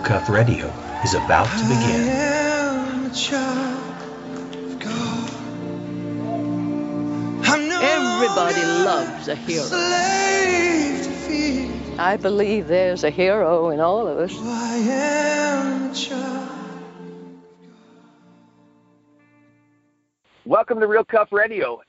Real 0.00 0.08
Cuff 0.08 0.30
Radio 0.30 0.66
is 1.04 1.12
about 1.12 1.44
to 1.58 1.64
begin. 1.68 2.08
Everybody 7.82 8.62
loves 8.62 9.28
a 9.28 9.34
hero. 9.34 9.66
I 11.98 12.16
believe 12.16 12.66
there's 12.66 13.04
a 13.04 13.10
hero 13.10 13.68
in 13.68 13.80
all 13.80 14.08
of 14.08 14.16
us. 14.16 14.32
Welcome 20.46 20.80
to 20.80 20.86
Real 20.86 21.04
Cuff 21.04 21.30
Radio. 21.30 21.82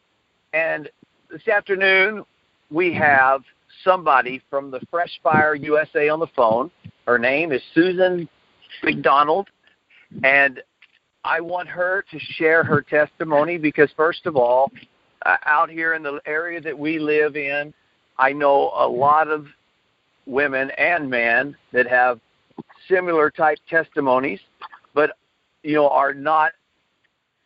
And 0.51 0.89
this 1.29 1.47
afternoon 1.47 2.25
we 2.69 2.93
have 2.93 3.43
somebody 3.85 4.41
from 4.49 4.69
the 4.69 4.81
Fresh 4.91 5.21
Fire 5.23 5.55
USA 5.55 6.09
on 6.09 6.19
the 6.19 6.27
phone. 6.27 6.71
Her 7.07 7.17
name 7.17 7.51
is 7.51 7.61
Susan 7.73 8.29
McDonald, 8.83 9.49
and 10.23 10.61
I 11.23 11.41
want 11.41 11.67
her 11.69 12.03
to 12.11 12.19
share 12.19 12.63
her 12.63 12.81
testimony 12.81 13.57
because, 13.57 13.89
first 13.95 14.25
of 14.25 14.35
all, 14.35 14.71
uh, 15.25 15.37
out 15.45 15.69
here 15.69 15.93
in 15.93 16.03
the 16.03 16.19
area 16.25 16.61
that 16.61 16.77
we 16.77 16.99
live 16.99 17.35
in, 17.35 17.73
I 18.17 18.33
know 18.33 18.71
a 18.75 18.87
lot 18.87 19.27
of 19.27 19.47
women 20.25 20.71
and 20.77 21.09
men 21.09 21.55
that 21.73 21.87
have 21.87 22.19
similar 22.87 23.29
type 23.29 23.57
testimonies, 23.69 24.39
but 24.93 25.11
you 25.63 25.75
know 25.75 25.89
are 25.89 26.13
not 26.13 26.51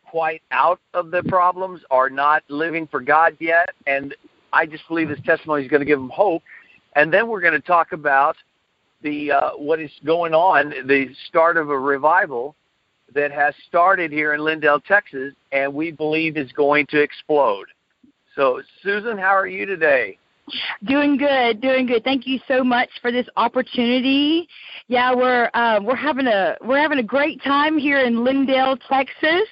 quite 0.08 0.42
out 0.50 0.80
of 0.94 1.10
the 1.10 1.22
problems, 1.24 1.80
are 1.90 2.10
not 2.10 2.42
living 2.48 2.86
for 2.86 3.00
God 3.00 3.36
yet, 3.40 3.70
and 3.86 4.14
I 4.52 4.66
just 4.66 4.86
believe 4.88 5.08
this 5.08 5.20
testimony 5.24 5.64
is 5.64 5.70
going 5.70 5.80
to 5.80 5.86
give 5.86 5.98
them 5.98 6.10
hope. 6.10 6.42
And 6.94 7.12
then 7.12 7.28
we're 7.28 7.40
going 7.40 7.52
to 7.52 7.60
talk 7.60 7.92
about 7.92 8.36
the 9.02 9.32
uh, 9.32 9.50
what 9.56 9.80
is 9.80 9.90
going 10.04 10.34
on, 10.34 10.70
the 10.86 11.08
start 11.28 11.56
of 11.56 11.70
a 11.70 11.78
revival 11.78 12.54
that 13.14 13.30
has 13.32 13.54
started 13.68 14.10
here 14.10 14.34
in 14.34 14.40
Lindale, 14.40 14.84
Texas, 14.84 15.32
and 15.52 15.72
we 15.72 15.90
believe 15.90 16.36
is 16.36 16.50
going 16.52 16.86
to 16.86 17.00
explode. 17.00 17.66
So, 18.34 18.60
Susan, 18.82 19.16
how 19.16 19.34
are 19.34 19.46
you 19.46 19.64
today? 19.64 20.18
Doing 20.84 21.16
good, 21.16 21.60
doing 21.60 21.86
good. 21.86 22.04
Thank 22.04 22.26
you 22.26 22.38
so 22.46 22.62
much 22.62 22.88
for 23.02 23.10
this 23.10 23.26
opportunity. 23.36 24.46
Yeah, 24.86 25.14
we're 25.14 25.50
uh, 25.54 25.80
we're 25.82 25.96
having 25.96 26.28
a 26.28 26.56
we're 26.62 26.78
having 26.78 26.98
a 26.98 27.02
great 27.02 27.42
time 27.42 27.78
here 27.78 27.98
in 27.98 28.16
Lindale, 28.16 28.78
Texas. 28.88 29.48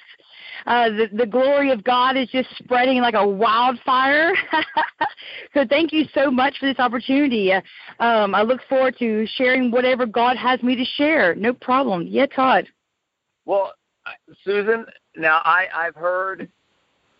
Uh, 0.65 0.89
the, 0.89 1.09
the 1.13 1.25
glory 1.25 1.69
of 1.69 1.83
God 1.83 2.17
is 2.17 2.27
just 2.29 2.49
spreading 2.57 2.99
like 2.99 3.13
a 3.13 3.27
wildfire. 3.27 4.33
so 5.53 5.63
thank 5.69 5.93
you 5.93 6.05
so 6.13 6.31
much 6.31 6.57
for 6.59 6.65
this 6.65 6.79
opportunity. 6.79 7.53
Uh, 7.53 7.61
um, 8.03 8.33
I 8.33 8.41
look 8.41 8.61
forward 8.67 8.95
to 8.97 9.27
sharing 9.35 9.69
whatever 9.69 10.07
God 10.07 10.37
has 10.37 10.61
me 10.63 10.75
to 10.75 10.85
share. 10.95 11.35
No 11.35 11.53
problem. 11.53 12.07
Yeah, 12.07 12.25
Todd. 12.25 12.67
Well, 13.45 13.73
Susan, 14.43 14.85
now 15.15 15.41
I, 15.43 15.67
I've 15.73 15.95
heard 15.95 16.49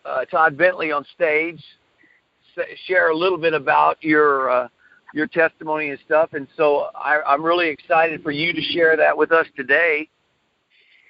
uh, 0.04 0.24
Todd 0.24 0.56
Bentley 0.56 0.90
on 0.90 1.04
stage 1.14 1.62
share 2.86 3.10
a 3.10 3.16
little 3.16 3.38
bit 3.38 3.54
about 3.54 4.02
your 4.02 4.50
uh, 4.50 4.68
your 5.14 5.26
testimony 5.26 5.90
and 5.90 5.98
stuff, 6.04 6.30
and 6.32 6.48
so 6.56 6.88
I, 6.94 7.20
I'm 7.26 7.42
really 7.42 7.68
excited 7.68 8.22
for 8.22 8.32
you 8.32 8.52
to 8.52 8.60
share 8.60 8.96
that 8.96 9.16
with 9.16 9.30
us 9.30 9.46
today. 9.56 10.08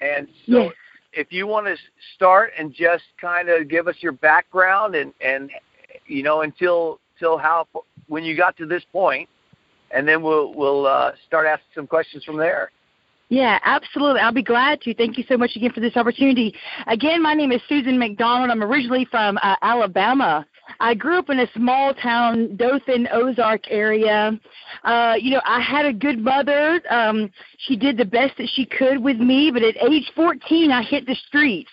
And 0.00 0.28
so, 0.46 0.64
yes 0.64 0.72
if 1.16 1.32
you 1.32 1.46
want 1.46 1.66
to 1.66 1.76
start 2.14 2.52
and 2.58 2.72
just 2.72 3.04
kind 3.20 3.48
of 3.48 3.68
give 3.68 3.88
us 3.88 3.96
your 4.00 4.12
background 4.12 4.94
and 4.94 5.12
and 5.20 5.50
you 6.06 6.22
know 6.22 6.42
until 6.42 7.00
till 7.18 7.38
how 7.38 7.66
when 8.08 8.22
you 8.22 8.36
got 8.36 8.56
to 8.58 8.66
this 8.66 8.84
point, 8.92 9.28
and 9.90 10.06
then 10.06 10.22
we'll 10.22 10.54
we'll 10.54 10.86
uh, 10.86 11.12
start 11.26 11.46
asking 11.46 11.68
some 11.74 11.86
questions 11.86 12.22
from 12.24 12.36
there. 12.36 12.70
Yeah, 13.28 13.58
absolutely. 13.64 14.20
I'll 14.20 14.32
be 14.32 14.42
glad 14.42 14.80
to. 14.82 14.94
Thank 14.94 15.18
you 15.18 15.24
so 15.28 15.36
much 15.36 15.56
again 15.56 15.72
for 15.72 15.80
this 15.80 15.96
opportunity. 15.96 16.54
Again, 16.86 17.20
my 17.20 17.34
name 17.34 17.50
is 17.50 17.60
Susan 17.68 17.98
McDonald. 17.98 18.50
I'm 18.50 18.62
originally 18.62 19.04
from 19.10 19.36
uh, 19.42 19.56
Alabama. 19.62 20.46
I 20.80 20.94
grew 20.94 21.18
up 21.18 21.30
in 21.30 21.40
a 21.40 21.50
small 21.52 21.94
town, 21.94 22.56
Dothan, 22.56 23.08
Ozark 23.12 23.70
area. 23.70 24.38
Uh, 24.84 25.14
you 25.18 25.30
know, 25.30 25.42
I 25.44 25.60
had 25.60 25.86
a 25.86 25.92
good 25.92 26.18
mother. 26.18 26.80
Um, 26.90 27.30
she 27.58 27.76
did 27.76 27.96
the 27.96 28.04
best 28.04 28.36
that 28.38 28.48
she 28.54 28.66
could 28.66 29.02
with 29.02 29.18
me, 29.18 29.50
but 29.50 29.62
at 29.62 29.76
age 29.90 30.10
14, 30.14 30.70
I 30.70 30.82
hit 30.82 31.06
the 31.06 31.16
streets. 31.26 31.70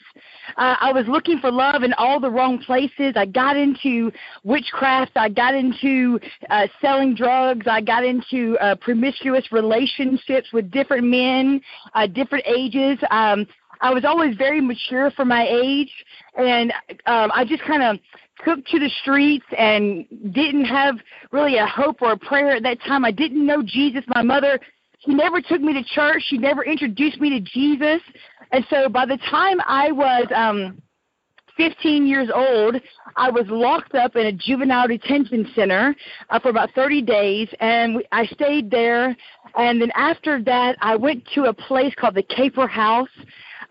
Uh, 0.58 0.76
I 0.80 0.92
was 0.92 1.06
looking 1.08 1.40
for 1.40 1.52
love 1.52 1.84
in 1.84 1.94
all 1.94 2.20
the 2.20 2.30
wrong 2.30 2.60
places. 2.60 3.14
I 3.16 3.26
got 3.26 3.58
into 3.58 4.12
witchcraft. 4.44 5.12
I 5.16 5.30
got 5.30 5.56
into 5.56 6.20
uh, 6.50 6.68
selling 6.82 7.16
drugs. 7.16 7.66
I 7.70 7.82
got 7.82 8.04
into 8.04 8.58
uh, 8.60 8.76
promiscuous 8.76 9.52
relationships 9.52 10.50
with 10.54 10.70
different 10.70 11.06
men, 11.08 11.62
uh, 11.96 12.08
different 12.08 12.46
ages. 12.46 13.00
Um, 13.10 13.48
I 13.82 13.94
was 13.94 14.06
always 14.06 14.36
very 14.36 14.62
mature 14.62 15.12
for 15.12 15.26
my 15.26 15.48
age, 15.50 15.92
and 16.36 16.72
um, 17.06 17.32
I 17.34 17.46
just 17.46 17.64
kind 17.64 17.84
of 17.84 17.98
took 18.46 18.66
to 18.68 18.80
the 18.80 18.90
streets 19.02 19.46
and 19.58 20.06
didn't 20.34 20.66
have 20.66 20.96
really 21.32 21.58
a 21.58 21.66
hope 21.66 22.02
or 22.02 22.14
a 22.14 22.18
prayer 22.18 22.52
at 22.56 22.64
that 22.64 22.82
time. 22.82 23.06
I 23.06 23.12
didn't 23.12 23.46
know 23.46 23.62
Jesus. 23.64 24.04
My 24.08 24.22
mother, 24.22 24.60
she 25.00 25.14
never 25.14 25.42
took 25.42 25.62
me 25.62 25.74
to 25.74 25.84
church. 25.84 26.24
She 26.28 26.38
never 26.38 26.64
introduced 26.64 27.20
me 27.20 27.30
to 27.30 27.40
Jesus. 27.40 28.02
And 28.52 28.66
so 28.70 28.90
by 28.90 29.06
the 29.06 29.18
time 29.30 29.60
I 29.66 29.92
was 29.92 30.28
um 30.36 30.82
15 31.58 32.08
years 32.08 32.30
old, 32.34 32.76
I 33.16 33.30
was 33.30 33.46
locked 33.48 33.96
up 33.96 34.16
in 34.16 34.28
a 34.28 34.32
juvenile 34.32 34.88
detention 34.88 35.48
center 35.56 35.96
uh, 36.30 36.40
for 36.40 36.50
about 36.50 36.72
30 36.74 37.02
days, 37.04 37.48
and 37.60 37.96
we, 37.96 38.06
I 38.12 38.26
stayed 38.26 38.72
there. 38.72 39.16
And 39.56 39.82
then 39.82 39.92
after 39.96 40.42
that, 40.44 40.78
I 40.82 40.96
went 40.96 41.24
to 41.36 41.44
a 41.44 41.54
place 41.54 41.94
called 41.96 42.16
the 42.16 42.24
Caper 42.24 42.68
House 42.68 43.10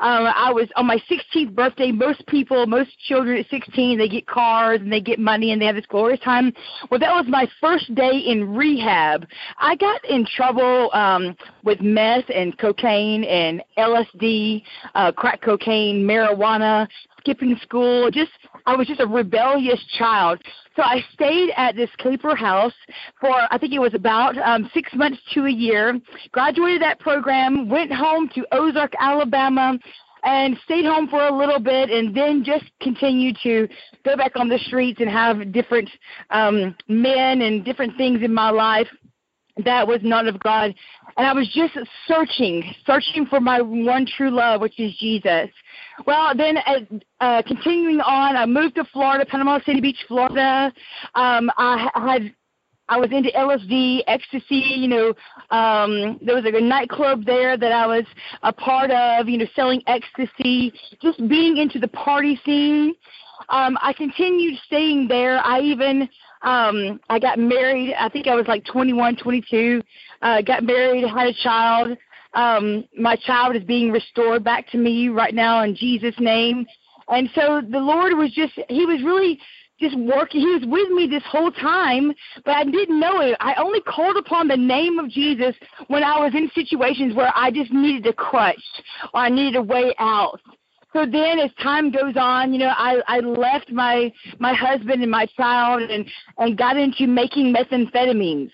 um, 0.03 0.27
I 0.27 0.53
was 0.53 0.69
on 0.75 0.87
my 0.87 0.99
16th 1.09 1.55
birthday. 1.55 1.93
Most 1.93 2.27
people, 2.27 2.67
most 2.67 2.91
children 3.07 3.39
at 3.39 3.49
16, 3.51 3.99
they 3.99 4.09
get 4.09 4.27
cars 4.27 4.81
and 4.81 4.93
they 4.93 5.01
get 5.01 5.21
money 5.21 5.53
and 5.53 5.63
they 5.63 5.67
have 5.67 5.77
this 5.77 5.87
glorious 5.87 6.19
time. 6.21 6.53
Well, 6.91 6.99
that 6.99 7.15
was 7.15 7.27
my 7.29 7.47
first 7.61 7.95
day 7.95 8.19
in 8.19 8.53
rehab. 8.53 9.29
I 9.59 9.77
got 9.77 10.05
in 10.05 10.27
trouble 10.27 10.91
um, 10.93 11.37
with 11.63 11.81
meth 11.81 12.25
and 12.35 12.59
cocaine 12.59 13.23
and 13.23 13.63
LSD, 13.79 14.65
uh, 14.97 15.13
crack 15.13 15.41
cocaine, 15.41 16.05
marijuana, 16.05 16.89
skipping 17.23 17.57
school. 17.63 18.11
Just 18.11 18.33
I 18.67 18.75
was 18.77 18.87
just 18.87 19.01
a 19.01 19.07
rebellious 19.07 19.83
child. 19.99 20.41
So 20.77 20.83
I 20.83 21.05
stayed 21.13 21.51
at 21.57 21.77
this 21.77 21.91
Caper 21.99 22.35
house 22.35 22.75
for 23.21 23.33
I 23.51 23.59
think 23.59 23.73
it 23.73 23.79
was 23.79 23.95
about 23.95 24.37
um, 24.39 24.71
six 24.75 24.91
months 24.95 25.19
to 25.35 25.47
a 25.47 25.51
year. 25.51 25.99
Graduated 26.33 26.83
that 26.83 26.99
program, 26.99 27.69
went 27.69 27.93
home 27.93 28.29
to 28.35 28.47
Ozark, 28.53 28.93
Alabama, 28.99 29.79
and 30.25 30.57
stayed 30.65 30.85
home 30.85 31.09
for 31.09 31.27
a 31.27 31.37
little 31.37 31.59
bit, 31.59 31.91
and 31.91 32.17
then 32.17 32.45
just 32.45 32.65
continued 32.81 33.37
to 33.43 33.69
go 34.05 34.17
back 34.17 34.33
on 34.37 34.49
the 34.49 34.59
streets 34.67 35.01
and 35.01 35.11
have 35.11 35.53
different 35.53 35.89
um, 36.31 36.75
men 36.89 37.43
and 37.43 37.65
different 37.65 37.97
things 37.97 38.23
in 38.23 38.33
my 38.33 38.51
life 38.51 38.89
that 39.65 39.87
was 39.87 40.01
not 40.03 40.27
of 40.27 40.39
God. 40.41 40.75
And 41.17 41.27
I 41.27 41.33
was 41.33 41.49
just 41.55 41.77
searching, 42.09 42.75
searching 42.87 43.27
for 43.27 43.41
my 43.41 43.61
one 43.61 44.07
true 44.07 44.31
love, 44.31 44.61
which 44.61 44.79
is 44.81 44.97
Jesus. 44.99 45.51
Well, 46.07 46.35
then 46.37 46.57
uh, 46.59 46.81
uh, 47.21 47.43
continuing 47.43 48.01
on, 48.01 48.37
I 48.37 48.47
moved 48.47 48.77
to 48.77 48.85
Florida, 48.93 49.27
Panama 49.27 49.59
City 49.65 49.81
Beach, 49.81 49.99
Florida. 50.09 50.73
Um, 51.15 51.51
I 51.59 51.89
had 51.95 52.35
I 52.89 52.99
was 52.99 53.11
into 53.11 53.31
LSD, 53.31 54.01
ecstasy. 54.07 54.65
You 54.77 54.89
know, 54.89 55.09
um, 55.51 56.19
there 56.23 56.35
was 56.35 56.45
a 56.45 56.61
nightclub 56.61 57.25
there 57.25 57.57
that 57.57 57.73
I 57.73 57.87
was 57.87 58.05
a 58.43 58.53
part 58.53 58.91
of. 58.91 59.29
You 59.29 59.39
know, 59.39 59.47
selling 59.55 59.83
ecstasy, 59.87 60.73
just 61.01 61.19
being 61.29 61.59
into 61.59 61.79
the 61.79 61.89
party 61.89 62.41
scene. 62.45 62.95
Um, 63.49 63.77
I 63.83 63.93
continued 63.93 64.59
staying 64.67 65.09
there. 65.09 65.39
I 65.45 65.61
even 65.61 66.09
um, 66.43 67.01
I 67.09 67.19
got 67.19 67.39
married. 67.39 67.95
I 67.99 68.09
think 68.09 68.27
I 68.27 68.35
was 68.35 68.47
like 68.47 68.65
21, 68.65 69.17
22. 69.17 69.83
Uh, 70.21 70.43
got 70.43 70.65
married, 70.65 71.09
had 71.09 71.29
a 71.29 71.35
child. 71.35 71.97
Um, 72.35 72.85
my 72.99 73.17
child 73.17 73.57
is 73.57 73.63
being 73.65 73.93
restored 73.93 74.43
back 74.43 74.69
to 74.71 74.79
me 74.79 75.09
right 75.09 75.35
now 75.35 75.63
in 75.65 75.75
Jesus' 75.77 76.15
name. 76.19 76.67
And 77.09 77.29
so 77.35 77.61
the 77.69 77.79
Lord 77.79 78.15
was 78.17 78.33
just, 78.33 78.55
He 78.69 78.87
was 78.87 79.03
really 79.03 79.39
just 79.79 79.99
working. 79.99 80.41
He 80.41 80.47
was 80.47 80.63
with 80.67 80.91
me 80.91 81.07
this 81.07 81.23
whole 81.27 81.51
time, 81.51 82.13
but 82.45 82.53
I 82.53 82.65
didn't 82.65 82.99
know 82.99 83.21
it. 83.21 83.37
I 83.41 83.55
only 83.55 83.81
called 83.81 84.17
upon 84.17 84.49
the 84.49 84.57
name 84.57 84.99
of 84.99 85.11
Jesus 85.11 85.55
when 85.89 86.05
I 86.05 86.19
was 86.21 86.33
in 86.35 86.51
situations 86.55 87.15
where 87.15 87.33
I 87.35 87.51
just 87.51 87.73
needed 87.73 88.07
a 88.07 88.13
crutch 88.13 88.63
or 89.13 89.21
I 89.21 89.29
needed 89.29 89.57
a 89.57 89.63
way 89.63 89.95
out. 89.99 90.41
So 90.93 91.07
then, 91.07 91.39
as 91.39 91.51
time 91.63 91.91
goes 91.91 92.15
on, 92.17 92.53
you 92.53 92.59
know, 92.59 92.73
I 92.77 93.01
I 93.07 93.21
left 93.21 93.71
my 93.71 94.13
my 94.39 94.53
husband 94.53 95.03
and 95.03 95.11
my 95.11 95.27
child 95.37 95.91
and 95.91 96.07
and 96.39 96.57
got 96.57 96.77
into 96.77 97.07
making 97.07 97.55
methamphetamines. 97.55 98.51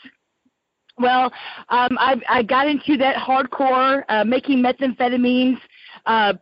Well, 0.99 1.33
um, 1.69 1.97
I 1.99 2.17
I 2.29 2.43
got 2.43 2.69
into 2.69 2.97
that 2.99 3.17
hardcore 3.17 4.05
uh, 4.09 4.25
making 4.25 4.63
methamphetamines, 4.63 5.59
uh, 6.07 6.35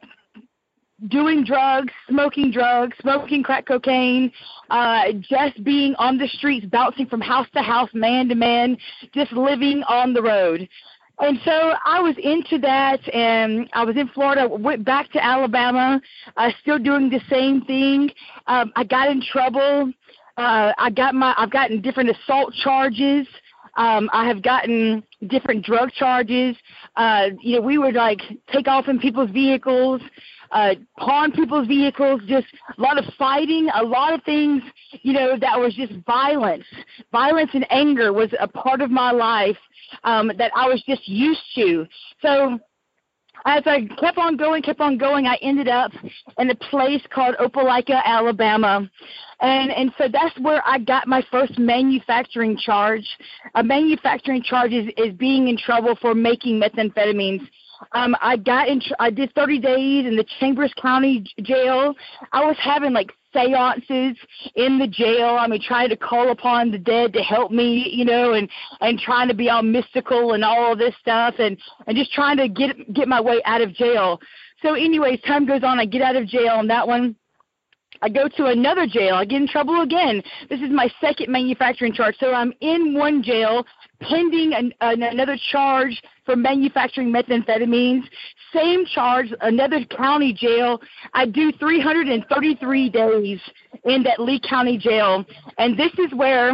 doing 1.08 1.44
drugs, 1.44 1.92
smoking 2.08 2.50
drugs, 2.50 2.96
smoking 3.00 3.42
crack 3.42 3.66
cocaine, 3.66 4.32
uh, 4.70 5.12
just 5.20 5.62
being 5.62 5.94
on 5.96 6.18
the 6.18 6.28
streets, 6.28 6.66
bouncing 6.66 7.06
from 7.06 7.20
house 7.20 7.46
to 7.54 7.62
house, 7.62 7.90
man 7.92 8.28
to 8.28 8.34
man, 8.34 8.76
just 9.14 9.32
living 9.32 9.82
on 9.88 10.12
the 10.12 10.22
road. 10.22 10.68
And 11.18 11.38
so 11.44 11.72
I 11.84 12.00
was 12.00 12.14
into 12.22 12.58
that, 12.58 13.00
and 13.14 13.68
I 13.72 13.84
was 13.84 13.96
in 13.96 14.08
Florida. 14.08 14.46
Went 14.48 14.84
back 14.84 15.10
to 15.12 15.24
Alabama, 15.24 16.00
uh, 16.36 16.50
still 16.60 16.78
doing 16.78 17.08
the 17.08 17.20
same 17.30 17.62
thing. 17.62 18.10
Um, 18.46 18.72
I 18.76 18.84
got 18.84 19.08
in 19.08 19.22
trouble. 19.22 19.92
Uh, 20.36 20.72
I 20.76 20.90
got 20.90 21.14
my 21.14 21.34
I've 21.38 21.50
gotten 21.50 21.80
different 21.80 22.10
assault 22.10 22.52
charges. 22.62 23.26
Um, 23.76 24.08
I 24.12 24.26
have 24.26 24.42
gotten 24.42 25.02
different 25.28 25.64
drug 25.64 25.90
charges. 25.92 26.56
Uh, 26.96 27.28
you 27.40 27.56
know, 27.56 27.62
we 27.62 27.78
would 27.78 27.94
like 27.94 28.20
take 28.52 28.68
off 28.68 28.88
in 28.88 28.98
people's 28.98 29.30
vehicles, 29.30 30.00
uh, 30.50 30.74
pawn 30.98 31.32
people's 31.32 31.66
vehicles, 31.66 32.20
just 32.26 32.46
a 32.76 32.80
lot 32.80 32.98
of 32.98 33.04
fighting, 33.18 33.68
a 33.74 33.82
lot 33.82 34.12
of 34.12 34.22
things, 34.24 34.62
you 35.02 35.12
know, 35.12 35.36
that 35.38 35.58
was 35.58 35.74
just 35.74 35.92
violence. 36.06 36.64
Violence 37.12 37.50
and 37.54 37.66
anger 37.70 38.12
was 38.12 38.30
a 38.40 38.48
part 38.48 38.80
of 38.80 38.90
my 38.90 39.10
life 39.10 39.58
um, 40.04 40.30
that 40.38 40.52
I 40.54 40.68
was 40.68 40.82
just 40.86 41.08
used 41.08 41.42
to. 41.54 41.86
So 42.22 42.58
as 43.44 43.62
I 43.66 43.86
kept 44.00 44.18
on 44.18 44.36
going, 44.36 44.62
kept 44.62 44.80
on 44.80 44.98
going, 44.98 45.26
I 45.26 45.36
ended 45.42 45.68
up 45.68 45.92
in 46.38 46.50
a 46.50 46.54
place 46.54 47.02
called 47.12 47.36
Opelika, 47.36 48.02
Alabama. 48.04 48.88
And 49.40 49.70
and 49.70 49.92
so 49.98 50.08
that's 50.10 50.38
where 50.40 50.62
I 50.66 50.78
got 50.78 51.06
my 51.06 51.22
first 51.30 51.58
manufacturing 51.58 52.56
charge. 52.56 53.06
A 53.54 53.62
manufacturing 53.62 54.42
charge 54.42 54.72
is, 54.72 54.88
is 54.96 55.14
being 55.14 55.48
in 55.48 55.58
trouble 55.58 55.96
for 56.00 56.14
making 56.14 56.60
methamphetamines. 56.60 57.46
Um, 57.92 58.16
I 58.20 58.36
got 58.36 58.68
in. 58.68 58.80
I 58.98 59.10
did 59.10 59.34
30 59.34 59.58
days 59.58 60.06
in 60.06 60.16
the 60.16 60.24
Chambers 60.40 60.72
County 60.80 61.24
jail. 61.42 61.94
I 62.32 62.44
was 62.44 62.56
having 62.60 62.92
like 62.92 63.12
seances 63.32 64.16
in 64.54 64.78
the 64.78 64.86
jail. 64.86 65.36
I 65.38 65.46
mean, 65.46 65.60
trying 65.60 65.90
to 65.90 65.96
call 65.96 66.30
upon 66.30 66.70
the 66.70 66.78
dead 66.78 67.12
to 67.12 67.20
help 67.20 67.50
me, 67.52 67.88
you 67.92 68.04
know, 68.04 68.34
and 68.34 68.48
and 68.80 68.98
trying 68.98 69.28
to 69.28 69.34
be 69.34 69.50
all 69.50 69.62
mystical 69.62 70.32
and 70.32 70.44
all 70.44 70.76
this 70.76 70.94
stuff, 71.00 71.34
and 71.38 71.58
and 71.86 71.96
just 71.96 72.12
trying 72.12 72.36
to 72.38 72.48
get 72.48 72.92
get 72.94 73.08
my 73.08 73.20
way 73.20 73.42
out 73.44 73.60
of 73.60 73.74
jail. 73.74 74.20
So, 74.62 74.74
anyways, 74.74 75.20
time 75.22 75.46
goes 75.46 75.62
on. 75.62 75.78
I 75.78 75.84
get 75.84 76.02
out 76.02 76.16
of 76.16 76.26
jail, 76.26 76.60
and 76.60 76.70
that 76.70 76.88
one 76.88 77.14
I 78.02 78.08
go 78.08 78.28
to 78.28 78.46
another 78.46 78.86
jail. 78.86 79.14
I 79.14 79.24
get 79.24 79.40
in 79.40 79.48
trouble 79.48 79.82
again. 79.82 80.22
This 80.48 80.60
is 80.60 80.70
my 80.70 80.88
second 81.00 81.30
manufacturing 81.30 81.92
charge. 81.92 82.16
So 82.18 82.32
I'm 82.32 82.52
in 82.60 82.94
one 82.94 83.22
jail 83.22 83.64
pending 84.00 84.52
an, 84.54 84.72
an, 84.80 85.02
another 85.02 85.36
charge 85.50 86.02
for 86.24 86.36
manufacturing 86.36 87.12
methamphetamines. 87.12 88.02
Same 88.52 88.84
charge, 88.86 89.32
another 89.40 89.84
county 89.84 90.32
jail. 90.32 90.80
I 91.14 91.26
do 91.26 91.52
333 91.52 92.90
days 92.90 93.40
in 93.84 94.02
that 94.02 94.20
Lee 94.20 94.40
County 94.40 94.78
jail. 94.78 95.24
And 95.58 95.78
this 95.78 95.92
is 95.98 96.12
where 96.14 96.52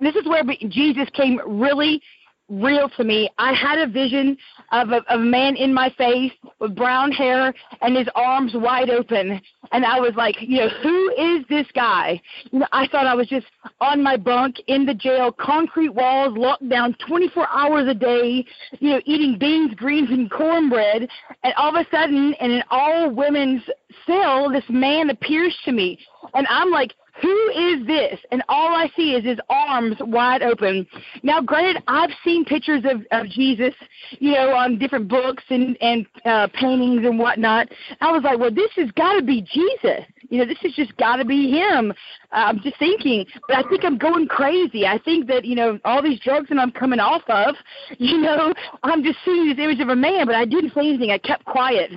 this 0.00 0.14
is 0.14 0.26
where 0.26 0.44
Jesus 0.68 1.08
came 1.12 1.40
really 1.44 2.00
real 2.48 2.88
to 2.96 3.04
me. 3.04 3.28
I 3.38 3.52
had 3.52 3.78
a 3.78 3.86
vision 3.86 4.36
of 4.72 4.90
a, 4.90 4.96
of 5.08 5.20
a 5.20 5.24
man 5.24 5.56
in 5.56 5.72
my 5.72 5.90
face 5.96 6.32
with 6.58 6.74
brown 6.74 7.12
hair 7.12 7.52
and 7.82 7.96
his 7.96 8.08
arms 8.14 8.52
wide 8.54 8.90
open, 8.90 9.40
and 9.72 9.84
I 9.84 10.00
was 10.00 10.12
like, 10.16 10.36
you 10.40 10.58
know, 10.58 10.68
who 10.82 11.10
is 11.10 11.44
this 11.48 11.66
guy? 11.74 12.20
You 12.50 12.60
know, 12.60 12.66
I 12.72 12.86
thought 12.88 13.06
I 13.06 13.14
was 13.14 13.28
just 13.28 13.46
on 13.80 14.02
my 14.02 14.16
bunk 14.16 14.56
in 14.66 14.86
the 14.86 14.94
jail, 14.94 15.32
concrete 15.32 15.90
walls, 15.90 16.36
locked 16.36 16.68
down 16.68 16.96
24 17.06 17.48
hours 17.50 17.88
a 17.88 17.94
day, 17.94 18.44
you 18.80 18.90
know, 18.90 19.00
eating 19.04 19.38
beans, 19.38 19.74
greens, 19.74 20.10
and 20.10 20.30
cornbread, 20.30 21.08
and 21.42 21.54
all 21.54 21.74
of 21.74 21.86
a 21.86 21.88
sudden, 21.90 22.34
in 22.40 22.50
an 22.50 22.62
all 22.70 23.10
women's 23.10 23.62
cell, 24.06 24.50
this 24.50 24.64
man 24.68 25.10
appears 25.10 25.56
to 25.64 25.72
me, 25.72 25.98
and 26.34 26.46
I'm 26.48 26.70
like 26.70 26.92
who 27.20 27.48
is 27.50 27.86
this? 27.86 28.18
And 28.30 28.42
all 28.48 28.74
I 28.74 28.90
see 28.96 29.14
is 29.14 29.24
his 29.24 29.38
arms 29.48 29.96
wide 30.00 30.42
open. 30.42 30.86
Now, 31.22 31.40
granted, 31.40 31.82
I've 31.88 32.10
seen 32.24 32.44
pictures 32.44 32.84
of, 32.84 33.02
of 33.10 33.28
Jesus, 33.28 33.74
you 34.18 34.32
know, 34.32 34.50
on 34.50 34.78
different 34.78 35.08
books 35.08 35.42
and, 35.50 35.76
and 35.80 36.06
uh, 36.24 36.48
paintings 36.54 37.04
and 37.04 37.18
whatnot. 37.18 37.68
I 38.00 38.12
was 38.12 38.22
like, 38.22 38.38
well, 38.38 38.54
this 38.54 38.70
has 38.76 38.90
got 38.92 39.14
to 39.14 39.22
be 39.22 39.42
Jesus. 39.42 40.04
You 40.28 40.38
know, 40.38 40.46
this 40.46 40.58
has 40.62 40.72
just 40.74 40.96
got 40.96 41.16
to 41.16 41.24
be 41.24 41.50
him. 41.50 41.92
Uh, 42.32 42.34
I'm 42.34 42.60
just 42.60 42.78
thinking, 42.78 43.24
but 43.48 43.56
I 43.56 43.68
think 43.68 43.84
I'm 43.84 43.98
going 43.98 44.28
crazy. 44.28 44.86
I 44.86 44.98
think 44.98 45.26
that, 45.28 45.44
you 45.44 45.54
know, 45.54 45.78
all 45.84 46.02
these 46.02 46.20
drugs 46.20 46.48
that 46.50 46.58
I'm 46.58 46.70
coming 46.70 47.00
off 47.00 47.22
of, 47.28 47.54
you 47.98 48.18
know, 48.18 48.52
I'm 48.82 49.02
just 49.02 49.18
seeing 49.24 49.48
this 49.48 49.58
image 49.58 49.80
of 49.80 49.88
a 49.88 49.96
man, 49.96 50.26
but 50.26 50.34
I 50.34 50.44
didn't 50.44 50.74
say 50.74 50.80
anything. 50.80 51.10
I 51.10 51.18
kept 51.18 51.44
quiet 51.46 51.90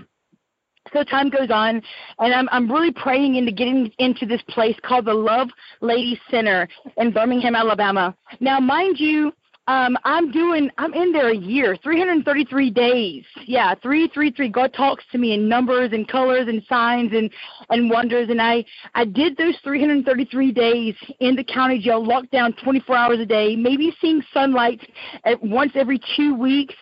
so 0.94 1.04
time 1.04 1.30
goes 1.30 1.50
on 1.52 1.82
and 2.20 2.34
I'm 2.34 2.50
I'm 2.52 2.72
really 2.72 2.92
praying 2.92 3.36
into 3.36 3.52
getting 3.52 3.92
into 4.00 4.26
this 4.26 4.42
place 4.50 4.76
called 4.84 5.06
the 5.06 5.14
Love 5.14 5.50
Lady 5.82 6.20
Center 6.30 6.68
in 6.98 7.12
Birmingham, 7.12 7.56
Alabama. 7.56 8.16
Now 8.40 8.60
mind 8.60 9.00
you, 9.00 9.32
um, 9.68 9.96
I'm 10.04 10.32
doing 10.32 10.70
I'm 10.78 10.94
in 10.94 11.12
there 11.12 11.30
a 11.30 11.36
year, 11.36 11.78
333 11.84 12.72
days. 12.72 13.24
Yeah, 13.46 13.76
333. 13.76 14.50
God 14.50 14.74
talks 14.74 15.04
to 15.12 15.18
me 15.18 15.34
in 15.34 15.48
numbers 15.48 15.92
and 15.94 16.08
colors 16.08 16.48
and 16.48 16.64
signs 16.68 17.14
and 17.14 17.32
and 17.70 17.90
wonders 17.90 18.30
and 18.30 18.42
I 18.42 18.66
I 18.96 19.06
did 19.06 19.38
those 19.38 19.56
333 19.64 20.52
days 20.52 20.96
in 21.20 21.36
the 21.36 21.44
county 21.44 21.80
jail, 21.80 22.04
locked 22.04 22.32
down 22.32 22.54
24 22.64 22.96
hours 22.96 23.20
a 23.20 23.26
day, 23.26 23.56
maybe 23.56 23.96
seeing 24.02 24.24
sunlight 24.34 24.82
at 25.26 25.42
once 25.44 25.74
every 25.76 26.02
2 26.18 26.34
weeks 26.34 26.76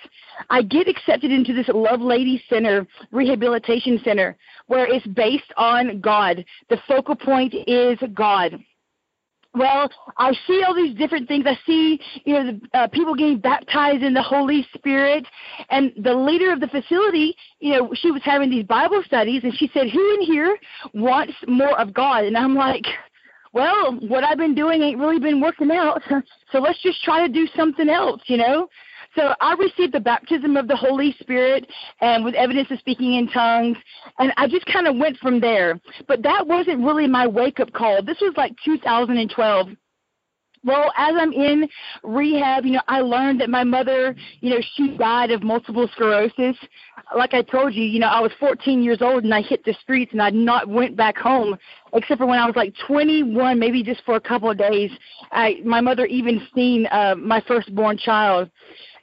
I 0.50 0.62
get 0.62 0.88
accepted 0.88 1.32
into 1.32 1.54
this 1.54 1.68
Lovelady 1.68 2.42
Center, 2.50 2.88
Rehabilitation 3.12 4.00
Center, 4.04 4.38
where 4.68 4.86
it's 4.92 5.06
based 5.08 5.52
on 5.58 6.00
God. 6.00 6.46
The 6.70 6.78
focal 6.88 7.16
point 7.16 7.54
is 7.68 7.98
God. 8.14 8.60
Well, 9.56 9.90
I 10.18 10.32
see 10.46 10.64
all 10.66 10.76
these 10.76 10.96
different 10.96 11.28
things. 11.28 11.46
I 11.48 11.58
see, 11.66 12.00
you 12.24 12.34
know, 12.34 12.52
the, 12.52 12.78
uh, 12.78 12.88
people 12.88 13.16
getting 13.16 13.40
baptized 13.40 14.04
in 14.04 14.14
the 14.14 14.22
Holy 14.22 14.66
Spirit, 14.76 15.26
and 15.72 15.92
the 15.98 16.14
leader 16.14 16.54
of 16.54 16.60
the 16.60 16.68
facility, 16.68 17.36
you 17.60 17.74
know, 17.74 17.92
she 17.96 18.12
was 18.12 18.22
having 18.24 18.52
these 18.52 18.66
Bible 18.66 19.02
studies, 19.06 19.44
and 19.44 19.54
she 19.56 19.68
said, 19.74 19.90
"Who 19.90 20.14
in 20.14 20.22
here 20.22 20.58
wants 20.94 21.34
more 21.48 21.80
of 21.80 21.94
God?" 21.94 22.26
And 22.26 22.38
I'm 22.38 22.54
like, 22.54 22.86
"Well, 23.52 23.94
what 23.94 24.24
I've 24.24 24.38
been 24.38 24.54
doing 24.54 24.84
ain't 24.84 25.00
really 25.00 25.20
been 25.20 25.42
working 25.42 25.72
out, 25.72 26.04
so 26.52 26.60
let's 26.60 26.82
just 26.84 27.04
try 27.04 27.26
to 27.26 27.34
do 27.34 27.48
something 27.56 27.90
else," 27.90 28.22
you 28.28 28.38
know. 28.38 28.70
So 29.16 29.34
I 29.42 29.54
received 29.54 29.94
the 29.94 30.00
baptism 30.00 30.56
of 30.56 30.68
the 30.68 30.76
Holy 30.76 31.16
Spirit 31.20 31.68
and 32.02 32.24
with 32.24 32.36
evidence 32.36 32.70
of 32.72 32.80
speaking 32.80 33.16
in 33.16 33.28
tongues, 33.30 33.78
and 34.20 34.32
I 34.38 34.48
just 34.48 34.66
kind 34.68 34.88
of 34.88 34.98
went 34.98 35.18
from 35.18 35.40
there. 35.40 35.80
But 36.08 36.22
that 36.24 36.46
wasn't 36.46 36.86
really 36.86 37.08
my 37.08 37.28
wake 37.28 37.60
up 37.60 37.74
call. 37.74 38.04
This 38.04 38.20
was 38.22 38.34
like 38.38 38.54
2012. 38.64 39.70
Well, 40.66 40.92
as 40.98 41.16
I'm 41.18 41.32
in 41.32 41.70
rehab, 42.04 42.66
you 42.66 42.74
know, 42.74 42.81
I 42.90 43.00
learned 43.00 43.40
that 43.40 43.50
my 43.50 43.64
mother, 43.64 44.14
you 44.42 44.50
know, 44.50 44.60
she 44.76 44.98
died 44.98 45.31
of 45.31 45.42
multiple 45.42 45.88
sclerosis. 45.94 46.57
Like 47.16 47.33
I 47.33 47.42
told 47.44 47.74
you, 47.74 47.83
you 47.83 48.00
know, 48.00 48.07
I 48.07 48.19
was 48.19 48.31
14 48.40 48.83
years 48.83 49.02
old 49.02 49.24
and 49.24 49.33
I 49.33 49.42
hit 49.42 49.64
the 49.64 49.74
streets 49.81 50.12
and 50.12 50.22
I 50.22 50.31
not 50.31 50.68
went 50.68 50.98
back 50.98 51.18
home 51.18 51.57
except 51.94 52.19
for 52.19 52.26
when 52.26 52.40
I 52.40 52.45
was 52.45 52.57
like 52.57 52.74
21, 52.86 53.57
maybe 53.57 53.83
just 53.83 54.04
for 54.06 54.16
a 54.16 54.19
couple 54.19 54.52
of 54.52 54.57
days. 54.57 54.92
I 55.31 55.62
my 55.64 55.80
mother 55.80 56.06
even 56.06 56.45
seen 56.54 56.88
uh, 56.92 57.16
my 57.18 57.42
firstborn 57.48 57.98
child. 57.98 58.50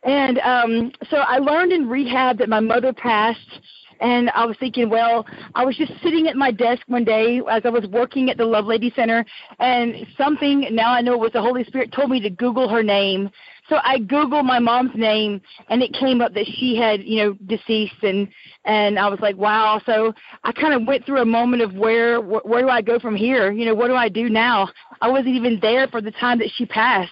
And 0.06 0.38
um, 0.38 0.92
so 1.10 1.18
I 1.18 1.38
learned 1.38 1.72
in 1.72 1.88
rehab 1.88 2.38
that 2.38 2.48
my 2.48 2.60
mother 2.60 2.92
passed. 2.92 3.60
And 3.98 4.30
I 4.30 4.44
was 4.44 4.56
thinking, 4.60 4.90
well, 4.90 5.26
I 5.54 5.64
was 5.64 5.74
just 5.74 5.90
sitting 6.02 6.28
at 6.28 6.36
my 6.36 6.50
desk 6.50 6.82
one 6.86 7.04
day 7.04 7.40
as 7.50 7.62
I 7.64 7.70
was 7.70 7.86
working 7.90 8.28
at 8.28 8.36
the 8.36 8.44
Lovelady 8.44 8.94
Center, 8.94 9.24
and 9.58 10.06
something, 10.18 10.68
now 10.70 10.92
I 10.92 11.00
know 11.00 11.14
it 11.14 11.20
was 11.20 11.32
the 11.32 11.40
Holy 11.40 11.64
Spirit, 11.64 11.92
told 11.92 12.10
me 12.10 12.20
to 12.20 12.28
Google 12.28 12.68
her 12.68 12.82
name. 12.82 13.30
So 13.70 13.76
I 13.82 13.98
Googled 13.98 14.44
my 14.44 14.58
mom's 14.58 14.94
name, 14.94 15.40
and 15.70 15.82
it 15.82 15.94
came 15.94 16.20
up 16.20 16.34
that 16.34 16.44
she 16.58 16.76
had, 16.76 17.04
you 17.04 17.24
know, 17.24 17.32
deceased, 17.46 18.02
and 18.02 18.28
and 18.66 18.98
I 18.98 19.08
was 19.08 19.18
like, 19.20 19.36
wow. 19.36 19.80
So 19.86 20.12
I 20.44 20.52
kind 20.52 20.74
of 20.74 20.86
went 20.86 21.06
through 21.06 21.22
a 21.22 21.24
moment 21.24 21.62
of 21.62 21.72
where 21.72 22.20
wh- 22.20 22.44
where 22.44 22.60
do 22.60 22.68
I 22.68 22.82
go 22.82 22.98
from 22.98 23.16
here? 23.16 23.50
You 23.50 23.64
know, 23.64 23.74
what 23.74 23.88
do 23.88 23.94
I 23.94 24.10
do 24.10 24.28
now? 24.28 24.68
I 25.00 25.08
wasn't 25.08 25.36
even 25.36 25.58
there 25.60 25.88
for 25.88 26.02
the 26.02 26.12
time 26.12 26.38
that 26.40 26.50
she 26.54 26.66
passed. 26.66 27.10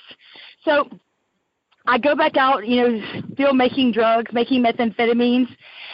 So 0.64 0.88
I 1.87 1.99
go 1.99 2.17
back 2.17 2.37
out, 2.37 2.67
you 2.67 2.76
know, 2.76 3.23
still 3.35 3.53
making 3.53 3.93
drugs, 3.93 4.33
making 4.33 4.62
methamphetamines, 4.64 5.49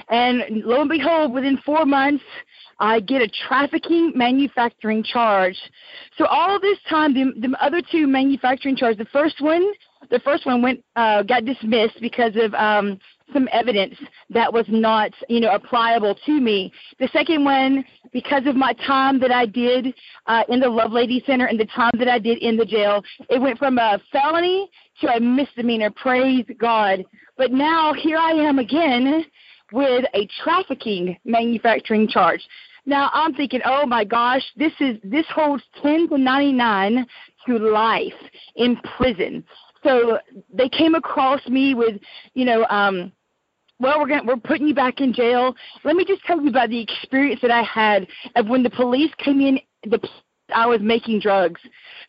and 0.09 0.63
lo 0.65 0.81
and 0.81 0.91
behold, 0.91 1.33
within 1.33 1.59
four 1.65 1.85
months, 1.85 2.25
I 2.79 3.01
get 3.01 3.21
a 3.23 3.29
trafficking 3.29 4.13
manufacturing 4.15 5.03
charge. 5.03 5.57
So 6.17 6.27
all 6.27 6.59
this 6.61 6.79
time, 6.89 7.13
the, 7.13 7.33
the 7.41 7.55
other 7.63 7.83
two 7.83 8.07
manufacturing 8.07 8.77
charges, 8.77 8.99
the 8.99 9.05
first 9.07 9.41
one, 9.41 9.73
the 10.11 10.21
first 10.21 10.47
one 10.47 10.63
went 10.63 10.83
uh, 10.97 11.23
got 11.23 11.45
dismissed 11.45 12.01
because 12.01 12.33
of 12.37 12.55
um, 12.55 12.99
some 13.33 13.49
evidence 13.53 13.95
that 14.31 14.53
was 14.53 14.65
not, 14.69 15.11
you 15.29 15.41
know, 15.41 15.51
applicable 15.51 16.17
to 16.27 16.41
me. 16.41 16.73
The 16.99 17.09
second 17.13 17.45
one, 17.45 17.85
because 18.13 18.47
of 18.47 18.57
my 18.57 18.73
time 18.87 19.21
that 19.21 19.33
I 19.33 19.47
did 19.47 19.95
uh, 20.27 20.45
in 20.49 20.61
the 20.61 20.67
Lovelady 20.67 21.25
Center 21.27 21.47
and 21.47 21.59
the 21.59 21.67
time 21.67 21.93
that 21.99 22.09
I 22.09 22.19
did 22.19 22.39
in 22.39 22.57
the 22.57 22.65
jail, 22.65 23.03
it 23.29 23.41
went 23.41 23.59
from 23.59 23.79
a 23.79 24.01
felony 24.13 24.71
to 25.01 25.09
a 25.09 25.21
misdemeanor. 25.21 25.91
Praise 25.91 26.45
God. 26.59 27.05
But 27.37 27.53
now 27.53 27.93
here 27.93 28.19
I 28.19 28.33
am 28.33 28.59
again 28.59 29.25
with 29.73 30.05
a 30.15 30.29
trafficking 30.43 31.17
manufacturing 31.25 32.09
charge. 32.09 32.41
Now 32.87 33.11
I'm 33.13 33.35
thinking, 33.35 33.61
oh 33.65 33.87
my 33.87 34.05
gosh, 34.05 34.43
this 34.57 34.73
is 34.81 34.97
this 35.05 35.27
holds 35.33 35.63
ten 35.83 36.09
to 36.09 36.19
ninety 36.19 36.53
nine 36.53 37.07
to 37.47 37.59
life 37.59 38.13
in 38.57 38.77
prison. 38.97 39.45
So 39.83 40.19
they 40.53 40.69
came 40.69 40.95
across 40.95 41.47
me 41.49 41.75
with, 41.75 42.01
you 42.35 42.45
know, 42.45 42.67
um, 42.67 43.13
well, 43.81 43.99
we're 43.99 44.09
going 44.09 44.27
we're 44.27 44.37
putting 44.37 44.69
you 44.69 44.75
back 44.75 45.01
in 45.01 45.13
jail. 45.13 45.55
Let 45.85 45.97
me 45.97 46.05
just 46.05 46.23
tell 46.25 46.41
you 46.41 46.49
about 46.49 46.69
the 46.69 46.81
experience 46.81 47.41
that 47.43 47.51
I 47.51 47.63
had 47.63 48.07
of 48.37 48.47
when 48.47 48.63
the 48.63 48.71
police 48.71 49.11
came 49.19 49.41
in. 49.41 49.59
The 49.85 49.99
I 50.55 50.67
was 50.67 50.81
making 50.81 51.21
drugs. 51.21 51.61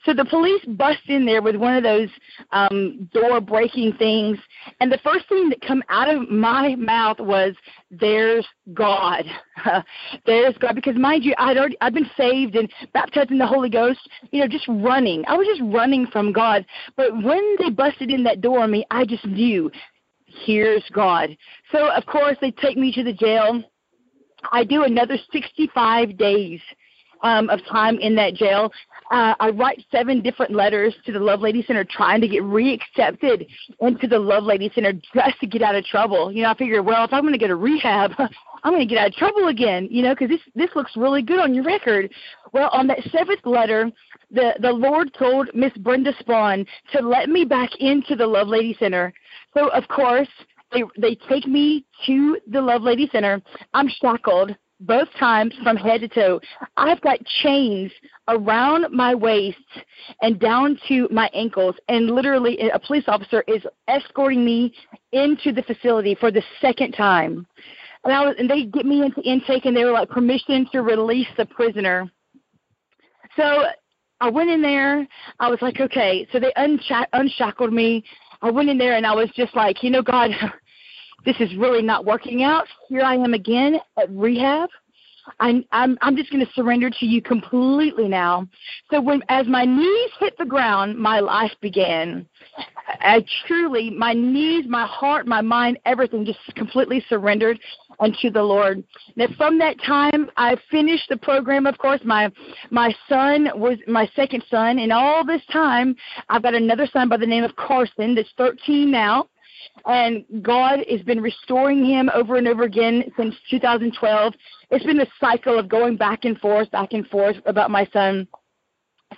So 0.03 0.13
the 0.13 0.25
police 0.25 0.63
bust 0.65 1.01
in 1.07 1.25
there 1.25 1.41
with 1.41 1.55
one 1.55 1.75
of 1.75 1.83
those 1.83 2.09
um 2.51 3.07
door 3.13 3.39
breaking 3.39 3.93
things 3.93 4.37
and 4.79 4.91
the 4.91 4.99
first 5.03 5.27
thing 5.29 5.49
that 5.49 5.61
come 5.61 5.83
out 5.89 6.13
of 6.13 6.29
my 6.29 6.75
mouth 6.75 7.19
was 7.19 7.55
there's 7.89 8.47
God. 8.73 9.25
there's 10.25 10.57
God 10.57 10.75
because 10.75 10.95
mind 10.95 11.23
you 11.23 11.33
I'd 11.37 11.57
already 11.57 11.77
I've 11.81 11.93
been 11.93 12.09
saved 12.17 12.55
and 12.55 12.71
baptized 12.93 13.31
in 13.31 13.37
the 13.37 13.47
Holy 13.47 13.69
Ghost, 13.69 13.99
you 14.31 14.41
know, 14.41 14.47
just 14.47 14.67
running. 14.67 15.23
I 15.27 15.35
was 15.35 15.47
just 15.47 15.61
running 15.73 16.07
from 16.07 16.33
God. 16.33 16.65
But 16.95 17.11
when 17.23 17.55
they 17.59 17.69
busted 17.69 18.09
in 18.09 18.23
that 18.23 18.41
door 18.41 18.59
on 18.59 18.71
me, 18.71 18.85
I 18.91 19.05
just 19.05 19.25
knew 19.25 19.71
here's 20.45 20.83
God. 20.93 21.35
So 21.71 21.91
of 21.91 22.05
course 22.05 22.37
they 22.41 22.51
take 22.51 22.77
me 22.77 22.91
to 22.93 23.03
the 23.03 23.13
jail. 23.13 23.63
I 24.51 24.63
do 24.63 24.83
another 24.83 25.17
65 25.31 26.17
days 26.17 26.59
um, 27.23 27.49
of 27.49 27.59
time 27.65 27.97
in 27.99 28.15
that 28.15 28.33
jail. 28.33 28.71
Uh, 29.11 29.35
I 29.39 29.49
write 29.49 29.83
seven 29.91 30.21
different 30.21 30.53
letters 30.53 30.95
to 31.05 31.11
the 31.11 31.19
Lovelady 31.19 31.65
Center 31.65 31.83
trying 31.83 32.21
to 32.21 32.27
get 32.27 32.43
reaccepted 32.43 33.45
into 33.79 34.07
the 34.07 34.15
Lovelady 34.15 34.73
Center 34.73 34.93
just 34.93 35.39
to 35.41 35.47
get 35.47 35.61
out 35.61 35.75
of 35.75 35.83
trouble. 35.85 36.31
You 36.31 36.43
know, 36.43 36.51
I 36.51 36.57
figured, 36.57 36.85
well, 36.85 37.03
if 37.03 37.11
I'm 37.11 37.21
going 37.21 37.33
to 37.33 37.39
go 37.39 37.47
to 37.47 37.55
rehab, 37.55 38.11
I'm 38.63 38.73
going 38.73 38.87
to 38.87 38.93
get 38.93 38.99
out 39.01 39.07
of 39.07 39.13
trouble 39.15 39.47
again, 39.47 39.87
you 39.91 40.03
know, 40.03 40.13
because 40.13 40.29
this 40.29 40.41
this 40.55 40.69
looks 40.75 40.95
really 40.95 41.21
good 41.21 41.39
on 41.39 41.53
your 41.53 41.63
record. 41.63 42.11
Well, 42.53 42.69
on 42.71 42.87
that 42.87 42.99
seventh 43.11 43.45
letter, 43.45 43.91
the 44.29 44.53
the 44.61 44.71
Lord 44.71 45.13
told 45.17 45.49
Miss 45.53 45.73
Brenda 45.77 46.13
Spahn 46.13 46.65
to 46.93 47.01
let 47.01 47.29
me 47.29 47.43
back 47.43 47.69
into 47.79 48.15
the 48.15 48.25
Lovelady 48.25 48.77
Center. 48.77 49.13
So 49.53 49.69
of 49.69 49.87
course, 49.87 50.29
they 50.71 50.83
they 50.97 51.15
take 51.27 51.47
me 51.47 51.85
to 52.05 52.37
the 52.47 52.59
Lovelady 52.59 53.11
Center. 53.11 53.41
I'm 53.73 53.89
shackled 53.89 54.55
both 54.81 55.07
times 55.19 55.53
from 55.63 55.77
head 55.77 56.01
to 56.01 56.07
toe. 56.07 56.41
I've 56.77 57.01
got 57.01 57.19
chains 57.43 57.91
around 58.27 58.91
my 58.91 59.15
waist 59.15 59.57
and 60.21 60.39
down 60.39 60.79
to 60.87 61.07
my 61.11 61.29
ankles, 61.33 61.75
and 61.87 62.11
literally 62.11 62.57
a 62.69 62.79
police 62.79 63.05
officer 63.07 63.43
is 63.47 63.61
escorting 63.87 64.43
me 64.43 64.73
into 65.11 65.51
the 65.51 65.63
facility 65.63 66.15
for 66.15 66.31
the 66.31 66.43
second 66.59 66.93
time. 66.93 67.45
And 68.03 68.13
I 68.13 68.25
was, 68.25 68.35
and 68.39 68.49
they 68.49 68.65
get 68.65 68.85
me 68.85 69.03
into 69.03 69.21
intake, 69.21 69.65
and 69.65 69.75
they 69.75 69.85
were 69.85 69.91
like 69.91 70.09
permission 70.09 70.67
to 70.71 70.81
release 70.81 71.27
the 71.37 71.45
prisoner. 71.45 72.11
So 73.37 73.65
I 74.19 74.29
went 74.29 74.49
in 74.49 74.61
there. 74.61 75.07
I 75.39 75.49
was 75.49 75.59
like, 75.61 75.79
okay. 75.79 76.27
So 76.31 76.39
they 76.39 76.51
unshack- 76.57 77.07
unshackled 77.13 77.71
me. 77.71 78.03
I 78.41 78.49
went 78.49 78.69
in 78.69 78.77
there, 78.77 78.95
and 78.95 79.05
I 79.05 79.13
was 79.13 79.29
just 79.35 79.55
like, 79.55 79.83
you 79.83 79.91
know, 79.91 80.01
God 80.01 80.31
this 81.25 81.35
is 81.39 81.55
really 81.55 81.81
not 81.81 82.05
working 82.05 82.43
out. 82.43 82.67
Here 82.89 83.01
I 83.01 83.15
am 83.15 83.33
again 83.33 83.79
at 83.97 84.09
rehab. 84.09 84.69
I'm 85.39 85.63
I'm 85.71 85.97
I'm 86.01 86.15
just 86.15 86.31
going 86.31 86.45
to 86.45 86.51
surrender 86.53 86.89
to 86.89 87.05
you 87.05 87.21
completely 87.21 88.07
now. 88.07 88.47
So 88.89 88.99
when 88.99 89.21
as 89.29 89.45
my 89.47 89.65
knees 89.65 90.09
hit 90.19 90.35
the 90.37 90.45
ground, 90.45 90.97
my 90.97 91.19
life 91.19 91.51
began. 91.61 92.27
I 92.99 93.23
truly, 93.47 93.89
my 93.89 94.13
knees, 94.13 94.65
my 94.67 94.85
heart, 94.85 95.27
my 95.27 95.41
mind, 95.41 95.79
everything 95.85 96.25
just 96.25 96.39
completely 96.55 97.05
surrendered 97.07 97.59
unto 97.99 98.29
the 98.29 98.41
Lord. 98.41 98.83
Now 99.15 99.27
from 99.37 99.57
that 99.59 99.81
time, 99.83 100.29
I 100.37 100.57
finished 100.69 101.07
the 101.09 101.17
program. 101.17 101.65
Of 101.65 101.77
course, 101.77 102.01
my 102.03 102.31
my 102.71 102.93
son 103.07 103.47
was 103.55 103.77
my 103.87 104.09
second 104.15 104.43
son, 104.49 104.79
and 104.79 104.91
all 104.91 105.23
this 105.23 105.43
time, 105.51 105.95
I've 106.29 106.43
got 106.43 106.55
another 106.55 106.87
son 106.91 107.09
by 107.09 107.17
the 107.17 107.27
name 107.27 107.43
of 107.43 107.55
Carson 107.55 108.15
that's 108.15 108.33
13 108.37 108.89
now 108.89 109.27
and 109.85 110.23
God 110.41 110.79
has 110.89 111.01
been 111.01 111.21
restoring 111.21 111.85
him 111.85 112.09
over 112.13 112.35
and 112.35 112.47
over 112.47 112.63
again 112.63 113.03
since 113.17 113.35
2012. 113.49 114.33
It's 114.69 114.85
been 114.85 115.01
a 115.01 115.07
cycle 115.19 115.57
of 115.57 115.69
going 115.69 115.97
back 115.97 116.25
and 116.25 116.37
forth, 116.39 116.69
back 116.71 116.93
and 116.93 117.07
forth 117.07 117.37
about 117.45 117.71
my 117.71 117.87
son. 117.91 118.27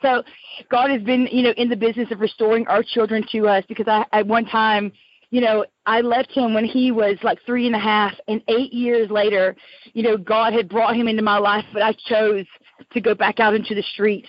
So 0.02 0.24
God 0.70 0.90
has 0.90 1.02
been, 1.04 1.28
you 1.32 1.44
know, 1.44 1.54
in 1.58 1.70
the 1.70 1.76
business 1.76 2.12
of 2.12 2.20
restoring 2.20 2.68
our 2.68 2.84
children 2.84 3.24
to 3.32 3.48
us 3.48 3.64
because 3.68 3.88
I 3.88 4.06
at 4.12 4.26
one 4.26 4.46
time, 4.46 4.92
you 5.30 5.42
know, 5.42 5.66
I 5.86 6.02
left 6.02 6.32
him 6.32 6.54
when 6.54 6.66
he 6.66 6.92
was 6.92 7.18
like 7.24 7.40
three 7.46 7.66
and 7.66 7.76
a 7.76 7.80
half, 7.80 8.14
and 8.28 8.42
eight 8.48 8.72
years 8.72 9.10
later, 9.10 9.56
you 9.94 10.04
know, 10.04 10.16
God 10.16 10.54
had 10.54 10.70
brought 10.70 10.96
him 10.96 11.08
into 11.08 11.24
my 11.24 11.40
life, 11.40 11.66
but 11.74 11.82
I 11.82 11.94
chose 12.08 12.46
to 12.92 13.02
go 13.02 13.16
back 13.16 13.40
out 13.40 13.56
into 13.56 13.74
the 13.74 13.84
streets 13.94 14.28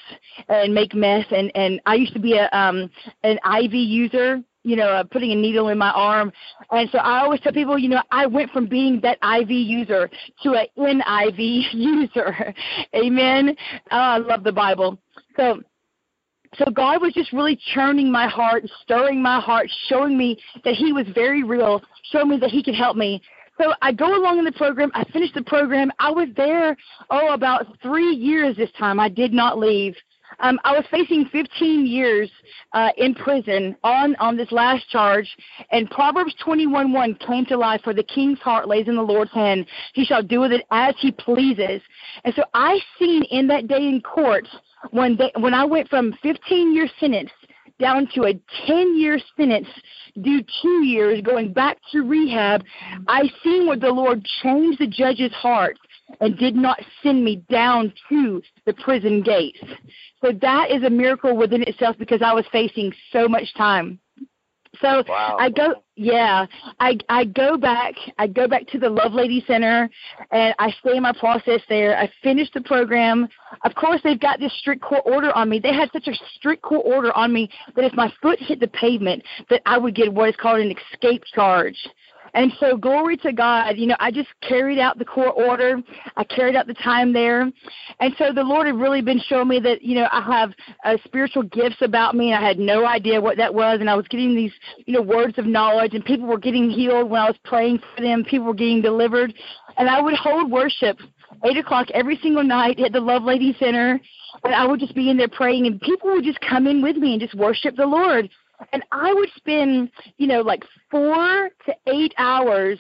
and 0.49 0.73
make 0.73 0.95
mess. 0.95 1.27
And 1.31 1.53
and 1.55 1.81
I 1.87 1.97
used 1.97 2.15
to 2.15 2.21
be 2.21 2.39
a 2.39 2.49
um 2.57 2.91
an 3.23 3.39
IV 3.45 3.75
user 3.75 4.43
you 4.65 4.77
know, 4.77 4.89
uh, 4.89 5.05
putting 5.05 5.31
a 5.31 5.35
needle 5.35 5.69
in 5.69 5.79
my 5.79 5.91
arm. 5.91 6.33
And 6.71 6.89
so 6.91 6.99
I 6.99 7.21
always 7.21 7.41
tell 7.41 7.53
people, 7.53 7.79
you 7.79 7.89
know, 7.89 8.03
I 8.11 8.27
went 8.27 8.51
from 8.51 8.67
being 8.67 9.01
that 9.03 9.19
IV 9.23 9.51
user 9.51 10.11
to 10.43 10.55
an 10.55 10.67
NIV 11.01 11.67
user. 11.73 12.55
Amen. 12.95 13.55
Oh, 13.93 13.97
I 13.97 14.19
love 14.19 14.43
the 14.43 14.53
Bible. 14.53 14.99
So 15.37 15.61
so 16.59 16.71
God 16.71 17.03
was 17.03 17.13
just 17.13 17.33
really 17.33 17.59
churning 17.75 18.11
my 18.11 18.29
heart, 18.29 18.65
stirring 18.83 19.21
my 19.21 19.41
heart, 19.41 19.69
showing 19.89 20.17
me 20.17 20.39
that 20.65 20.75
He 20.75 20.93
was 20.93 21.07
very 21.15 21.43
real, 21.43 21.83
showing 22.13 22.29
me 22.29 22.39
that 22.39 22.51
He 22.51 22.63
could 22.63 22.77
help 22.77 22.97
me. 22.97 23.21
So 23.61 23.73
I 23.83 23.93
go 23.93 24.17
along 24.17 24.39
in 24.39 24.45
the 24.45 24.53
program. 24.53 24.91
I 24.95 25.05
finished 25.13 25.35
the 25.35 25.43
program. 25.43 25.91
I 25.99 26.11
was 26.11 26.29
there, 26.37 26.77
oh, 27.11 27.35
about 27.35 27.67
three 27.83 28.15
years 28.15 28.57
this 28.57 28.71
time. 28.79 28.99
I 28.99 29.09
did 29.09 29.33
not 29.33 29.59
leave. 29.59 29.95
Um, 30.41 30.59
I 30.65 30.73
was 30.73 30.85
facing 30.91 31.27
15 31.27 31.87
years 31.87 32.31
uh, 32.73 32.91
in 32.97 33.15
prison 33.15 33.77
on 33.85 34.17
on 34.17 34.37
this 34.37 34.51
last 34.53 34.89
charge, 34.89 35.29
and 35.71 35.91
Proverbs 35.91 36.35
21:1 36.45 37.19
came 37.27 37.47
to 37.47 37.57
life. 37.57 37.81
For 37.83 37.95
the 37.95 38.03
king's 38.03 38.39
heart 38.41 38.69
lays 38.69 38.89
in 38.89 38.97
the 38.97 39.03
Lord's 39.03 39.33
hand; 39.33 39.67
he 39.93 40.05
shall 40.05 40.23
do 40.23 40.41
with 40.41 40.53
it 40.53 40.65
as 40.71 40.95
he 40.99 41.13
pleases. 41.13 41.81
And 42.25 42.35
so 42.35 42.45
I 42.55 42.79
seen 42.99 43.25
in 43.31 43.47
that 43.49 43.69
day 43.69 43.89
in 43.89 44.01
court 44.01 44.47
when 44.91 45.17
they, 45.17 45.33
when 45.37 45.55
I 45.55 45.65
went 45.65 45.89
from 45.89 46.15
15 46.23 46.75
year 46.75 46.89
sentence 47.01 47.31
down 47.79 48.09
to 48.15 48.25
a 48.25 48.41
10 48.67 48.99
year 48.99 49.19
sentence, 49.37 49.69
do 50.23 50.41
two 50.63 50.85
years 50.85 51.21
going 51.23 51.53
back 51.53 51.79
to 51.93 52.03
rehab, 52.03 52.63
I 53.09 53.29
seen 53.43 53.67
where 53.67 53.77
the 53.77 53.89
Lord 53.89 54.25
changed 54.43 54.79
the 54.79 54.87
judge's 54.87 55.33
heart 55.33 55.77
and 56.21 56.37
did 56.39 56.55
not 56.55 56.79
send 57.03 57.25
me 57.25 57.37
down 57.51 57.93
to 58.09 58.43
the 58.67 58.75
prison 58.75 59.23
gates. 59.23 59.61
So 60.23 60.33
that 60.41 60.71
is 60.71 60.83
a 60.85 60.91
miracle 60.91 61.37
within 61.37 61.63
itself 61.63 61.97
because 61.99 62.23
I 62.23 62.33
was 62.33 62.45
facing 62.53 62.93
so 63.13 63.29
much 63.29 63.53
time. 63.55 63.99
So 64.81 65.05
wow. 65.09 65.37
I 65.39 65.51
go, 65.51 65.75
yeah, 65.97 66.47
I 66.81 66.99
I 67.09 67.25
go 67.25 67.57
back. 67.57 67.95
I 68.19 68.27
go 68.27 68.49
back 68.49 68.67
to 68.69 68.79
the 68.79 68.89
Lovelady 68.89 69.47
Center, 69.47 69.89
and 70.31 70.55
I 70.59 70.71
stay 70.81 70.97
in 70.97 71.03
my 71.03 71.13
process 71.13 71.61
there. 71.69 71.97
I 71.97 72.11
finish 72.23 72.49
the 72.53 72.61
program. 72.61 73.29
Of 73.65 73.75
course, 73.75 74.01
they've 74.03 74.19
got 74.19 74.41
this 74.41 74.53
strict 74.59 74.83
court 74.83 75.03
order 75.05 75.33
on 75.33 75.49
me. 75.49 75.59
They 75.59 75.73
had 75.73 75.91
such 75.93 76.09
a 76.09 76.15
strict 76.35 76.63
court 76.63 76.83
order 76.85 77.13
on 77.13 77.33
me 77.33 77.49
that 77.77 77.85
if 77.85 77.93
my 77.95 78.13
foot 78.21 78.39
hit 78.41 78.61
the 78.61 78.69
pavement, 78.69 79.23
that 79.51 79.63
I 79.67 79.79
would 79.79 79.95
get 79.95 80.13
what 80.13 80.29
is 80.29 80.37
called 80.37 80.61
an 80.61 80.75
escape 80.93 81.23
charge. 81.35 81.77
And 82.35 82.53
so, 82.59 82.77
glory 82.77 83.17
to 83.19 83.33
God, 83.33 83.77
you 83.77 83.87
know, 83.87 83.97
I 84.01 84.11
just 84.11 84.29
carried 84.47 84.79
out 84.79 84.99
the 84.99 85.05
court 85.05 85.35
order. 85.37 85.81
I 86.17 86.25
carried 86.25 86.57
out 86.57 86.67
the 86.67 86.75
time 86.75 87.13
there. 87.13 87.43
And 88.01 88.15
so, 88.19 88.33
the 88.35 88.43
Lord 88.43 88.67
had 88.67 88.77
really 88.77 89.03
been 89.03 89.21
showing 89.29 89.49
me 89.49 89.61
that, 89.61 89.83
you 89.83 89.95
know, 89.95 90.09
I 90.11 90.21
have 90.21 90.53
uh, 90.85 90.97
spiritual 91.05 91.45
gifts 91.45 91.77
about 91.81 92.15
me. 92.15 92.33
And 92.33 92.45
I 92.45 92.47
had 92.47 92.59
no 92.59 92.87
idea 92.87 93.21
what 93.21 93.37
that 93.37 93.55
was. 93.55 93.79
And 93.81 93.89
I 93.89 93.95
was 93.95 94.07
getting 94.09 94.35
these, 94.35 94.53
you 94.87 94.95
know, 94.95 95.03
words 95.03 95.39
of 95.39 95.47
knowledge, 95.47 95.95
and 95.95 96.05
people 96.05 96.27
were 96.27 96.39
getting 96.39 96.71
healed 96.71 97.09
when 97.09 97.21
I 97.21 97.27
was 97.27 97.39
praying 97.45 97.81
for 97.95 98.03
them. 98.03 98.25
People 98.25 98.47
were 98.47 98.55
getting 98.55 98.83
delivered. 98.83 99.33
And 99.77 99.89
I 99.89 100.01
would 100.01 100.15
hold 100.15 100.51
worship 100.51 100.99
eight 101.45 101.57
o'clock 101.57 101.89
every 101.93 102.19
single 102.23 102.45
night 102.45 102.79
at 102.81 102.93
the 102.93 102.99
Lovelady 102.99 103.59
Center, 103.59 104.01
and 104.45 104.55
I 104.55 104.67
would 104.67 104.81
just 104.81 104.95
be 104.95 105.11
in 105.11 105.17
there 105.17 105.29
praying, 105.29 105.67
and 105.67 105.81
people 105.81 106.13
would 106.13 106.25
just 106.25 106.41
come 106.41 106.67
in 106.67 106.83
with 106.83 106.97
me 106.97 107.13
and 107.13 107.21
just 107.21 107.35
worship 107.35 107.77
the 107.77 107.87
Lord 107.87 108.29
and 108.73 108.83
I 108.93 109.13
would 109.13 109.31
spend, 109.37 109.91
you 110.17 110.27
know, 110.27 110.41
like 110.41 110.65
four 110.91 111.51
to 111.67 111.75
eight 111.87 112.15
hours. 112.19 112.79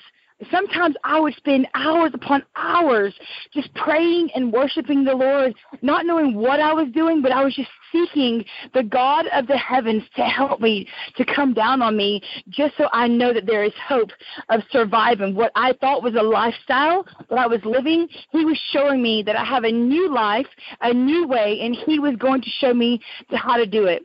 Sometimes 0.50 0.96
I 1.04 1.20
would 1.20 1.34
spend 1.36 1.68
hours 1.74 2.10
upon 2.12 2.42
hours 2.56 3.14
just 3.52 3.72
praying 3.74 4.30
and 4.34 4.52
worshiping 4.52 5.04
the 5.04 5.14
Lord, 5.14 5.54
not 5.80 6.06
knowing 6.06 6.34
what 6.34 6.60
I 6.60 6.72
was 6.72 6.88
doing, 6.92 7.22
but 7.22 7.30
I 7.30 7.44
was 7.44 7.54
just 7.54 7.70
seeking 7.92 8.44
the 8.74 8.82
God 8.82 9.26
of 9.32 9.46
the 9.46 9.56
heavens 9.56 10.02
to 10.16 10.22
help 10.22 10.60
me, 10.60 10.88
to 11.16 11.24
come 11.24 11.54
down 11.54 11.80
on 11.82 11.96
me, 11.96 12.20
just 12.50 12.76
so 12.76 12.88
I 12.92 13.06
know 13.06 13.32
that 13.32 13.46
there 13.46 13.62
is 13.62 13.72
hope 13.86 14.10
of 14.48 14.62
surviving 14.70 15.34
what 15.36 15.52
I 15.54 15.72
thought 15.80 16.02
was 16.02 16.14
a 16.14 16.22
lifestyle 16.22 17.06
that 17.30 17.38
I 17.38 17.46
was 17.46 17.60
living. 17.64 18.08
He 18.30 18.44
was 18.44 18.60
showing 18.72 19.00
me 19.00 19.22
that 19.22 19.36
I 19.36 19.44
have 19.44 19.62
a 19.62 19.72
new 19.72 20.12
life, 20.12 20.48
a 20.80 20.92
new 20.92 21.28
way, 21.28 21.60
and 21.62 21.76
He 21.86 22.00
was 22.00 22.16
going 22.16 22.42
to 22.42 22.50
show 22.58 22.74
me 22.74 23.00
how 23.30 23.56
to 23.56 23.66
do 23.66 23.86
it. 23.86 24.04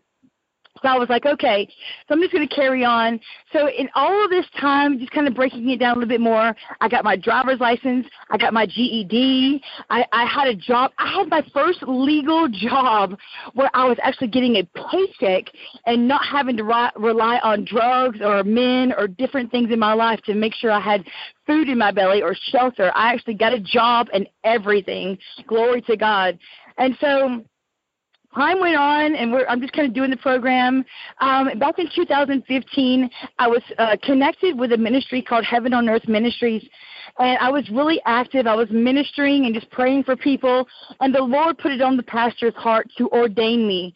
So 0.81 0.87
I 0.87 0.97
was 0.97 1.09
like, 1.09 1.25
okay, 1.25 1.67
so 2.07 2.15
I'm 2.15 2.21
just 2.21 2.31
going 2.31 2.47
to 2.47 2.55
carry 2.55 2.83
on. 2.85 3.19
So 3.53 3.69
in 3.69 3.89
all 3.95 4.23
of 4.23 4.29
this 4.29 4.45
time, 4.59 4.99
just 4.99 5.11
kind 5.11 5.27
of 5.27 5.33
breaking 5.33 5.69
it 5.69 5.79
down 5.79 5.91
a 5.91 5.99
little 5.99 6.09
bit 6.09 6.21
more, 6.21 6.55
I 6.81 6.89
got 6.89 7.03
my 7.03 7.15
driver's 7.15 7.59
license, 7.59 8.05
I 8.29 8.37
got 8.37 8.53
my 8.53 8.65
GED, 8.65 9.61
I, 9.89 10.05
I 10.11 10.25
had 10.25 10.47
a 10.47 10.55
job. 10.55 10.91
I 10.97 11.11
had 11.11 11.29
my 11.29 11.43
first 11.53 11.83
legal 11.83 12.47
job 12.51 13.17
where 13.53 13.69
I 13.73 13.85
was 13.85 13.97
actually 14.01 14.27
getting 14.27 14.57
a 14.57 14.63
paycheck 14.89 15.45
and 15.85 16.07
not 16.07 16.25
having 16.25 16.57
to 16.57 16.63
ri- 16.63 16.91
rely 16.95 17.39
on 17.43 17.65
drugs 17.65 18.19
or 18.21 18.43
men 18.43 18.93
or 18.97 19.07
different 19.07 19.51
things 19.51 19.71
in 19.71 19.79
my 19.79 19.93
life 19.93 20.21
to 20.23 20.33
make 20.33 20.53
sure 20.53 20.71
I 20.71 20.79
had 20.79 21.03
food 21.45 21.69
in 21.69 21.77
my 21.77 21.91
belly 21.91 22.21
or 22.21 22.35
shelter. 22.51 22.91
I 22.95 23.13
actually 23.13 23.35
got 23.35 23.53
a 23.53 23.59
job 23.59 24.07
and 24.13 24.27
everything. 24.43 25.17
Glory 25.47 25.81
to 25.83 25.97
God. 25.97 26.37
And 26.77 26.95
so 27.01 27.43
time 28.35 28.59
went 28.59 28.75
on, 28.75 29.15
and 29.15 29.35
I'm 29.47 29.61
just 29.61 29.73
kind 29.73 29.87
of 29.87 29.93
doing 29.93 30.11
the 30.11 30.17
program. 30.17 30.85
Um, 31.19 31.57
back 31.59 31.79
in 31.79 31.89
2015, 31.93 33.09
I 33.37 33.47
was 33.47 33.61
uh, 33.77 33.97
connected 34.03 34.57
with 34.57 34.71
a 34.73 34.77
ministry 34.77 35.21
called 35.21 35.45
Heaven 35.45 35.73
on 35.73 35.89
Earth 35.89 36.07
Ministries, 36.07 36.67
and 37.17 37.37
I 37.39 37.49
was 37.49 37.69
really 37.69 38.01
active. 38.05 38.47
I 38.47 38.55
was 38.55 38.69
ministering 38.71 39.45
and 39.45 39.53
just 39.53 39.69
praying 39.71 40.03
for 40.03 40.15
people, 40.15 40.67
and 40.99 41.13
the 41.13 41.21
Lord 41.21 41.57
put 41.57 41.71
it 41.71 41.81
on 41.81 41.97
the 41.97 42.03
pastor's 42.03 42.55
heart 42.55 42.87
to 42.97 43.09
ordain 43.09 43.67
me 43.67 43.93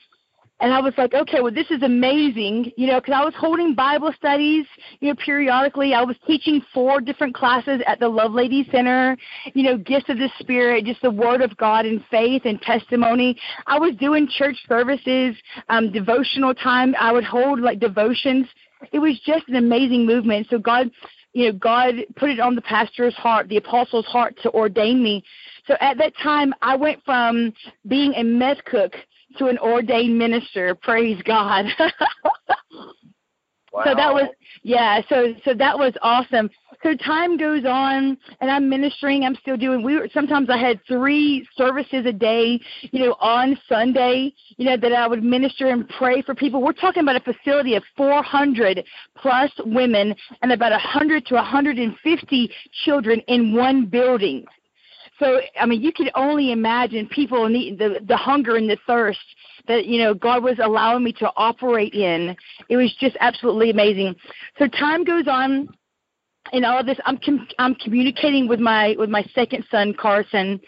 and 0.63 0.73
I 0.73 0.79
was 0.79 0.93
like, 0.97 1.13
okay, 1.13 1.41
well, 1.41 1.53
this 1.53 1.69
is 1.71 1.83
amazing, 1.83 2.71
you 2.77 2.87
know, 2.87 3.01
because 3.01 3.13
I 3.13 3.25
was 3.25 3.33
holding 3.37 3.75
Bible 3.75 4.13
studies, 4.15 4.65
you 5.01 5.09
know, 5.09 5.15
periodically. 5.15 5.93
I 5.93 6.03
was 6.03 6.15
teaching 6.25 6.61
four 6.73 7.01
different 7.01 7.35
classes 7.35 7.81
at 7.85 7.99
the 7.99 8.05
Lovelady 8.05 8.71
Center, 8.71 9.17
you 9.53 9.63
know, 9.63 9.77
gifts 9.77 10.07
of 10.07 10.19
the 10.19 10.29
Spirit, 10.39 10.85
just 10.85 11.01
the 11.01 11.11
Word 11.11 11.41
of 11.41 11.57
God 11.57 11.85
and 11.85 12.01
faith 12.09 12.43
and 12.45 12.61
testimony. 12.61 13.37
I 13.67 13.77
was 13.77 13.93
doing 13.97 14.25
church 14.25 14.55
services, 14.69 15.35
um, 15.67 15.91
devotional 15.91 16.53
time. 16.53 16.95
I 16.97 17.11
would 17.11 17.25
hold 17.25 17.59
like 17.59 17.81
devotions. 17.81 18.47
It 18.93 18.99
was 18.99 19.19
just 19.25 19.45
an 19.49 19.57
amazing 19.57 20.05
movement. 20.05 20.47
So 20.49 20.59
God, 20.59 20.89
you 21.33 21.47
know, 21.47 21.57
God 21.59 21.95
put 22.15 22.29
it 22.29 22.39
on 22.39 22.55
the 22.55 22.61
pastor's 22.61 23.15
heart, 23.15 23.49
the 23.49 23.57
apostle's 23.57 24.05
heart 24.05 24.39
to 24.43 24.51
ordain 24.51 25.03
me. 25.03 25.25
So 25.67 25.75
at 25.81 25.97
that 25.97 26.13
time, 26.23 26.53
I 26.61 26.77
went 26.77 27.03
from 27.03 27.51
being 27.85 28.13
a 28.13 28.23
meth 28.23 28.63
cook 28.63 28.93
to 29.37 29.47
an 29.47 29.57
ordained 29.59 30.17
minister. 30.17 30.75
Praise 30.75 31.21
God. 31.23 31.65
Wow. 33.73 33.81
So 33.85 33.95
that 33.95 34.13
was 34.13 34.29
yeah, 34.61 35.01
so 35.09 35.33
so 35.43 35.55
that 35.55 35.77
was 35.77 35.93
awesome. 36.03 36.47
So 36.83 36.95
time 36.95 37.37
goes 37.37 37.65
on 37.65 38.15
and 38.39 38.51
I'm 38.51 38.69
ministering, 38.69 39.23
I'm 39.23 39.35
still 39.35 39.57
doing 39.57 39.81
we 39.81 39.95
were 39.95 40.07
sometimes 40.13 40.47
I 40.51 40.57
had 40.57 40.79
three 40.87 41.43
services 41.57 42.05
a 42.05 42.11
day, 42.11 42.59
you 42.91 42.99
know, 42.99 43.15
on 43.19 43.57
Sunday, 43.67 44.31
you 44.57 44.65
know, 44.65 44.77
that 44.77 44.93
I 44.93 45.07
would 45.07 45.23
minister 45.23 45.69
and 45.69 45.89
pray 45.97 46.21
for 46.21 46.35
people. 46.35 46.61
We're 46.61 46.73
talking 46.73 47.01
about 47.01 47.15
a 47.15 47.33
facility 47.33 47.73
of 47.73 47.83
400 47.97 48.85
plus 49.17 49.49
women 49.65 50.13
and 50.43 50.51
about 50.51 50.71
100 50.71 51.25
to 51.27 51.33
150 51.33 52.51
children 52.85 53.21
in 53.27 53.55
one 53.55 53.87
building. 53.87 54.45
So 55.23 55.39
I 55.59 55.65
mean, 55.65 55.81
you 55.81 55.93
can 55.93 56.09
only 56.15 56.51
imagine 56.51 57.07
people 57.07 57.47
need 57.47 57.79
the 57.79 57.99
the 58.07 58.17
hunger 58.17 58.57
and 58.57 58.69
the 58.69 58.77
thirst 58.85 59.19
that 59.67 59.85
you 59.85 59.99
know 59.99 60.13
God 60.13 60.43
was 60.43 60.57
allowing 60.61 61.03
me 61.03 61.13
to 61.13 61.31
operate 61.37 61.93
in. 61.93 62.35
It 62.69 62.77
was 62.77 62.93
just 62.99 63.15
absolutely 63.19 63.69
amazing. 63.69 64.15
So 64.59 64.67
time 64.67 65.03
goes 65.03 65.27
on, 65.27 65.69
and 66.51 66.65
all 66.65 66.83
this, 66.83 66.97
I'm 67.05 67.17
com- 67.17 67.47
I'm 67.57 67.75
communicating 67.75 68.47
with 68.47 68.59
my 68.59 68.95
with 68.97 69.09
my 69.09 69.23
second 69.33 69.63
son 69.71 69.93
Carson, 69.97 70.59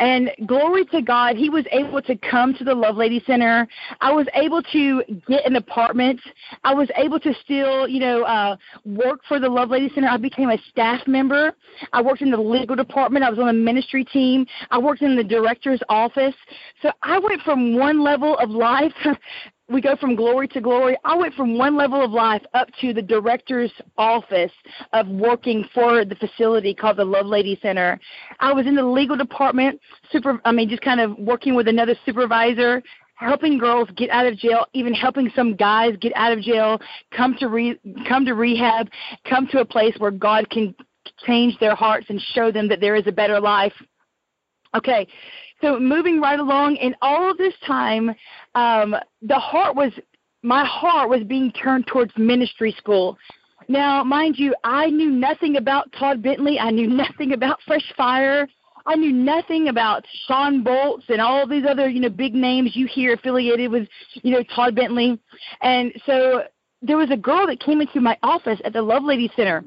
and 0.00 0.30
glory 0.46 0.86
to 0.86 1.02
God, 1.02 1.36
he 1.36 1.50
was 1.50 1.66
able 1.70 2.00
to 2.02 2.16
come 2.16 2.54
to 2.54 2.64
the 2.64 2.74
Lovelady 2.74 3.24
Center. 3.26 3.68
I 4.00 4.10
was 4.10 4.26
able 4.34 4.62
to 4.72 5.02
get 5.28 5.44
an 5.44 5.56
apartment. 5.56 6.18
I 6.64 6.72
was 6.72 6.88
able 6.96 7.20
to 7.20 7.34
still, 7.44 7.86
you 7.86 8.00
know, 8.00 8.22
uh, 8.22 8.56
work 8.86 9.20
for 9.28 9.38
the 9.38 9.46
Lovelady 9.46 9.94
Center. 9.94 10.08
I 10.08 10.16
became 10.16 10.48
a 10.48 10.56
staff 10.70 11.06
member. 11.06 11.52
I 11.92 12.00
worked 12.00 12.22
in 12.22 12.30
the 12.30 12.40
legal 12.40 12.76
department. 12.76 13.26
I 13.26 13.30
was 13.30 13.38
on 13.38 13.46
the 13.46 13.52
ministry 13.52 14.04
team. 14.06 14.46
I 14.70 14.78
worked 14.78 15.02
in 15.02 15.16
the 15.16 15.24
director's 15.24 15.80
office. 15.90 16.34
So 16.80 16.90
I 17.02 17.18
went 17.18 17.42
from 17.42 17.76
one 17.76 18.02
level 18.02 18.38
of 18.38 18.48
life 18.48 18.94
we 19.70 19.80
go 19.80 19.96
from 19.96 20.16
glory 20.16 20.48
to 20.48 20.60
glory. 20.60 20.96
I 21.04 21.16
went 21.16 21.34
from 21.34 21.56
one 21.56 21.76
level 21.76 22.04
of 22.04 22.10
life 22.10 22.42
up 22.54 22.68
to 22.80 22.92
the 22.92 23.02
director's 23.02 23.72
office 23.96 24.52
of 24.92 25.06
working 25.08 25.64
for 25.72 26.04
the 26.04 26.16
facility 26.16 26.74
called 26.74 26.96
the 26.96 27.04
Lovelady 27.04 27.60
Center. 27.62 27.98
I 28.40 28.52
was 28.52 28.66
in 28.66 28.74
the 28.74 28.82
legal 28.82 29.16
department, 29.16 29.80
super 30.10 30.40
I 30.44 30.52
mean 30.52 30.68
just 30.68 30.82
kind 30.82 31.00
of 31.00 31.16
working 31.18 31.54
with 31.54 31.68
another 31.68 31.94
supervisor, 32.04 32.82
helping 33.14 33.58
girls 33.58 33.88
get 33.96 34.10
out 34.10 34.26
of 34.26 34.36
jail, 34.36 34.66
even 34.72 34.92
helping 34.92 35.30
some 35.36 35.54
guys 35.54 35.94
get 36.00 36.12
out 36.16 36.32
of 36.32 36.40
jail, 36.40 36.80
come 37.16 37.36
to 37.38 37.48
re, 37.48 37.78
come 38.08 38.24
to 38.24 38.34
rehab, 38.34 38.88
come 39.28 39.46
to 39.48 39.60
a 39.60 39.64
place 39.64 39.94
where 39.98 40.10
God 40.10 40.48
can 40.50 40.74
change 41.26 41.58
their 41.60 41.74
hearts 41.74 42.06
and 42.08 42.20
show 42.34 42.50
them 42.50 42.68
that 42.68 42.80
there 42.80 42.96
is 42.96 43.06
a 43.06 43.12
better 43.12 43.38
life. 43.38 43.74
Okay, 44.74 45.06
so 45.60 45.78
moving 45.78 46.20
right 46.20 46.38
along, 46.38 46.76
in 46.76 46.94
all 47.02 47.30
of 47.30 47.36
this 47.36 47.54
time, 47.66 48.10
um, 48.54 48.94
the 49.22 49.38
heart 49.38 49.76
was 49.76 49.92
my 50.42 50.64
heart 50.64 51.10
was 51.10 51.22
being 51.24 51.52
turned 51.52 51.86
towards 51.86 52.12
ministry 52.16 52.74
school. 52.78 53.18
Now, 53.68 54.02
mind 54.02 54.36
you, 54.38 54.54
I 54.64 54.86
knew 54.86 55.10
nothing 55.10 55.56
about 55.56 55.92
Todd 55.92 56.22
Bentley. 56.22 56.58
I 56.58 56.70
knew 56.70 56.88
nothing 56.88 57.32
about 57.32 57.58
Fresh 57.66 57.92
Fire. 57.96 58.48
I 58.86 58.96
knew 58.96 59.12
nothing 59.12 59.68
about 59.68 60.04
Shawn 60.26 60.64
Bolz 60.64 61.02
and 61.08 61.20
all 61.20 61.46
these 61.46 61.64
other, 61.68 61.88
you 61.88 62.00
know, 62.00 62.08
big 62.08 62.34
names 62.34 62.72
you 62.74 62.86
hear 62.86 63.12
affiliated 63.12 63.70
with, 63.70 63.86
you 64.14 64.32
know, 64.32 64.42
Todd 64.54 64.74
Bentley. 64.74 65.20
And 65.60 65.92
so 66.06 66.44
there 66.80 66.96
was 66.96 67.10
a 67.10 67.16
girl 67.16 67.46
that 67.46 67.60
came 67.60 67.82
into 67.82 68.00
my 68.00 68.16
office 68.22 68.58
at 68.64 68.72
the 68.72 68.78
Lovelady 68.78 69.34
Center 69.36 69.62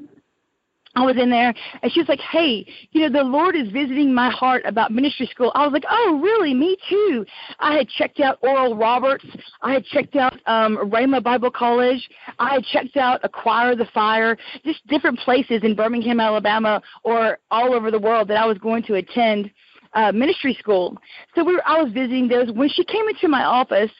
I 0.96 1.04
was 1.04 1.16
in 1.16 1.30
there 1.30 1.54
and 1.82 1.92
she 1.92 2.00
was 2.00 2.08
like, 2.08 2.20
Hey, 2.20 2.66
you 2.92 3.02
know, 3.02 3.18
the 3.22 3.24
Lord 3.24 3.56
is 3.56 3.70
visiting 3.70 4.12
my 4.12 4.30
heart 4.30 4.62
about 4.66 4.92
ministry 4.92 5.26
school. 5.26 5.52
I 5.54 5.64
was 5.64 5.72
like, 5.72 5.84
Oh, 5.90 6.20
really? 6.22 6.54
Me 6.54 6.76
too. 6.88 7.24
I 7.58 7.74
had 7.76 7.88
checked 7.88 8.20
out 8.20 8.38
Oral 8.42 8.76
Roberts. 8.76 9.24
I 9.62 9.72
had 9.72 9.84
checked 9.84 10.16
out 10.16 10.34
um 10.46 10.76
Rhema 10.90 11.22
Bible 11.22 11.50
College. 11.50 12.08
I 12.38 12.54
had 12.54 12.64
checked 12.64 12.96
out 12.96 13.20
Acquire 13.22 13.74
the 13.74 13.86
Fire, 13.86 14.36
just 14.64 14.86
different 14.86 15.18
places 15.20 15.62
in 15.62 15.74
Birmingham, 15.74 16.20
Alabama 16.20 16.80
or 17.02 17.38
all 17.50 17.74
over 17.74 17.90
the 17.90 17.98
world 17.98 18.28
that 18.28 18.36
I 18.36 18.46
was 18.46 18.58
going 18.58 18.82
to 18.84 18.94
attend 18.94 19.50
uh, 19.94 20.12
ministry 20.12 20.56
school. 20.58 20.96
So 21.34 21.44
we 21.44 21.54
were, 21.54 21.62
I 21.66 21.82
was 21.82 21.92
visiting 21.92 22.28
those. 22.28 22.50
When 22.52 22.68
she 22.68 22.84
came 22.84 23.08
into 23.08 23.28
my 23.28 23.44
office, 23.44 23.90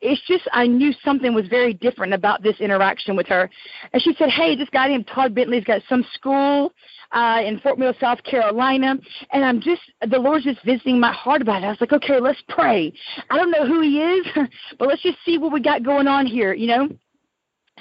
it's 0.00 0.20
just 0.26 0.48
I 0.52 0.66
knew 0.66 0.92
something 1.04 1.34
was 1.34 1.48
very 1.48 1.74
different 1.74 2.14
about 2.14 2.42
this 2.42 2.60
interaction 2.60 3.16
with 3.16 3.26
her. 3.28 3.50
And 3.92 4.02
she 4.02 4.14
said, 4.18 4.30
"Hey, 4.30 4.56
this 4.56 4.68
guy 4.70 4.88
named 4.88 5.08
Todd 5.12 5.34
Bentley's 5.34 5.64
got 5.64 5.82
some 5.88 6.04
school 6.14 6.72
uh, 7.12 7.42
in 7.44 7.58
Fort 7.60 7.78
Mill, 7.78 7.94
South 8.00 8.22
Carolina, 8.22 8.96
and 9.32 9.44
I'm 9.44 9.60
just 9.60 9.82
the 10.08 10.18
Lord's 10.18 10.44
just 10.44 10.64
visiting 10.64 11.00
my 11.00 11.12
heart 11.12 11.42
about 11.42 11.62
it." 11.62 11.66
I 11.66 11.70
was 11.70 11.80
like, 11.80 11.92
"Okay, 11.92 12.20
let's 12.20 12.42
pray. 12.48 12.92
I 13.28 13.36
don't 13.36 13.50
know 13.50 13.66
who 13.66 13.80
he 13.80 14.00
is, 14.00 14.26
but 14.78 14.88
let's 14.88 15.02
just 15.02 15.18
see 15.24 15.38
what 15.38 15.52
we 15.52 15.60
got 15.60 15.82
going 15.82 16.06
on 16.06 16.26
here, 16.26 16.54
you 16.54 16.66
know." 16.66 16.88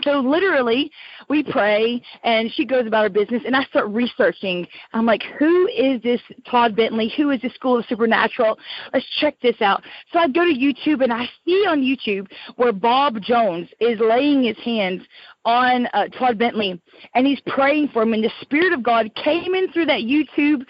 So 0.04 0.20
literally, 0.20 0.92
we 1.30 1.44
pray, 1.44 2.02
and 2.24 2.52
she 2.54 2.66
goes 2.66 2.88
about 2.88 3.04
her 3.04 3.10
business, 3.10 3.44
and 3.46 3.56
I 3.56 3.64
start 3.66 3.88
researching. 3.90 4.66
I'm 4.94 5.06
like, 5.06 5.24
who 5.38 5.68
is 5.68 6.02
this 6.02 6.22
Todd 6.50 6.76
Bentley? 6.76 7.12
Who 7.18 7.32
is 7.32 7.42
this 7.42 7.54
School 7.54 7.80
of 7.80 7.86
Supernatural? 7.86 8.58
Let's 8.94 9.06
check 9.20 9.36
this 9.42 9.62
out. 9.62 9.84
So 10.12 10.20
I 10.20 10.28
go 10.28 10.46
to 10.46 10.54
YouTube, 10.54 11.04
and 11.04 11.12
I 11.12 11.26
see 11.46 11.66
on 11.68 11.82
YouTube 11.82 12.28
where 12.56 12.72
Bob 12.72 13.22
Jones 13.22 13.70
is 13.80 14.00
laying 14.00 14.44
his 14.44 14.58
hands 14.64 15.02
on 15.46 15.88
uh, 15.94 16.08
Todd 16.08 16.38
Bentley, 16.38 16.80
and 17.16 17.26
he's 17.26 17.42
praying 17.48 17.90
for 17.90 18.04
him, 18.04 18.14
and 18.14 18.24
the 18.24 18.32
Spirit 18.42 18.74
of 18.74 18.84
God 18.84 19.10
came 19.16 19.56
in 19.56 19.72
through 19.72 19.86
that 19.86 20.02
YouTube, 20.02 20.64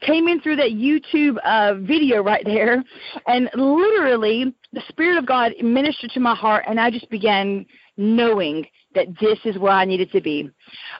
came 0.00 0.28
in 0.28 0.40
through 0.40 0.56
that 0.56 0.70
YouTube 0.70 1.38
uh, 1.44 1.74
video 1.80 2.22
right 2.22 2.44
there, 2.44 2.84
and 3.26 3.50
literally 3.54 4.54
the 4.72 4.82
Spirit 4.88 5.18
of 5.18 5.26
God 5.26 5.52
ministered 5.62 6.10
to 6.10 6.20
my 6.20 6.34
heart, 6.34 6.64
and 6.68 6.78
I 6.78 6.90
just 6.90 7.08
began 7.10 7.66
knowing 7.96 8.66
that 8.94 9.06
this 9.20 9.38
is 9.44 9.58
where 9.58 9.72
I 9.72 9.84
needed 9.84 10.10
to 10.12 10.20
be. 10.20 10.50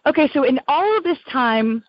Okay, 0.06 0.28
so 0.32 0.44
in 0.44 0.60
all 0.68 0.96
of 0.96 1.04
this 1.04 1.18
time, 1.30 1.82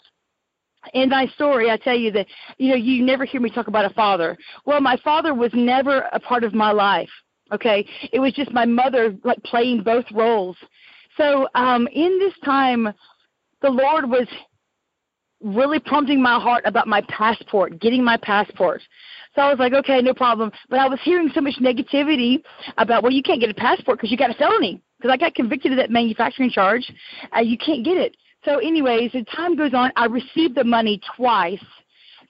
in 0.94 1.10
my 1.10 1.28
story, 1.28 1.72
I 1.72 1.78
tell 1.78 1.96
you 1.96 2.12
that, 2.12 2.28
you 2.58 2.70
know, 2.70 2.76
you 2.76 3.04
never 3.04 3.26
hear 3.26 3.40
me 3.40 3.50
talk 3.50 3.68
about 3.68 3.90
a 3.90 3.94
father. 3.94 4.38
Well, 4.66 4.82
my 4.82 4.98
father 4.98 5.34
was 5.34 5.52
never 5.54 6.10
a 6.12 6.20
part 6.20 6.44
of 6.44 6.54
my 6.54 6.72
life. 6.72 7.10
Okay, 7.52 7.86
it 8.12 8.20
was 8.20 8.34
just 8.34 8.52
my 8.52 8.66
mother 8.66 9.16
like 9.24 9.42
playing 9.44 9.84
both 9.84 10.06
roles. 10.12 10.58
So 11.18 11.48
um, 11.56 11.88
in 11.94 12.18
this 12.20 12.34
time, 12.44 12.92
the 13.62 13.70
Lord 13.70 14.10
was 14.10 14.28
really 15.42 15.80
prompting 15.80 16.22
my 16.22 16.40
heart 16.40 16.64
about 16.66 16.88
my 16.88 17.02
passport, 17.10 17.80
getting 17.80 18.04
my 18.04 18.18
passport. 18.18 18.82
So 19.36 19.42
I 19.42 19.50
was 19.50 19.60
like, 19.60 19.74
okay, 19.74 20.02
no 20.02 20.14
problem. 20.14 20.52
But 20.70 20.80
I 20.80 20.88
was 20.88 21.00
hearing 21.04 21.30
so 21.34 21.42
much 21.42 21.56
negativity 21.62 22.42
about, 22.78 23.04
well, 23.04 23.12
you 23.12 23.22
can't 23.22 23.42
get 23.42 23.50
a 23.50 23.54
passport 23.54 23.98
because 23.98 24.12
you 24.12 24.18
got 24.18 24.30
a 24.30 24.36
felony. 24.36 24.82
Because 25.04 25.16
I 25.16 25.18
got 25.18 25.36
convicted 25.36 25.74
of 25.74 25.78
that 25.80 25.92
manufacturing 25.92 26.50
charge. 26.50 26.90
Uh, 27.36 27.42
you 27.42 27.58
can't 27.58 27.84
get 27.84 27.98
it. 27.98 28.16
So, 28.46 28.60
anyways, 28.60 29.12
as 29.14 29.26
time 29.36 29.58
goes 29.58 29.74
on, 29.74 29.92
I 29.98 30.06
received 30.06 30.56
the 30.56 30.64
money 30.64 31.02
twice 31.18 31.64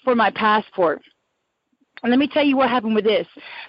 for 0.04 0.16
my 0.16 0.32
passport. 0.32 1.04
And 2.04 2.10
let 2.10 2.20
me 2.20 2.28
tell 2.28 2.44
you 2.44 2.58
what 2.58 2.70
happened 2.70 2.96
with 2.96 3.06
this. 3.06 3.26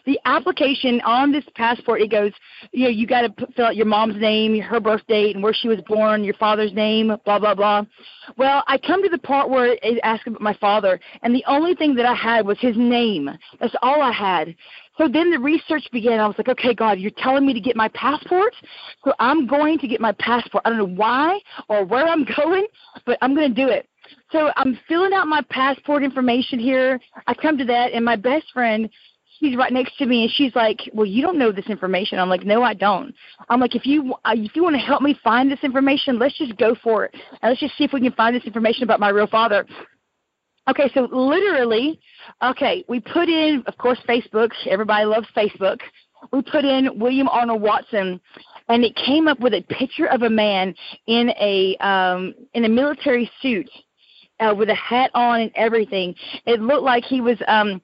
The 0.07 0.19
application 0.25 1.01
on 1.03 1.31
this 1.31 1.45
passport, 1.55 2.03
it 2.03 2.11
goes, 2.11 2.33
you 2.73 2.85
know, 2.85 2.91
you 2.91 3.07
got 3.07 3.23
to 3.23 3.47
fill 3.55 3.67
out 3.67 3.77
your 3.77 3.87
mom's 3.87 4.21
name, 4.21 4.61
her 4.61 4.81
birth 4.81 5.07
date, 5.07 5.37
and 5.37 5.43
where 5.43 5.55
she 5.55 5.69
was 5.69 5.79
born, 5.87 6.25
your 6.25 6.35
father's 6.35 6.73
name, 6.73 7.17
blah 7.25 7.39
blah 7.39 7.55
blah. 7.55 7.85
Well, 8.37 8.65
I 8.67 8.77
come 8.79 9.05
to 9.05 9.09
the 9.09 9.19
part 9.19 9.51
where 9.51 9.75
it 9.81 10.01
asks 10.03 10.27
about 10.27 10.41
my 10.41 10.55
father, 10.55 10.99
and 11.23 11.33
the 11.33 11.45
only 11.47 11.77
thing 11.77 11.95
that 11.95 12.07
I 12.07 12.15
had 12.15 12.45
was 12.45 12.59
his 12.61 12.77
name. 12.77 13.31
That's 13.61 13.75
all 13.83 14.03
I 14.03 14.11
had. 14.11 14.57
So 14.99 15.09
then 15.09 15.31
the 15.31 15.39
research 15.39 15.89
began. 15.93 16.21
I 16.21 16.27
was 16.27 16.37
like, 16.39 16.49
okay, 16.49 16.75
God, 16.75 16.99
you're 16.99 17.11
telling 17.19 17.47
me 17.47 17.53
to 17.53 17.61
get 17.61 17.77
my 17.77 17.89
passport, 17.89 18.55
so 19.05 19.13
I'm 19.21 19.47
going 19.47 19.79
to 19.79 19.89
get 19.89 20.01
my 20.01 20.13
passport. 20.13 20.63
I 20.65 20.71
don't 20.71 20.79
know 20.79 20.97
why 20.97 21.39
or 21.69 21.85
where 21.85 22.07
I'm 22.07 22.27
going, 22.37 22.67
but 23.07 23.19
I'm 23.23 23.35
going 23.35 23.53
to 23.53 23.55
do 23.55 23.71
it. 23.71 23.89
So 24.33 24.51
I'm 24.57 24.79
filling 24.89 25.13
out 25.13 25.29
my 25.29 25.43
passport 25.51 26.03
information 26.03 26.59
here. 26.59 27.01
I 27.27 27.35
come 27.35 27.57
to 27.59 27.65
that, 27.67 27.93
and 27.93 28.05
my 28.05 28.17
best 28.17 28.47
friend, 28.53 28.89
she's 29.39 29.57
right 29.57 29.73
next 29.73 29.97
to 29.99 30.07
me, 30.07 30.23
and 30.23 30.33
she's 30.33 30.55
like, 30.55 30.81
"Well, 30.93 31.07
you 31.07 31.23
don't 31.23 31.39
know 31.39 31.53
this 31.53 31.67
information." 31.67 32.19
I'm 32.19 32.29
like, 32.29 32.45
"No, 32.45 32.63
I 32.63 32.75
don't." 32.75 33.15
I'm 33.49 33.61
like, 33.61 33.75
"If 33.75 33.87
you 33.87 34.15
uh, 34.25 34.35
if 34.35 34.57
you 34.57 34.63
want 34.63 34.75
to 34.77 34.81
help 34.81 35.03
me 35.03 35.19
find 35.23 35.51
this 35.51 35.63
information, 35.63 36.19
let's 36.19 36.37
just 36.39 36.57
go 36.57 36.75
for 36.83 37.05
it, 37.05 37.15
and 37.15 37.51
let's 37.51 37.61
just 37.61 37.77
see 37.77 37.85
if 37.85 37.93
we 37.93 38.01
can 38.01 38.13
find 38.13 38.35
this 38.35 38.45
information 38.45 38.83
about 38.83 39.01
my 39.01 39.11
real 39.11 39.27
father." 39.27 39.67
Okay, 40.67 40.91
so 40.95 41.03
literally, 41.13 42.01
okay, 42.43 42.85
we 42.89 42.99
put 42.99 43.29
in, 43.29 43.63
of 43.67 43.77
course, 43.77 43.99
Facebook. 44.09 44.51
Everybody 44.67 45.05
loves 45.05 45.27
Facebook. 45.37 45.79
We 46.33 46.41
put 46.41 46.65
in 46.65 46.99
William 46.99 47.29
Arnold 47.29 47.61
Watson, 47.61 48.19
and 48.69 48.83
it 48.83 48.97
came 48.97 49.29
up 49.29 49.41
with 49.41 49.53
a 49.53 49.61
picture 49.63 50.07
of 50.07 50.23
a 50.23 50.31
man 50.31 50.75
in 51.07 51.31
a 51.39 51.77
um, 51.81 52.35
in 52.55 52.65
a 52.65 52.69
military 52.69 53.31
suit 53.43 53.69
uh, 54.41 54.55
with 54.57 54.69
a 54.69 54.75
hat 54.75 55.11
on 55.15 55.41
and 55.41 55.51
everything. 55.55 56.15
It 56.47 56.61
looked 56.61 56.83
like 56.83 57.05
he 57.05 57.21
was 57.21 57.39
um, 57.47 57.81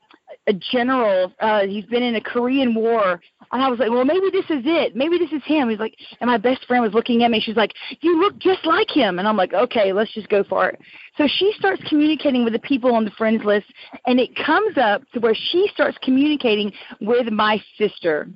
a 0.46 0.52
general. 0.52 1.32
Uh, 1.40 1.66
he's 1.66 1.86
been 1.86 2.02
in 2.02 2.16
a 2.16 2.20
Korean 2.20 2.74
War. 2.74 3.20
And 3.52 3.62
I 3.62 3.68
was 3.68 3.80
like, 3.80 3.90
well, 3.90 4.04
maybe 4.04 4.30
this 4.30 4.44
is 4.44 4.62
it. 4.64 4.94
Maybe 4.94 5.18
this 5.18 5.32
is 5.32 5.42
him. 5.44 5.68
He's 5.68 5.80
like, 5.80 5.96
and 6.20 6.30
my 6.30 6.38
best 6.38 6.64
friend 6.66 6.82
was 6.82 6.94
looking 6.94 7.24
at 7.24 7.30
me. 7.30 7.40
She's 7.40 7.56
like, 7.56 7.72
you 8.00 8.20
look 8.20 8.38
just 8.38 8.64
like 8.64 8.88
him. 8.88 9.18
And 9.18 9.26
I'm 9.26 9.36
like, 9.36 9.52
okay, 9.52 9.92
let's 9.92 10.12
just 10.14 10.28
go 10.28 10.44
for 10.44 10.68
it. 10.68 10.80
So 11.16 11.26
she 11.26 11.52
starts 11.58 11.82
communicating 11.88 12.44
with 12.44 12.52
the 12.52 12.60
people 12.60 12.94
on 12.94 13.04
the 13.04 13.10
friends 13.12 13.44
list, 13.44 13.66
and 14.06 14.20
it 14.20 14.30
comes 14.36 14.78
up 14.78 15.02
to 15.12 15.20
where 15.20 15.34
she 15.34 15.68
starts 15.74 15.98
communicating 16.02 16.72
with 17.00 17.30
my 17.32 17.60
sister. 17.76 18.28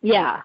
Yeah, 0.00 0.42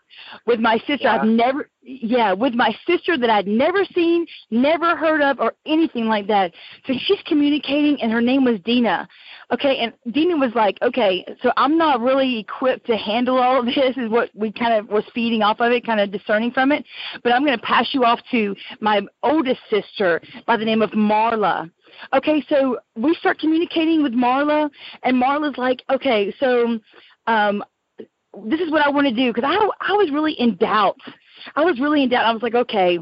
with 0.48 0.60
my 0.60 0.78
sister, 0.80 0.98
yeah. 1.02 1.22
I've 1.22 1.28
never. 1.28 1.70
Yeah, 1.84 2.34
with 2.34 2.54
my 2.54 2.74
sister 2.88 3.18
that 3.18 3.30
I'd 3.30 3.46
never 3.46 3.86
seen, 3.94 4.26
never 4.50 4.96
heard 4.96 5.22
of, 5.22 5.40
or 5.40 5.54
anything 5.66 6.06
like 6.06 6.28
that. 6.28 6.54
So 6.88 6.94
she's 6.98 7.20
communicating, 7.26 8.02
and 8.02 8.12
her 8.12 8.22
name 8.22 8.46
was 8.46 8.60
Dina. 8.62 9.08
Okay, 9.52 9.78
and 9.78 9.94
Dina 10.14 10.38
was 10.38 10.52
like, 10.56 10.78
okay, 10.82 11.26
so 11.44 11.52
I'm 11.58 11.78
not 11.78 12.00
really 12.00 12.40
equipped 12.40 12.88
to 12.88 12.98
handle 12.98 13.38
all 13.38 13.60
of 13.60 13.66
this. 13.66 13.96
Is 13.98 14.10
what 14.10 14.32
we 14.34 14.52
kind 14.52 14.74
of 14.74 14.88
was 14.88 15.04
feeding 15.14 15.44
off 15.44 15.60
of 15.60 15.72
it, 15.72 15.86
kind 15.86 16.00
of 16.00 16.12
discerning 16.12 16.52
from 16.52 16.72
it. 16.72 16.84
But 17.22 17.34
I'm 17.34 17.46
going 17.46 17.58
to 17.58 17.64
pass 17.64 17.90
you 17.92 18.06
off 18.06 18.22
to 18.32 18.56
my 18.80 19.02
oldest 19.22 19.60
sister 19.70 20.22
by 20.48 20.58
the 20.58 20.66
name 20.66 20.82
of 20.82 20.92
Marla. 20.92 21.70
Okay, 22.14 22.44
so 22.50 22.80
we 22.96 23.14
start 23.16 23.38
communicating 23.40 24.02
with 24.02 24.14
Marla, 24.14 24.70
and 25.04 25.22
Marla's 25.22 25.58
like, 25.58 25.84
okay, 25.92 26.34
so 26.40 26.80
um, 27.28 27.64
this 28.46 28.60
is 28.60 28.72
what 28.72 28.86
I 28.86 28.90
want 28.90 29.08
to 29.08 29.14
do 29.14 29.34
because 29.34 29.48
I 29.48 29.56
I 29.80 29.94
was 29.94 30.10
really 30.12 30.34
in 30.34 30.56
doubt. 30.56 31.00
I 31.56 31.66
was 31.66 31.80
really 31.80 32.04
in 32.04 32.10
doubt. 32.10 32.26
I 32.26 32.32
was 32.32 32.42
like, 32.42 32.56
okay, 32.56 33.00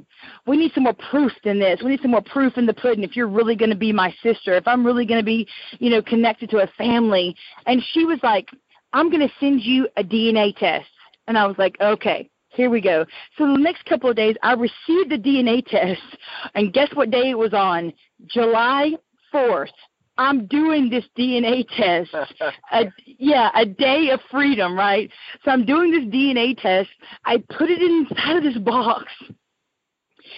we 0.47 0.57
need 0.57 0.71
some 0.73 0.83
more 0.83 0.95
proof 1.09 1.31
than 1.43 1.59
this. 1.59 1.81
We 1.83 1.91
need 1.91 2.01
some 2.01 2.11
more 2.11 2.23
proof 2.23 2.57
in 2.57 2.65
the 2.65 2.73
pudding 2.73 3.03
if 3.03 3.15
you're 3.15 3.27
really 3.27 3.55
going 3.55 3.69
to 3.69 3.77
be 3.77 3.93
my 3.93 4.13
sister, 4.23 4.55
if 4.55 4.67
I'm 4.67 4.85
really 4.85 5.05
going 5.05 5.19
to 5.19 5.25
be, 5.25 5.47
you 5.79 5.89
know, 5.89 6.01
connected 6.01 6.49
to 6.51 6.57
a 6.59 6.67
family. 6.77 7.35
And 7.67 7.83
she 7.91 8.05
was 8.05 8.19
like, 8.23 8.49
I'm 8.93 9.09
going 9.09 9.27
to 9.27 9.33
send 9.39 9.61
you 9.61 9.87
a 9.97 10.03
DNA 10.03 10.55
test. 10.57 10.89
And 11.27 11.37
I 11.37 11.45
was 11.45 11.57
like, 11.57 11.75
okay, 11.79 12.29
here 12.49 12.69
we 12.69 12.81
go. 12.81 13.05
So 13.37 13.45
the 13.47 13.57
next 13.57 13.85
couple 13.85 14.09
of 14.09 14.15
days, 14.15 14.35
I 14.43 14.53
received 14.53 15.11
the 15.11 15.17
DNA 15.17 15.65
test. 15.65 16.01
And 16.55 16.73
guess 16.73 16.89
what 16.93 17.11
day 17.11 17.29
it 17.29 17.37
was 17.37 17.53
on? 17.53 17.93
July 18.27 18.93
4th. 19.33 19.67
I'm 20.17 20.45
doing 20.47 20.89
this 20.89 21.05
DNA 21.17 21.65
test. 21.77 22.13
a, 22.71 22.85
yeah, 23.05 23.49
a 23.55 23.65
day 23.65 24.09
of 24.11 24.19
freedom, 24.29 24.77
right? 24.77 25.09
So 25.43 25.51
I'm 25.51 25.65
doing 25.65 25.91
this 25.91 26.05
DNA 26.13 26.59
test. 26.61 26.89
I 27.25 27.37
put 27.57 27.69
it 27.69 27.81
inside 27.81 28.37
of 28.37 28.43
this 28.43 28.57
box 28.57 29.05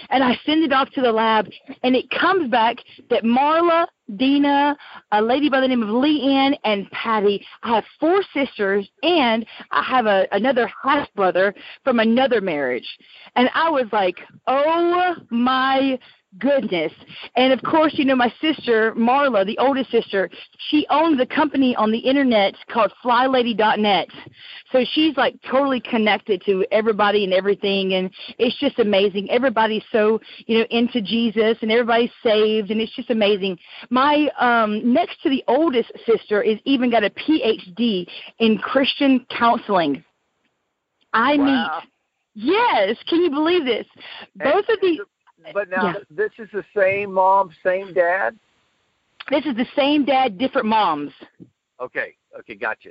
and 0.10 0.24
I 0.24 0.38
send 0.46 0.64
it 0.64 0.74
off 0.74 0.90
to 0.92 1.02
the 1.02 1.12
lab, 1.12 1.48
and 1.84 1.96
it 1.96 2.10
comes 2.10 2.50
back 2.50 2.78
that 3.10 3.24
Marla, 3.24 3.88
Dina, 4.16 4.76
a 5.12 5.22
lady 5.22 5.50
by 5.50 5.62
the 5.62 5.68
name 5.68 5.84
of 5.84 5.90
Leanne, 5.90 6.58
and 6.64 6.90
Patty. 6.92 7.46
I 7.64 7.76
have 7.76 7.84
four 8.00 8.22
sisters, 8.34 8.88
and 9.02 9.46
I 9.72 9.84
have 9.84 10.06
a 10.06 10.28
another 10.32 10.70
half 10.84 11.12
brother 11.16 11.54
from 11.84 12.00
another 12.00 12.42
marriage. 12.42 12.88
And 13.36 13.50
I 13.54 13.70
was 13.70 13.86
like, 13.92 14.16
oh 14.48 15.16
my 15.30 15.98
goodness. 16.40 16.92
And 17.36 17.54
of 17.54 17.62
course, 17.62 17.94
you 17.96 18.06
know, 18.06 18.16
my 18.16 18.34
sister, 18.42 18.94
Marla, 18.94 19.46
the 19.46 19.58
oldest 19.58 19.92
sister, 19.92 20.30
she 20.70 20.86
owns 20.90 21.20
a 21.20 21.26
company 21.26 21.76
on 21.76 21.92
the 21.92 22.00
internet 22.00 22.56
called 22.70 22.92
flylady.net. 23.04 24.08
So 24.72 24.84
she's 24.94 25.16
like 25.18 25.36
totally 25.50 25.80
connected 25.80 26.42
to 26.46 26.66
everybody 26.72 27.24
and 27.24 27.34
everything. 27.34 27.94
And 27.94 28.12
it's 28.38 28.58
just 28.60 28.80
amazing. 28.80 29.30
Everybody's 29.30 29.84
so, 29.92 30.20
you 30.46 30.60
know, 30.60 30.66
into 30.70 31.02
Jesus 31.02 31.58
and 31.62 31.72
everybody's 31.72 32.12
saved. 32.24 32.72
And 32.72 32.82
it's 32.82 32.96
just 32.96 33.10
amazing. 33.10 33.58
My, 33.90 34.30
um, 34.40 34.94
next 34.94 35.22
to 35.24 35.30
the 35.30 35.44
oldest 35.48 35.92
sister 36.06 36.42
is 36.42 36.58
even 36.66 36.90
got 36.90 37.04
a 37.04 37.10
PhD 37.12 38.08
in 38.40 38.58
Christian 38.58 39.26
counseling. 39.30 40.04
I 41.14 41.38
wow. 41.38 41.46
meet 41.46 41.90
Yes, 42.36 42.98
can 43.08 43.22
you 43.22 43.30
believe 43.30 43.64
this? 43.66 43.86
Both 44.36 44.66
of 44.68 44.80
these 44.82 45.00
but 45.54 45.70
now 45.70 45.88
yeah. 45.88 45.94
this 46.10 46.32
is 46.38 46.50
the 46.54 46.64
same 46.76 47.14
mom, 47.14 47.52
same 47.64 47.94
dad. 47.94 48.38
This 49.30 49.46
is 49.46 49.56
the 49.56 49.68
same 49.76 50.06
dad, 50.06 50.38
different 50.38 50.68
moms. 50.68 51.12
Okay. 51.80 52.16
Okay. 52.40 52.56
Gotcha. 52.56 52.90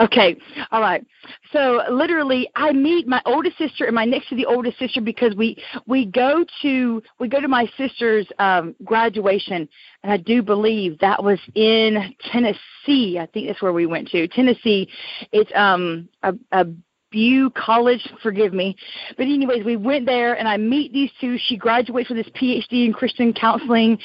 Okay, 0.00 0.34
all 0.72 0.80
right. 0.80 1.04
So 1.52 1.82
literally, 1.90 2.48
I 2.56 2.72
meet 2.72 3.06
my 3.06 3.20
oldest 3.26 3.58
sister 3.58 3.84
and 3.84 3.94
my 3.94 4.06
next 4.06 4.30
to 4.30 4.34
the 4.34 4.46
oldest 4.46 4.78
sister 4.78 5.02
because 5.02 5.34
we 5.34 5.62
we 5.86 6.06
go 6.06 6.42
to 6.62 7.02
we 7.18 7.28
go 7.28 7.38
to 7.38 7.48
my 7.48 7.66
sister's 7.76 8.26
um, 8.38 8.74
graduation, 8.82 9.68
and 10.02 10.10
I 10.10 10.16
do 10.16 10.42
believe 10.42 10.98
that 11.00 11.22
was 11.22 11.38
in 11.54 12.14
Tennessee. 12.32 13.18
I 13.18 13.26
think 13.26 13.48
that's 13.48 13.60
where 13.60 13.74
we 13.74 13.84
went 13.84 14.08
to 14.08 14.26
Tennessee. 14.28 14.88
It's 15.32 15.50
um 15.54 16.08
a, 16.22 16.32
a 16.52 16.64
View 17.12 17.50
College, 17.50 18.06
forgive 18.22 18.52
me. 18.52 18.76
But 19.16 19.24
anyways, 19.24 19.64
we 19.64 19.76
went 19.76 20.06
there 20.06 20.34
and 20.34 20.46
I 20.46 20.56
meet 20.56 20.92
these 20.92 21.10
two. 21.20 21.36
She 21.38 21.56
graduates 21.56 22.08
with 22.08 22.18
this 22.18 22.32
PhD 22.40 22.86
in 22.86 22.92
Christian 22.92 23.32
counseling 23.32 23.98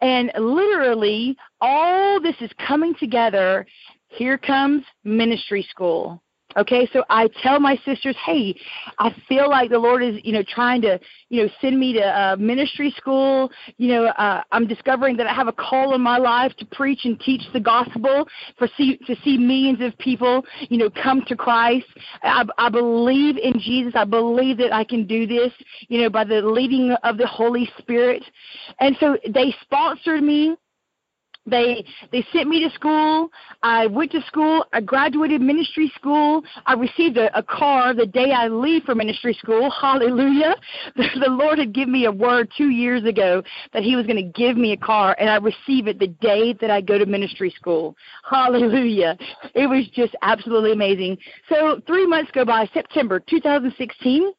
and 0.00 0.30
literally 0.38 1.36
all 1.60 2.20
this 2.20 2.36
is 2.40 2.50
coming 2.66 2.94
together. 2.98 3.66
Here 4.08 4.38
comes 4.38 4.84
ministry 5.04 5.66
school. 5.68 6.22
Okay, 6.56 6.88
so 6.92 7.04
I 7.08 7.28
tell 7.42 7.60
my 7.60 7.76
sisters, 7.84 8.16
hey, 8.24 8.54
I 8.98 9.14
feel 9.28 9.48
like 9.48 9.70
the 9.70 9.78
Lord 9.78 10.02
is, 10.02 10.16
you 10.22 10.32
know, 10.32 10.42
trying 10.42 10.82
to, 10.82 11.00
you 11.28 11.42
know, 11.42 11.52
send 11.60 11.78
me 11.78 11.94
to 11.94 12.02
uh, 12.02 12.36
ministry 12.36 12.92
school. 12.96 13.50
You 13.78 13.88
know, 13.88 14.04
uh, 14.06 14.42
I'm 14.52 14.66
discovering 14.66 15.16
that 15.16 15.26
I 15.26 15.34
have 15.34 15.48
a 15.48 15.52
call 15.52 15.94
in 15.94 16.00
my 16.00 16.18
life 16.18 16.52
to 16.58 16.66
preach 16.66 17.00
and 17.04 17.18
teach 17.20 17.42
the 17.52 17.60
gospel 17.60 18.26
for 18.58 18.68
see 18.76 18.98
to 19.06 19.16
see 19.24 19.38
millions 19.38 19.80
of 19.80 19.96
people, 19.98 20.44
you 20.68 20.78
know, 20.78 20.90
come 20.90 21.22
to 21.28 21.36
Christ. 21.36 21.86
I, 22.22 22.44
I 22.58 22.68
believe 22.68 23.36
in 23.38 23.58
Jesus. 23.58 23.92
I 23.94 24.04
believe 24.04 24.58
that 24.58 24.72
I 24.72 24.84
can 24.84 25.06
do 25.06 25.26
this, 25.26 25.52
you 25.88 26.02
know, 26.02 26.10
by 26.10 26.24
the 26.24 26.42
leading 26.42 26.94
of 27.02 27.16
the 27.16 27.26
Holy 27.26 27.70
Spirit. 27.78 28.22
And 28.80 28.96
so 29.00 29.16
they 29.32 29.54
sponsored 29.62 30.22
me 30.22 30.56
they 31.46 31.84
they 32.12 32.24
sent 32.32 32.48
me 32.48 32.62
to 32.66 32.74
school. 32.74 33.28
I 33.62 33.86
went 33.86 34.12
to 34.12 34.22
school. 34.22 34.64
I 34.72 34.80
graduated 34.80 35.40
ministry 35.40 35.90
school. 35.96 36.42
I 36.66 36.74
received 36.74 37.16
a, 37.16 37.36
a 37.36 37.42
car 37.42 37.94
the 37.94 38.06
day 38.06 38.32
I 38.32 38.48
leave 38.48 38.84
for 38.84 38.94
ministry 38.94 39.34
school. 39.34 39.70
Hallelujah. 39.70 40.54
The, 40.94 41.08
the 41.20 41.30
Lord 41.30 41.58
had 41.58 41.72
given 41.72 41.92
me 41.92 42.04
a 42.04 42.12
word 42.12 42.50
two 42.56 42.68
years 42.68 43.04
ago 43.04 43.42
that 43.72 43.82
He 43.82 43.96
was 43.96 44.06
going 44.06 44.16
to 44.16 44.38
give 44.38 44.56
me 44.56 44.72
a 44.72 44.76
car, 44.76 45.16
and 45.18 45.30
I 45.30 45.36
receive 45.36 45.86
it 45.86 45.98
the 45.98 46.08
day 46.08 46.52
that 46.60 46.70
I 46.70 46.80
go 46.80 46.98
to 46.98 47.06
ministry 47.06 47.52
school. 47.56 47.96
Hallelujah. 48.28 49.16
It 49.54 49.66
was 49.66 49.88
just 49.94 50.14
absolutely 50.22 50.72
amazing. 50.72 51.18
So 51.48 51.80
three 51.86 52.06
months 52.06 52.30
go 52.32 52.44
by, 52.44 52.68
September 52.74 53.20
2016. 53.20 54.32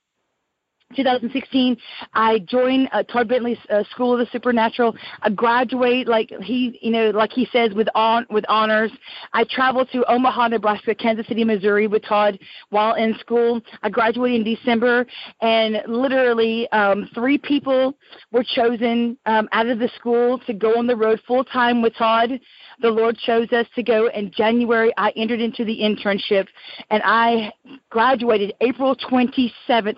2016, 0.94 1.78
I 2.14 2.40
joined 2.40 2.90
uh, 2.92 3.04
Todd 3.04 3.28
Bentley's 3.28 3.58
uh, 3.70 3.84
School 3.92 4.14
of 4.14 4.20
the 4.20 4.32
Supernatural. 4.32 4.96
I 5.22 5.30
graduate 5.30 6.08
like 6.08 6.32
he, 6.42 6.78
you 6.82 6.92
know, 6.92 7.10
like 7.12 7.32
he 7.32 7.48
says 7.52 7.74
with 7.74 7.88
on 7.96 8.26
with 8.30 8.46
honors. 8.50 8.92
I 9.34 9.46
traveled 9.50 9.90
to 9.92 10.10
Omaha, 10.12 10.50
Nebraska, 10.50 10.96
Kansas 10.96 11.28
City, 11.28 11.44
Missouri 11.44 11.88
with 11.88 12.04
Todd 12.04 12.40
while 12.70 12.96
in 12.96 13.16
school. 13.20 13.62
I 13.82 13.90
graduated 13.90 14.46
in 14.46 14.56
December, 14.56 15.06
and 15.42 15.82
literally 15.88 16.70
um, 16.72 17.10
three 17.14 17.38
people 17.38 17.96
were 18.32 18.44
chosen 18.44 19.18
um, 19.26 19.50
out 19.52 19.68
of 19.68 19.80
the 19.80 19.90
school 19.96 20.40
to 20.48 20.54
go 20.54 20.78
on 20.78 20.88
the 20.88 20.96
road 20.96 21.20
full 21.28 21.44
time 21.44 21.82
with 21.82 21.96
Todd. 21.96 22.40
The 22.84 22.90
Lord 22.90 23.18
chose 23.18 23.48
us 23.54 23.66
to 23.76 23.82
go 23.82 24.10
in 24.10 24.30
January. 24.30 24.92
I 24.98 25.12
entered 25.16 25.40
into 25.40 25.64
the 25.64 25.80
internship, 25.80 26.48
and 26.90 27.02
I 27.06 27.50
graduated 27.90 28.54
April 28.60 28.94
27th 28.98 29.96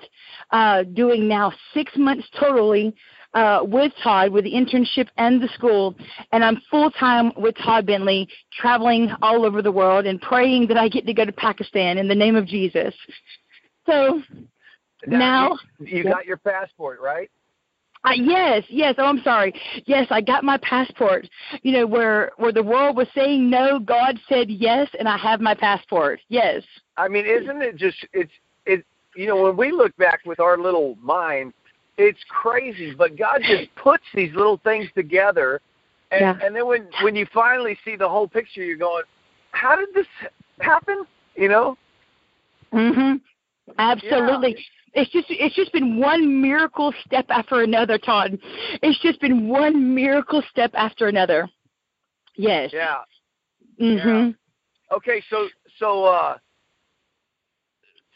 uh, 0.52 0.84
doing 0.94 1.28
now 1.28 1.52
six 1.74 1.92
months 1.98 2.28
totally 2.40 2.96
uh, 3.34 3.62
with 3.64 3.92
Todd, 4.04 4.32
with 4.32 4.44
the 4.44 4.54
internship 4.54 5.08
and 5.18 5.42
the 5.42 5.48
school, 5.56 5.96
and 6.32 6.46
I'm 6.46 6.62
full 6.70 6.92
time 6.92 7.32
with 7.36 7.56
Todd 7.58 7.88
Bentley, 7.88 8.30
traveling 8.54 9.10
all 9.24 9.46
over 9.46 9.64
the 9.64 9.72
world 9.72 10.06
and 10.06 10.22
praying 10.22 10.68
that 10.68 10.78
I 10.78 10.88
get 10.88 11.08
to 11.08 11.14
go 11.14 11.26
to 11.26 11.32
Pakistan 11.32 11.98
in 11.98 12.08
the 12.08 12.14
name 12.14 12.36
of 12.36 12.46
Jesus. 12.46 12.94
So 13.88 14.22
now, 15.08 15.18
now 15.18 15.58
you, 15.80 15.98
you 15.98 16.04
got 16.04 16.28
your 16.28 16.38
passport, 16.38 17.02
right? 17.02 17.32
Uh, 18.06 18.12
yes, 18.14 18.64
yes. 18.70 18.96
Oh, 18.98 19.06
I'm 19.06 19.22
sorry. 19.24 19.54
Yes, 19.86 20.08
I 20.12 20.22
got 20.22 20.44
my 20.44 20.58
passport. 20.58 21.28
You 21.64 21.72
know, 21.72 21.88
where 21.88 22.32
where 22.38 22.52
the 22.52 22.64
world 22.64 22.96
was 22.96 23.08
saying 23.16 23.50
no, 23.50 23.80
God 23.80 24.20
said 24.30 24.50
yes, 24.50 24.88
and 25.00 25.08
I 25.08 25.18
have 25.18 25.42
my 25.42 25.56
passport. 25.56 26.20
Yes. 26.30 26.64
I 26.98 27.08
mean, 27.08 27.26
isn't 27.26 27.62
it 27.62 27.76
just 27.76 27.98
it's 28.14 28.32
it? 28.66 28.86
You 29.16 29.28
know, 29.28 29.42
when 29.42 29.58
we 29.58 29.72
look 29.72 29.96
back 29.98 30.20
with 30.26 30.40
our 30.40 30.58
little 30.58 30.98
mind, 31.02 31.54
it's 31.98 32.20
crazy. 32.30 32.94
But 32.94 33.18
God 33.18 33.42
just 33.42 33.74
puts 33.76 34.04
these 34.14 34.34
little 34.36 34.58
things 34.64 34.88
together, 34.94 35.60
and 36.12 36.22
yeah. 36.22 36.46
and 36.46 36.56
then 36.56 36.68
when 36.68 36.88
when 37.02 37.16
you 37.16 37.26
finally 37.34 37.78
see 37.84 37.96
the 37.96 38.08
whole 38.08 38.28
picture, 38.28 38.64
you're 38.64 38.78
going, 38.78 39.04
"How 39.52 39.76
did 39.76 39.90
this 39.96 40.08
happen?" 40.60 41.06
You 41.36 41.50
know. 41.50 41.78
Mhm. 42.72 43.20
Absolutely. 43.80 44.52
Yeah 44.58 44.64
it's 44.96 45.12
just 45.12 45.28
it's 45.30 45.56
just 45.56 45.72
been 45.74 46.00
one 46.00 46.42
miracle 46.42 46.94
step 47.06 47.26
after 47.30 47.62
another, 47.62 47.98
Todd. 47.98 48.40
It's 48.82 49.00
just 49.02 49.20
been 49.20 49.48
one 49.48 49.94
miracle 49.94 50.42
step 50.50 50.72
after 50.74 51.08
another. 51.08 51.50
Yes. 52.36 52.72
Yeah. 52.74 53.02
Mhm. 53.80 54.36
Yeah. 54.90 54.96
Okay, 54.96 55.22
so 55.30 55.48
so 55.80 56.06
uh 56.06 56.38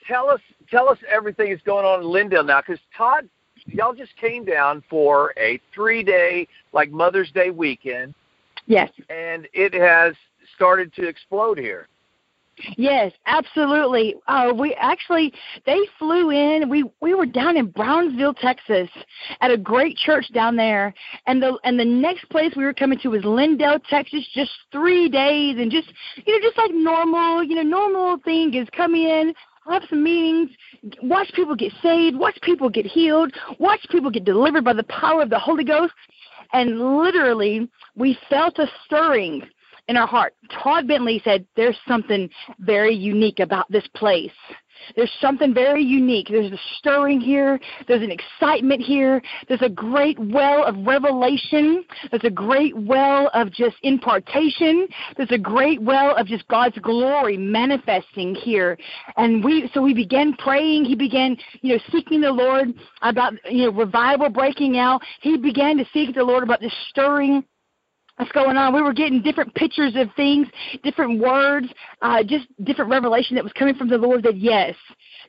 tell 0.07 0.29
us 0.29 0.39
tell 0.71 0.89
us 0.89 0.97
everything 1.13 1.51
that's 1.51 1.63
going 1.63 1.85
on 1.85 2.01
in 2.01 2.07
Lindale 2.07 2.45
now 2.45 2.61
cuz 2.61 2.79
Todd 2.95 3.29
y'all 3.65 3.93
just 3.93 4.15
came 4.15 4.45
down 4.45 4.81
for 4.89 5.33
a 5.37 5.59
3-day 5.75 6.47
like 6.71 6.91
Mother's 6.91 7.29
Day 7.31 7.49
weekend. 7.49 8.13
Yes. 8.67 8.89
And 9.09 9.49
it 9.53 9.73
has 9.73 10.15
started 10.55 10.93
to 10.93 11.07
explode 11.07 11.57
here. 11.57 11.87
Yes, 12.77 13.11
absolutely. 13.25 14.15
Uh, 14.27 14.51
we 14.55 14.73
actually 14.75 15.33
they 15.65 15.79
flew 15.97 16.31
in. 16.31 16.69
We 16.69 16.83
we 17.01 17.13
were 17.13 17.25
down 17.25 17.57
in 17.57 17.67
Brownsville, 17.67 18.33
Texas, 18.33 18.89
at 19.41 19.51
a 19.51 19.57
great 19.57 19.95
church 19.97 20.31
down 20.33 20.55
there, 20.55 20.93
and 21.25 21.41
the 21.41 21.57
and 21.63 21.79
the 21.79 21.85
next 21.85 22.29
place 22.29 22.53
we 22.55 22.65
were 22.65 22.73
coming 22.73 22.99
to 22.99 23.09
was 23.09 23.23
Lindale, 23.23 23.81
Texas. 23.89 24.27
Just 24.33 24.51
three 24.71 25.09
days, 25.09 25.57
and 25.57 25.71
just 25.71 25.91
you 26.25 26.33
know, 26.33 26.47
just 26.47 26.57
like 26.57 26.71
normal, 26.73 27.43
you 27.43 27.55
know, 27.55 27.61
normal 27.61 28.17
thing 28.19 28.53
is 28.53 28.67
come 28.75 28.95
in, 28.95 29.33
have 29.69 29.83
some 29.89 30.03
meetings, 30.03 30.49
watch 31.01 31.31
people 31.33 31.55
get 31.55 31.71
saved, 31.81 32.17
watch 32.17 32.37
people 32.41 32.69
get 32.69 32.85
healed, 32.85 33.33
watch 33.59 33.85
people 33.89 34.11
get 34.11 34.25
delivered 34.25 34.63
by 34.63 34.73
the 34.73 34.83
power 34.83 35.21
of 35.21 35.29
the 35.29 35.39
Holy 35.39 35.63
Ghost, 35.63 35.93
and 36.53 36.97
literally 36.97 37.69
we 37.95 38.17
felt 38.29 38.59
a 38.59 38.67
stirring 38.85 39.43
in 39.89 39.97
our 39.97 40.07
heart. 40.07 40.35
Todd 40.63 40.87
Bentley 40.87 41.19
said, 41.25 41.45
There's 41.55 41.77
something 41.87 42.29
very 42.59 42.95
unique 42.95 43.39
about 43.39 43.69
this 43.71 43.87
place. 43.95 44.31
There's 44.95 45.11
something 45.19 45.53
very 45.53 45.83
unique. 45.83 46.27
There's 46.29 46.51
a 46.53 46.59
stirring 46.77 47.19
here. 47.19 47.59
There's 47.87 48.01
an 48.01 48.11
excitement 48.11 48.81
here. 48.81 49.21
There's 49.47 49.61
a 49.61 49.69
great 49.69 50.17
well 50.17 50.63
of 50.63 50.75
revelation. 50.85 51.83
There's 52.09 52.23
a 52.23 52.29
great 52.29 52.77
well 52.77 53.29
of 53.33 53.51
just 53.51 53.75
impartation. 53.83 54.87
There's 55.17 55.31
a 55.31 55.37
great 55.37 55.81
well 55.81 56.15
of 56.15 56.27
just 56.27 56.47
God's 56.47 56.77
glory 56.77 57.35
manifesting 57.35 58.35
here. 58.35 58.77
And 59.17 59.43
we, 59.43 59.69
so 59.73 59.81
we 59.81 59.93
began 59.93 60.33
praying. 60.37 60.85
He 60.85 60.95
began, 60.95 61.35
you 61.61 61.75
know, 61.75 61.81
seeking 61.91 62.21
the 62.21 62.31
Lord 62.31 62.69
about, 63.01 63.33
you 63.51 63.65
know, 63.65 63.71
revival 63.71 64.29
breaking 64.29 64.77
out. 64.77 65.01
He 65.21 65.37
began 65.37 65.77
to 65.77 65.85
seek 65.91 66.15
the 66.15 66.23
Lord 66.23 66.43
about 66.43 66.61
this 66.61 66.73
stirring 66.89 67.43
what's 68.19 68.31
going 68.33 68.57
on. 68.57 68.73
We 68.73 68.81
were 68.81 68.93
getting 68.93 69.21
different 69.21 69.55
pictures 69.55 69.93
of 69.95 70.09
things, 70.15 70.47
different 70.83 71.21
words, 71.21 71.67
uh, 72.01 72.21
just 72.21 72.47
different 72.65 72.91
revelation 72.91 73.35
that 73.35 73.43
was 73.43 73.53
coming 73.53 73.75
from 73.75 73.87
the 73.87 73.97
Lord 73.97 74.23
that 74.23 74.37
yes, 74.37 74.75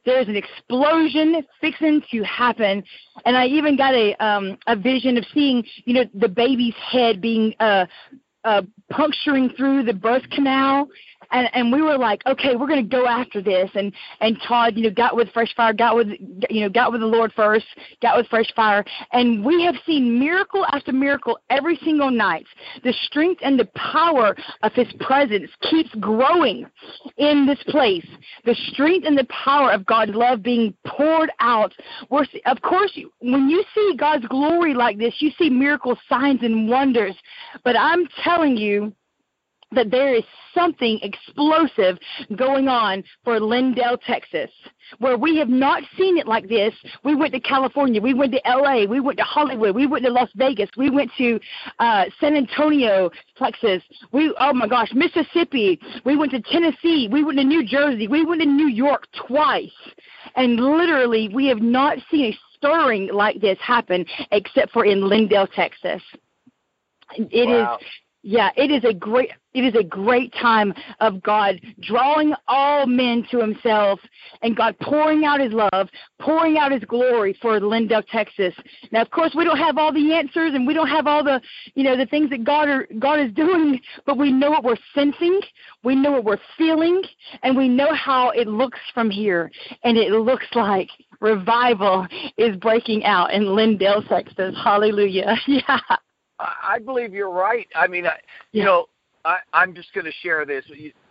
there's 0.04 0.26
an 0.26 0.34
explosion 0.36 1.42
fixing 1.60 2.02
to 2.10 2.22
happen. 2.24 2.82
And 3.24 3.36
I 3.36 3.46
even 3.46 3.76
got 3.76 3.94
a 3.94 4.14
um, 4.24 4.58
a 4.66 4.74
vision 4.74 5.16
of 5.16 5.24
seeing, 5.32 5.64
you 5.84 5.94
know, 5.94 6.04
the 6.14 6.28
baby's 6.28 6.74
head 6.90 7.20
being 7.20 7.54
uh, 7.60 7.86
uh, 8.44 8.62
puncturing 8.90 9.50
through 9.56 9.82
the 9.82 9.92
birth 9.92 10.28
canal 10.30 10.88
and 11.32 11.48
and 11.52 11.72
we 11.72 11.82
were 11.82 11.98
like, 11.98 12.22
okay, 12.26 12.56
we're 12.56 12.66
going 12.66 12.82
to 12.82 12.96
go 12.96 13.06
after 13.06 13.40
this. 13.40 13.70
And 13.74 13.92
and 14.20 14.36
Todd, 14.46 14.76
you 14.76 14.84
know, 14.84 14.90
got 14.90 15.16
with 15.16 15.28
Fresh 15.32 15.54
Fire, 15.54 15.72
got 15.72 15.96
with 15.96 16.08
you 16.48 16.62
know, 16.62 16.68
got 16.68 16.92
with 16.92 17.00
the 17.00 17.06
Lord 17.06 17.32
first, 17.34 17.66
got 18.02 18.16
with 18.16 18.26
Fresh 18.28 18.52
Fire, 18.54 18.84
and 19.12 19.44
we 19.44 19.62
have 19.64 19.76
seen 19.86 20.18
miracle 20.18 20.64
after 20.72 20.92
miracle 20.92 21.38
every 21.50 21.78
single 21.84 22.10
night. 22.10 22.46
The 22.84 22.94
strength 23.06 23.40
and 23.44 23.58
the 23.58 23.68
power 23.76 24.36
of 24.62 24.72
His 24.72 24.88
presence 25.00 25.50
keeps 25.70 25.90
growing 25.96 26.66
in 27.16 27.46
this 27.46 27.62
place. 27.68 28.06
The 28.44 28.56
strength 28.72 29.06
and 29.06 29.16
the 29.16 29.26
power 29.44 29.72
of 29.72 29.86
God's 29.86 30.12
love 30.14 30.42
being 30.42 30.74
poured 30.86 31.30
out. 31.40 31.72
We're, 32.10 32.26
of 32.46 32.60
course, 32.62 32.96
when 33.20 33.48
you 33.48 33.64
see 33.74 33.94
God's 33.96 34.26
glory 34.26 34.74
like 34.74 34.98
this, 34.98 35.14
you 35.18 35.30
see 35.38 35.50
miracles, 35.50 35.98
signs, 36.08 36.40
and 36.42 36.68
wonders. 36.68 37.14
But 37.64 37.76
I'm 37.76 38.06
telling 38.24 38.29
you 38.56 38.92
that 39.72 39.90
there 39.90 40.14
is 40.14 40.24
something 40.52 40.98
explosive 41.02 41.96
going 42.36 42.66
on 42.66 43.04
for 43.22 43.38
Lindale, 43.38 43.98
Texas, 44.04 44.50
where 44.98 45.16
we 45.16 45.36
have 45.36 45.48
not 45.48 45.84
seen 45.96 46.18
it 46.18 46.26
like 46.26 46.48
this. 46.48 46.74
We 47.04 47.14
went 47.14 47.32
to 47.34 47.40
California, 47.40 48.00
we 48.00 48.14
went 48.14 48.32
to 48.32 48.40
LA, 48.44 48.84
we 48.84 48.98
went 48.98 49.18
to 49.18 49.24
Hollywood, 49.24 49.76
we 49.76 49.86
went 49.86 50.04
to 50.04 50.10
Las 50.10 50.28
Vegas, 50.34 50.68
we 50.76 50.90
went 50.90 51.10
to 51.18 51.38
uh, 51.78 52.06
San 52.20 52.34
Antonio, 52.34 53.10
Texas. 53.36 53.82
We 54.12 54.34
oh 54.40 54.52
my 54.52 54.66
gosh, 54.66 54.90
Mississippi. 54.92 55.78
We 56.04 56.16
went 56.16 56.32
to 56.32 56.40
Tennessee, 56.40 57.08
we 57.10 57.22
went 57.22 57.38
to 57.38 57.44
New 57.44 57.64
Jersey, 57.64 58.08
we 58.08 58.24
went 58.24 58.40
to 58.40 58.48
New 58.48 58.68
York 58.68 59.06
twice, 59.26 59.70
and 60.34 60.56
literally 60.56 61.28
we 61.32 61.46
have 61.46 61.62
not 61.62 61.98
seen 62.10 62.32
a 62.32 62.38
stirring 62.56 63.08
like 63.12 63.40
this 63.40 63.58
happen 63.60 64.04
except 64.32 64.72
for 64.72 64.84
in 64.84 65.00
Lindale, 65.00 65.48
Texas. 65.54 66.02
It 67.16 67.48
wow. 67.48 67.78
is 67.80 67.86
yeah, 68.22 68.50
it 68.56 68.70
is 68.70 68.84
a 68.84 68.92
great 68.92 69.30
it 69.52 69.64
is 69.64 69.74
a 69.74 69.82
great 69.82 70.32
time 70.34 70.72
of 71.00 71.20
God 71.22 71.60
drawing 71.80 72.34
all 72.46 72.86
men 72.86 73.26
to 73.32 73.40
himself 73.40 73.98
and 74.42 74.56
God 74.56 74.78
pouring 74.78 75.24
out 75.24 75.40
his 75.40 75.52
love, 75.52 75.88
pouring 76.20 76.56
out 76.56 76.70
his 76.70 76.84
glory 76.84 77.36
for 77.42 77.58
Lindale, 77.58 78.04
Texas. 78.12 78.54
Now 78.92 79.02
of 79.02 79.10
course 79.10 79.34
we 79.34 79.44
don't 79.44 79.56
have 79.56 79.78
all 79.78 79.92
the 79.92 80.12
answers 80.12 80.52
and 80.54 80.66
we 80.66 80.74
don't 80.74 80.88
have 80.88 81.06
all 81.06 81.24
the 81.24 81.40
you 81.74 81.82
know 81.82 81.96
the 81.96 82.06
things 82.06 82.30
that 82.30 82.44
God 82.44 82.68
are 82.68 82.86
God 82.98 83.20
is 83.20 83.32
doing, 83.34 83.80
but 84.06 84.18
we 84.18 84.30
know 84.30 84.50
what 84.50 84.64
we're 84.64 84.76
sensing, 84.94 85.40
we 85.82 85.94
know 85.94 86.12
what 86.12 86.24
we're 86.24 86.38
feeling, 86.58 87.02
and 87.42 87.56
we 87.56 87.68
know 87.68 87.92
how 87.94 88.30
it 88.30 88.46
looks 88.46 88.80
from 88.92 89.10
here. 89.10 89.50
And 89.82 89.96
it 89.96 90.12
looks 90.12 90.46
like 90.54 90.88
revival 91.20 92.06
is 92.36 92.56
breaking 92.56 93.04
out 93.04 93.32
in 93.32 93.44
Lindale, 93.44 94.06
Texas. 94.08 94.54
Hallelujah. 94.62 95.36
Yeah. 95.46 95.78
I 96.40 96.78
believe 96.78 97.12
you're 97.12 97.30
right. 97.30 97.68
I 97.74 97.86
mean, 97.86 98.06
I, 98.06 98.18
you 98.52 98.60
Yeah. 98.60 98.64
know, 98.64 98.88
I, 99.24 99.38
I'm 99.52 99.74
just 99.74 99.92
going 99.92 100.06
to 100.06 100.12
share 100.12 100.44
this. 100.44 100.64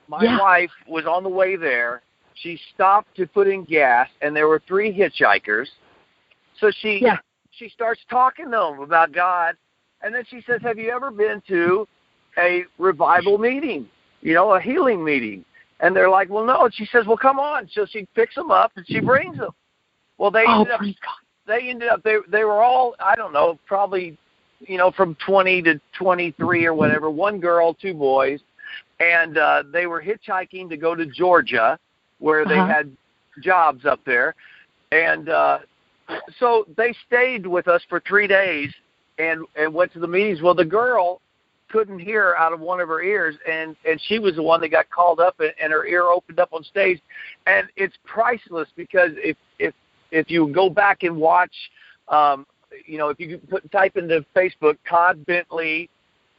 My 0.08 0.24
Yeah. 0.24 0.40
wife 0.40 0.72
was 0.88 1.06
on 1.06 1.24
the 1.24 1.30
way 1.30 1.56
there. 1.56 2.02
She 2.36 2.60
stopped 2.74 3.16
to 3.18 3.28
put 3.28 3.48
in 3.48 3.66
gas, 3.66 4.10
and 4.22 4.36
there 4.36 4.48
were 4.48 4.60
three 4.68 4.92
hitchhikers. 4.94 5.68
So 6.60 6.72
she 6.72 7.00
Yeah. 7.02 7.18
she 7.52 7.70
starts 7.70 8.02
talking 8.10 8.46
to 8.46 8.52
them 8.52 8.80
about 8.80 9.12
God, 9.12 9.58
and 10.02 10.14
then 10.16 10.24
she 10.26 10.42
says, 10.42 10.62
"Have 10.62 10.78
you 10.78 10.90
ever 10.92 11.12
been 11.12 11.42
to 11.48 11.88
a 12.38 12.66
revival 12.78 13.38
meeting? 13.38 13.90
You 14.22 14.34
know, 14.34 14.54
a 14.54 14.62
healing 14.62 15.04
meeting?" 15.04 15.44
And 15.82 15.96
they're 15.96 16.10
like, 16.10 16.30
"Well, 16.30 16.46
no." 16.46 16.66
And 16.66 16.74
she 16.74 16.86
says, 16.86 17.06
"Well, 17.06 17.18
come 17.18 17.40
on." 17.40 17.68
So 17.70 17.86
she 17.86 18.06
picks 18.16 18.36
them 18.36 18.52
up 18.52 18.72
and 18.78 18.88
she 18.88 19.00
brings 19.00 19.38
them. 19.38 19.52
Well, 20.18 20.32
they 20.32 20.46
Oh, 20.48 20.62
ended 20.62 20.72
up 20.72 20.82
they 21.46 21.70
ended 21.70 21.90
up 21.90 22.04
they 22.04 22.18
they 22.30 22.44
were 22.46 22.62
all 22.62 22.96
I 23.00 23.16
don't 23.16 23.34
know 23.34 23.60
probably 23.66 24.18
you 24.62 24.78
know 24.78 24.92
from 24.92 25.16
20 25.26 25.62
to 25.64 25.82
23 25.98 26.66
or 26.66 26.74
whatever 26.74 27.10
one 27.10 27.40
girl 27.40 27.74
two 27.74 27.94
boys 27.94 28.40
and 29.00 29.38
uh 29.38 29.64
they 29.72 29.86
were 29.86 30.02
hitchhiking 30.02 30.70
to 30.70 30.78
go 30.78 30.96
to 30.96 31.06
Georgia 31.06 31.78
where 32.20 32.46
they 32.46 32.60
Uh-huh. 32.60 32.68
had 32.68 32.98
jobs 33.42 33.86
up 33.86 34.00
there 34.06 34.36
and 34.92 35.30
uh 35.30 35.60
so 36.40 36.66
they 36.76 36.94
stayed 37.08 37.46
with 37.46 37.68
us 37.68 37.82
for 37.90 38.00
three 38.02 38.28
days 38.28 38.74
and 39.20 39.46
and 39.56 39.74
went 39.74 39.94
to 39.94 40.00
the 40.00 40.08
meetings. 40.08 40.42
Well, 40.42 40.56
the 40.56 40.66
girl 40.66 41.22
couldn't 41.70 42.00
hear 42.00 42.36
out 42.40 42.52
of 42.52 42.60
one 42.60 42.80
of 42.80 42.88
her 42.88 43.02
ears, 43.02 43.36
and 43.48 43.76
and 43.88 44.02
she 44.08 44.18
was 44.18 44.36
the 44.36 44.42
one 44.44 44.60
that 44.62 44.70
got 44.70 44.90
called 44.90 45.20
up, 45.20 45.40
and, 45.40 45.54
and 45.62 45.72
her 45.72 45.86
ear 45.86 46.06
opened 46.06 46.40
up 46.40 46.50
on 46.52 46.64
stage, 46.64 47.00
and 47.46 47.68
it's 47.76 47.96
priceless 48.06 48.68
because 48.76 49.12
if 49.18 49.38
if 49.60 49.74
if 50.12 50.32
you 50.32 50.48
go 50.52 50.70
back 50.70 51.04
and 51.04 51.16
watch, 51.16 51.54
um, 52.08 52.48
you 52.86 52.98
know, 52.98 53.10
if 53.10 53.20
you 53.20 53.38
put 53.50 53.70
type 53.72 53.98
into 53.98 54.26
Facebook 54.36 54.78
Todd 54.88 55.26
Bentley, 55.26 55.90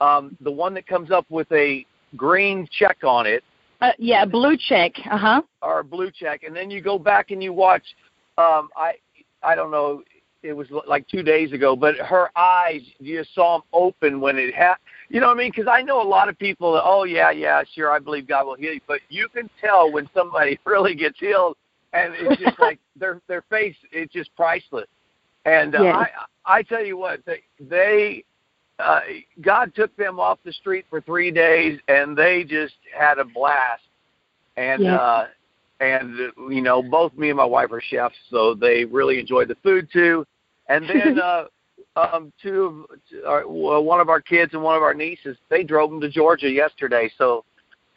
um, 0.01 0.37
the 0.41 0.51
one 0.51 0.75
that 0.75 0.87
comes 0.87 1.11
up 1.11 1.27
with 1.29 1.51
a 1.53 1.85
green 2.17 2.67
check 2.71 2.99
on 3.05 3.27
it, 3.27 3.43
Uh, 3.81 3.93
yeah, 3.99 4.25
blue 4.25 4.57
check. 4.57 4.93
Uh 5.11 5.17
huh. 5.17 5.43
or 5.63 5.83
blue 5.83 6.11
check, 6.11 6.43
and 6.43 6.55
then 6.55 6.71
you 6.71 6.81
go 6.81 6.99
back 6.99 7.31
and 7.31 7.43
you 7.43 7.53
watch. 7.53 7.85
Um, 8.39 8.69
I 8.77 8.95
I 9.43 9.55
don't 9.55 9.71
know. 9.71 10.03
It 10.43 10.55
was 10.55 10.69
like 10.87 11.07
two 11.07 11.23
days 11.23 11.53
ago, 11.53 11.77
but 11.77 11.97
her 11.97 12.31
eyes, 12.35 12.81
you 12.99 13.19
just 13.19 13.35
saw 13.35 13.59
them 13.59 13.67
open 13.75 14.21
when 14.23 14.39
it 14.39 14.55
had. 14.55 14.77
You 15.11 15.21
know 15.21 15.27
what 15.29 15.37
I 15.37 15.39
mean? 15.39 15.53
Because 15.55 15.69
I 15.71 15.83
know 15.83 16.01
a 16.01 16.09
lot 16.09 16.31
of 16.31 16.39
people. 16.39 16.73
That, 16.73 16.83
oh 16.85 17.05
yeah, 17.05 17.31
yeah, 17.31 17.63
sure, 17.75 17.91
I 17.91 17.99
believe 17.99 18.27
God 18.27 18.47
will 18.47 18.55
heal 18.55 18.73
you, 18.73 18.81
but 18.87 19.01
you 19.11 19.29
can 19.29 19.51
tell 19.61 19.93
when 19.93 20.09
somebody 20.15 20.59
really 20.67 20.95
gets 20.95 21.19
healed, 21.19 21.57
and 21.93 22.15
it's 22.17 22.41
just 22.41 22.59
like 22.67 22.79
their 22.97 23.21
their 23.29 23.43
face. 23.51 23.77
It's 23.93 24.13
just 24.13 24.35
priceless. 24.35 24.87
And 25.45 25.75
uh, 25.75 25.81
Yes. 25.83 25.95
I 25.95 26.09
I 26.59 26.63
tell 26.63 26.85
you 26.85 26.97
what, 26.97 27.21
they 27.25 27.43
they 27.61 28.25
uh, 28.79 29.01
God 29.41 29.75
took 29.75 29.95
them 29.97 30.19
off 30.19 30.39
the 30.45 30.53
street 30.53 30.85
for 30.91 31.01
three 31.01 31.31
days, 31.31 31.79
and 31.89 32.17
they 32.17 32.45
just 32.45 32.75
had 32.97 33.19
a 33.19 33.25
blast. 33.25 33.83
And 34.57 34.83
Yes. 34.83 35.01
uh, 35.01 35.25
and 35.81 36.21
uh, 36.39 36.49
you 36.49 36.61
know, 36.61 36.83
both 36.83 37.15
me 37.15 37.29
and 37.31 37.37
my 37.37 37.45
wife 37.45 37.73
are 37.73 37.81
chefs, 37.81 38.17
so 38.31 38.55
they 38.55 38.85
really 38.85 39.19
enjoyed 39.19 39.49
the 39.49 39.57
food 39.57 39.89
too. 39.93 40.27
And 40.69 40.89
then 40.89 41.19
uh, 41.23 41.45
um, 41.97 42.33
two 42.43 42.87
of 43.25 43.27
our, 43.27 43.49
one 43.49 44.01
of 44.01 44.09
our 44.09 44.21
kids 44.21 44.53
and 44.55 44.63
one 44.63 44.77
of 44.77 44.83
our 44.83 44.95
nieces, 44.95 45.37
they 45.49 45.63
drove 45.63 45.91
them 45.91 46.01
to 46.01 46.09
Georgia 46.09 46.49
yesterday, 46.51 47.11
so 47.17 47.45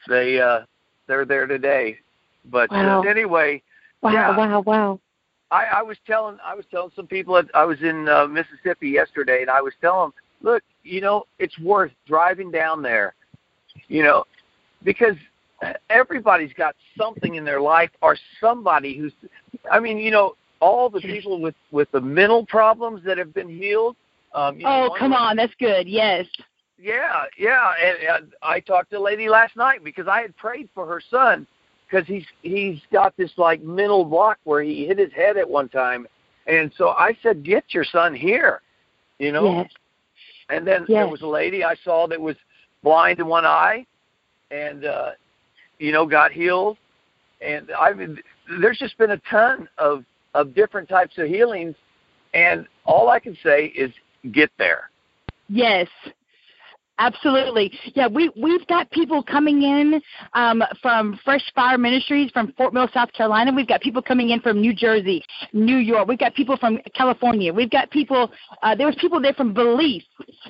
they 0.08 0.40
uh, 0.40 0.62
they're 1.08 1.26
there 1.26 1.46
today. 1.48 2.00
But 2.46 2.72
Wow. 2.72 3.04
uh, 3.04 3.10
anyway, 3.10 3.62
Wow, 4.02 4.12
Yeah. 4.14 4.38
wow, 4.38 4.62
wow. 4.62 5.00
I, 5.54 5.66
I 5.66 5.82
was 5.84 5.98
telling 6.08 6.38
I 6.44 6.56
was 6.56 6.66
telling 6.72 6.92
some 6.96 7.06
people 7.06 7.36
that 7.36 7.46
I 7.54 7.64
was 7.64 7.80
in 7.84 8.10
uh, 8.10 8.26
Mississippi 8.26 8.90
yesterday, 8.90 9.42
and 9.42 9.52
I 9.52 9.62
was 9.62 9.74
telling 9.82 10.08
them, 10.08 10.14
look, 10.42 10.64
you 10.84 11.00
know, 11.00 11.26
it's 11.38 11.58
worth 11.60 11.92
driving 12.08 12.50
down 12.50 12.82
there, 12.82 13.14
you 13.88 14.02
know, 14.02 14.26
because 14.84 15.16
everybody's 15.92 16.54
got 16.54 16.76
something 16.98 17.36
in 17.36 17.46
their 17.46 17.62
life 17.62 17.92
or 18.02 18.18
somebody 18.42 18.98
who's, 18.98 19.14
I 19.72 19.80
mean, 19.80 20.00
you 20.00 20.10
know, 20.10 20.36
all 20.60 20.90
the 20.90 21.02
people 21.02 21.40
with 21.40 21.56
with 21.72 21.90
the 21.92 22.02
mental 22.02 22.48
problems 22.48 23.02
that 23.06 23.20
have 23.20 23.34
been 23.34 23.50
healed. 23.50 23.96
Um, 24.34 24.58
you 24.58 24.64
know, 24.64 24.86
Oh, 24.86 24.90
one 24.90 25.00
come 25.00 25.14
on, 25.14 25.36
that's 25.36 25.54
good. 25.60 25.88
Yes. 25.88 26.26
yeah, 26.80 27.26
yeah, 27.38 27.74
and, 27.80 28.24
and 28.24 28.34
I 28.42 28.60
talked 28.60 28.90
to 28.90 28.98
a 28.98 29.00
lady 29.00 29.30
last 29.30 29.56
night 29.56 29.84
because 29.84 30.08
I 30.08 30.22
had 30.22 30.36
prayed 30.36 30.68
for 30.74 30.88
her 30.88 31.00
son 31.12 31.46
because 31.94 32.08
he's 32.08 32.26
he's 32.42 32.80
got 32.92 33.16
this 33.18 33.32
like 33.38 33.62
mental 33.62 34.04
block 34.04 34.40
where 34.46 34.64
he 34.64 34.86
hit 34.86 34.98
his 34.98 35.12
head 35.14 35.38
at 35.38 35.48
one 35.48 35.70
time, 35.70 36.08
and 36.48 36.72
so 36.78 36.90
I 36.90 37.16
said, 37.22 37.44
get 37.44 37.66
your 37.70 37.84
son 37.84 38.16
here, 38.16 38.62
you 39.20 39.32
know. 39.32 39.60
Yes. 39.60 39.72
And 40.50 40.68
then 40.68 40.86
there 40.88 41.08
was 41.08 41.22
a 41.22 41.28
lady 41.28 41.64
I 41.64 41.76
saw 41.84 42.06
that 42.08 42.20
was 42.20 42.36
blind 42.84 43.20
in 43.20 43.28
one 43.28 43.46
eye, 43.46 43.86
and 44.52 44.86
uh, 44.86 45.12
you 45.80 45.92
know 45.92 46.06
got 46.06 46.32
healed, 46.32 46.78
and 47.42 47.72
I 47.80 47.94
mean, 47.94 48.20
there's 48.60 48.78
just 48.80 48.98
been 48.98 49.12
a 49.12 49.22
ton 49.30 49.70
of 49.78 50.04
of 50.34 50.56
different 50.56 50.90
types 50.90 51.18
of 51.18 51.28
healings, 51.28 51.76
and 52.34 52.68
all 52.86 53.10
I 53.10 53.20
can 53.20 53.38
say 53.44 53.68
is 53.68 53.92
get 54.32 54.52
there. 54.58 54.90
Yes. 55.48 55.88
Absolutely. 57.00 57.72
Yeah, 57.96 58.08
we 58.08 58.30
we've 58.36 58.66
got 58.68 58.90
people 58.92 59.24
coming 59.24 59.64
in 59.64 60.00
um, 60.34 60.64
from 60.82 61.20
Fresh 61.26 61.52
Fire 61.56 61.78
Ministries 61.78 62.30
from 62.32 62.54
Fort 62.54 62.74
Mill, 62.74 62.88
South 62.94 63.12
Carolina. 63.14 63.52
We've 63.52 63.68
got 63.68 63.82
people 63.82 64.02
coming 64.02 64.30
in 64.30 64.40
from 64.42 64.62
New 64.62 64.74
Jersey, 64.74 65.24
New 65.54 65.78
York. 65.78 66.08
We've 66.08 66.20
got 66.20 66.36
people 66.36 66.56
from 66.56 66.80
California. 66.96 67.52
We've 67.52 67.70
got 67.70 67.90
people. 67.90 68.32
Uh, 68.62 68.76
there 68.76 68.86
was 68.86 68.96
people 69.02 69.20
there 69.20 69.34
from 69.34 69.54
Belize. 69.54 70.04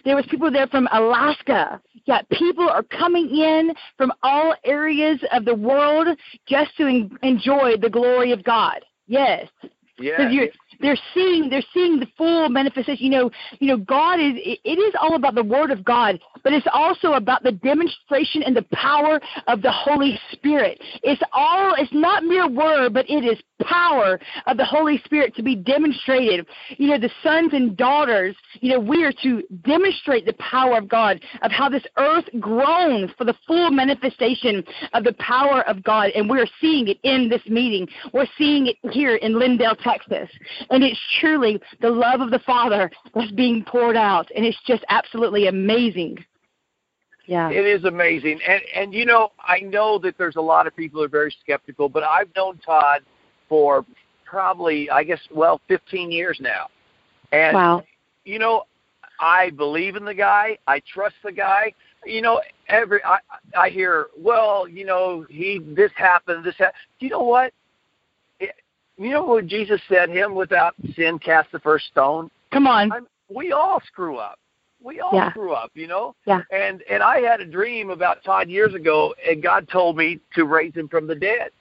There 0.03 0.17
was 0.17 0.25
people 0.29 0.51
there 0.51 0.67
from 0.67 0.89
Alaska. 0.91 1.79
Yeah, 2.05 2.21
people 2.31 2.69
are 2.69 2.83
coming 2.83 3.29
in 3.29 3.73
from 3.95 4.11
all 4.21 4.53
areas 4.65 5.19
of 5.31 5.45
the 5.45 5.55
world 5.55 6.07
just 6.45 6.75
to 6.75 6.87
en- 6.87 7.17
enjoy 7.21 7.77
the 7.77 7.89
glory 7.89 8.33
of 8.33 8.43
God. 8.43 8.81
Yes. 9.07 9.47
Yeah, 9.97 10.29
you're 10.29 10.47
they're 10.79 10.97
seeing 11.13 11.49
they're 11.49 11.63
seeing 11.73 11.99
the 11.99 12.07
full 12.17 12.49
manifestation. 12.49 13.05
You 13.05 13.11
know, 13.11 13.31
you 13.59 13.67
know, 13.67 13.77
God 13.77 14.19
is 14.19 14.33
it 14.35 14.79
is 14.79 14.93
all 14.99 15.15
about 15.15 15.35
the 15.35 15.43
Word 15.43 15.71
of 15.71 15.83
God, 15.83 16.19
but 16.43 16.53
it's 16.53 16.67
also 16.71 17.13
about 17.13 17.43
the 17.43 17.51
demonstration 17.51 18.43
and 18.43 18.55
the 18.55 18.65
power 18.73 19.19
of 19.47 19.61
the 19.61 19.71
Holy 19.71 20.19
Spirit. 20.31 20.81
It's 21.03 21.21
all 21.33 21.75
it's 21.77 21.93
not 21.93 22.23
mere 22.23 22.47
word, 22.49 22.93
but 22.93 23.09
it 23.09 23.23
is 23.23 23.39
power 23.63 24.19
of 24.47 24.57
the 24.57 24.65
Holy 24.65 25.01
Spirit 25.05 25.35
to 25.35 25.43
be 25.43 25.55
demonstrated. 25.55 26.45
You 26.77 26.89
know, 26.89 26.99
the 26.99 27.09
sons 27.21 27.53
and 27.53 27.75
daughters, 27.75 28.35
you 28.59 28.69
know, 28.69 28.79
we 28.79 29.03
are 29.03 29.13
to 29.23 29.43
demonstrate 29.65 30.25
the 30.25 30.33
power 30.33 30.77
of 30.77 30.87
God, 30.87 31.21
of 31.41 31.51
how 31.51 31.69
this 31.69 31.83
earth 31.97 32.25
groans 32.39 33.11
for 33.17 33.25
the 33.25 33.35
full 33.47 33.71
manifestation 33.71 34.63
of 34.93 35.03
the 35.03 35.13
power 35.13 35.61
of 35.67 35.83
God. 35.83 36.09
And 36.15 36.29
we're 36.29 36.47
seeing 36.59 36.87
it 36.87 36.97
in 37.03 37.29
this 37.29 37.41
meeting. 37.47 37.87
We're 38.13 38.27
seeing 38.37 38.67
it 38.67 38.77
here 38.91 39.15
in 39.15 39.33
Lindale, 39.33 39.77
Texas. 39.81 40.29
And 40.69 40.83
it's 40.83 40.99
truly 41.19 41.59
the 41.81 41.89
love 41.89 42.21
of 42.21 42.31
the 42.31 42.39
Father 42.39 42.91
that's 43.13 43.31
being 43.31 43.63
poured 43.63 43.95
out. 43.97 44.29
And 44.35 44.45
it's 44.45 44.57
just 44.65 44.83
absolutely 44.89 45.47
amazing. 45.47 46.23
Yeah. 47.25 47.49
It 47.49 47.65
is 47.65 47.85
amazing, 47.85 48.39
and 48.45 48.61
and 48.75 48.93
you 48.93 49.05
know 49.05 49.31
I 49.39 49.59
know 49.59 49.97
that 49.99 50.17
there's 50.17 50.35
a 50.35 50.41
lot 50.41 50.67
of 50.67 50.75
people 50.75 50.99
who 50.99 51.05
are 51.05 51.09
very 51.09 51.33
skeptical, 51.41 51.87
but 51.87 52.03
I've 52.03 52.27
known 52.35 52.57
Todd 52.57 53.01
for 53.47 53.85
probably 54.25 54.89
I 54.89 55.03
guess 55.03 55.21
well 55.31 55.61
15 55.69 56.11
years 56.11 56.37
now, 56.41 56.67
and 57.31 57.55
Wow. 57.55 57.83
you 58.25 58.39
know 58.39 58.63
I 59.21 59.51
believe 59.51 59.95
in 59.95 60.03
the 60.03 60.13
guy, 60.13 60.57
I 60.67 60.81
trust 60.81 61.15
the 61.23 61.31
guy. 61.31 61.73
You 62.05 62.21
know 62.21 62.41
every 62.67 63.01
I 63.05 63.19
I 63.57 63.69
hear 63.69 64.07
well 64.17 64.67
you 64.67 64.83
know 64.83 65.25
he 65.29 65.59
this 65.59 65.91
happened 65.95 66.43
this 66.43 66.55
happened. 66.57 66.75
Do 66.99 67.05
you 67.05 67.11
know 67.11 67.23
what? 67.23 67.53
You 69.03 69.11
know 69.11 69.23
what 69.23 69.47
Jesus 69.47 69.81
said? 69.89 70.09
Him 70.09 70.33
without 70.33 70.75
sin 70.95 71.19
cast 71.19 71.51
the 71.51 71.59
first 71.59 71.87
stone. 71.87 72.31
Come 72.51 72.67
on. 72.67 72.91
I'm, 72.91 73.07
we 73.29 73.51
all 73.51 73.81
screw 73.85 74.17
up. 74.17 74.39
We 74.81 74.99
all 74.99 75.11
Yeah. 75.13 75.29
screw 75.31 75.53
up, 75.53 75.71
you 75.73 75.87
know. 75.87 76.15
Yeah. 76.25 76.41
And 76.51 76.81
and 76.89 77.01
I 77.01 77.21
had 77.21 77.39
a 77.41 77.45
dream 77.45 77.89
about 77.89 78.23
Todd 78.23 78.49
years 78.49 78.73
ago, 78.73 79.13
and 79.27 79.41
God 79.41 79.67
told 79.69 79.97
me 79.97 80.19
to 80.35 80.45
raise 80.45 80.73
him 80.73 80.87
from 80.87 81.07
the 81.07 81.15
dead. 81.15 81.51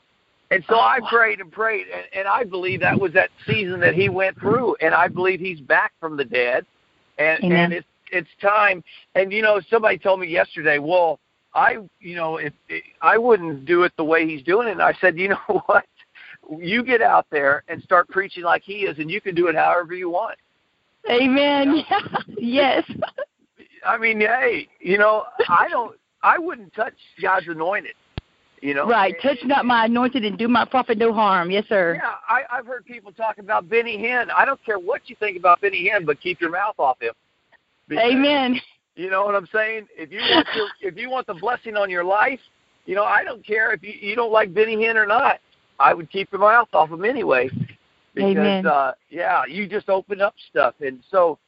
And 0.50 0.62
so 0.68 0.74
Oh, 0.76 0.80
I 0.80 1.00
prayed 1.08 1.40
and 1.40 1.50
prayed, 1.50 1.86
and, 1.88 2.04
and 2.12 2.28
I 2.28 2.44
believe 2.44 2.80
that 2.80 2.98
was 2.98 3.12
that 3.14 3.30
season 3.46 3.80
that 3.80 3.94
he 3.94 4.08
went 4.08 4.38
through, 4.38 4.76
and 4.80 4.94
I 4.94 5.08
believe 5.08 5.40
he's 5.40 5.60
back 5.60 5.92
from 5.98 6.16
the 6.16 6.24
dead, 6.24 6.66
and 7.18 7.42
Amen. 7.44 7.58
and 7.58 7.72
it's 7.72 7.86
it's 8.10 8.30
time. 8.40 8.84
And 9.14 9.32
you 9.32 9.42
know, 9.42 9.60
somebody 9.70 9.98
told 9.98 10.20
me 10.20 10.26
yesterday, 10.26 10.78
well, 10.78 11.18
I 11.54 11.78
you 12.00 12.16
know 12.16 12.36
if, 12.36 12.52
if 12.68 12.82
I 13.00 13.18
wouldn't 13.18 13.64
do 13.64 13.84
it 13.84 13.92
the 13.96 14.04
way 14.04 14.26
he's 14.28 14.42
doing 14.42 14.68
it, 14.68 14.72
and 14.72 14.82
I 14.82 14.94
said, 15.00 15.18
you 15.18 15.28
know 15.28 15.38
what, 15.66 15.84
you 16.58 16.82
get 16.84 17.02
out 17.02 17.26
there 17.30 17.64
and 17.68 17.82
start 17.82 18.08
preaching 18.08 18.42
like 18.44 18.62
he 18.62 18.80
is, 18.84 18.98
and 18.98 19.10
you 19.10 19.20
can 19.20 19.34
do 19.34 19.46
it 19.48 19.54
however 19.54 19.94
you 19.94 20.10
want. 20.10 20.38
Amen. 21.10 21.82
yes. 22.38 22.84
I 23.84 23.98
mean, 23.98 24.20
hey, 24.20 24.68
you 24.80 24.98
know, 24.98 25.24
I 25.48 25.68
don't, 25.68 25.96
I 26.22 26.38
wouldn't 26.38 26.72
touch 26.74 26.94
God's 27.20 27.48
anointed. 27.48 27.94
You 28.60 28.74
know, 28.74 28.86
Right. 28.86 29.14
Touch 29.20 29.38
not 29.44 29.66
my 29.66 29.86
anointed 29.86 30.24
and 30.24 30.38
do 30.38 30.46
my 30.46 30.64
prophet 30.64 30.96
no 30.96 31.12
harm. 31.12 31.50
Yes, 31.50 31.64
sir. 31.68 31.94
Yeah, 32.00 32.12
I, 32.28 32.42
I've 32.48 32.64
heard 32.64 32.84
people 32.84 33.10
talk 33.10 33.38
about 33.38 33.68
Benny 33.68 33.98
Hinn. 33.98 34.26
I 34.30 34.44
don't 34.44 34.64
care 34.64 34.78
what 34.78 35.02
you 35.10 35.16
think 35.18 35.36
about 35.36 35.60
Benny 35.60 35.90
Hinn, 35.92 36.06
but 36.06 36.20
keep 36.20 36.40
your 36.40 36.50
mouth 36.50 36.76
off 36.78 37.00
him. 37.02 37.12
Because- 37.88 38.04
Amen. 38.12 38.60
You 38.94 39.10
know 39.10 39.24
what 39.24 39.34
I'm 39.34 39.48
saying? 39.52 39.88
If 39.96 40.12
you 40.12 40.20
want 40.20 40.46
your, 40.54 40.68
if 40.82 40.96
you 40.98 41.08
want 41.10 41.26
the 41.26 41.34
blessing 41.34 41.76
on 41.76 41.88
your 41.88 42.04
life, 42.04 42.38
you 42.84 42.94
know, 42.94 43.04
I 43.04 43.24
don't 43.24 43.44
care 43.44 43.72
if 43.72 43.82
you 43.82 43.94
you 43.98 44.14
don't 44.14 44.30
like 44.30 44.52
Benny 44.52 44.76
Hinn 44.76 44.96
or 44.96 45.06
not. 45.06 45.40
I 45.82 45.94
would 45.94 46.10
keep 46.10 46.30
your 46.32 46.40
mouth 46.40 46.68
off 46.72 46.90
him 46.90 47.04
anyway. 47.04 47.50
Because 48.14 48.36
Amen. 48.36 48.66
uh 48.66 48.92
yeah, 49.10 49.42
you 49.48 49.66
just 49.66 49.88
open 49.88 50.20
up 50.20 50.34
stuff. 50.50 50.74
And 50.80 51.00
so 51.10 51.38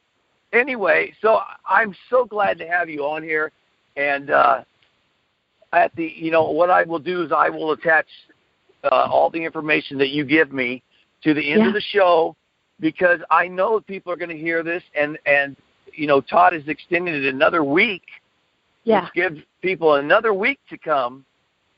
anyway, 0.51 1.13
so 1.21 1.39
I'm 1.65 1.95
so 2.09 2.25
glad 2.25 2.57
to 2.59 2.67
have 2.67 2.89
you 2.89 3.01
on 3.05 3.21
here 3.23 3.51
and 3.97 4.29
uh 4.31 4.63
at 5.73 5.95
the 5.95 6.11
you 6.15 6.31
know 6.31 6.49
what 6.49 6.69
I 6.69 6.83
will 6.83 6.99
do 6.99 7.23
is 7.23 7.31
I 7.31 7.49
will 7.49 7.71
attach 7.71 8.07
uh, 8.83 9.07
all 9.11 9.29
the 9.29 9.43
information 9.43 9.97
that 9.99 10.09
you 10.09 10.23
give 10.25 10.51
me 10.51 10.81
to 11.23 11.33
the 11.33 11.51
end 11.51 11.61
Yeah. 11.61 11.67
of 11.67 11.73
the 11.73 11.81
show 11.81 12.35
because 12.79 13.19
I 13.29 13.47
know 13.47 13.79
people 13.79 14.11
are 14.11 14.15
going 14.17 14.29
to 14.29 14.37
hear 14.37 14.63
this 14.63 14.83
and 14.95 15.17
and 15.25 15.55
you 15.93 16.07
know 16.07 16.19
Todd 16.21 16.53
has 16.53 16.67
extended 16.67 17.23
it 17.25 17.33
another 17.33 17.63
week 17.63 18.03
Yeah. 18.85 19.01
which 19.03 19.13
gives 19.13 19.39
people 19.61 19.95
another 19.95 20.33
week 20.33 20.59
to 20.69 20.77
come. 20.77 21.25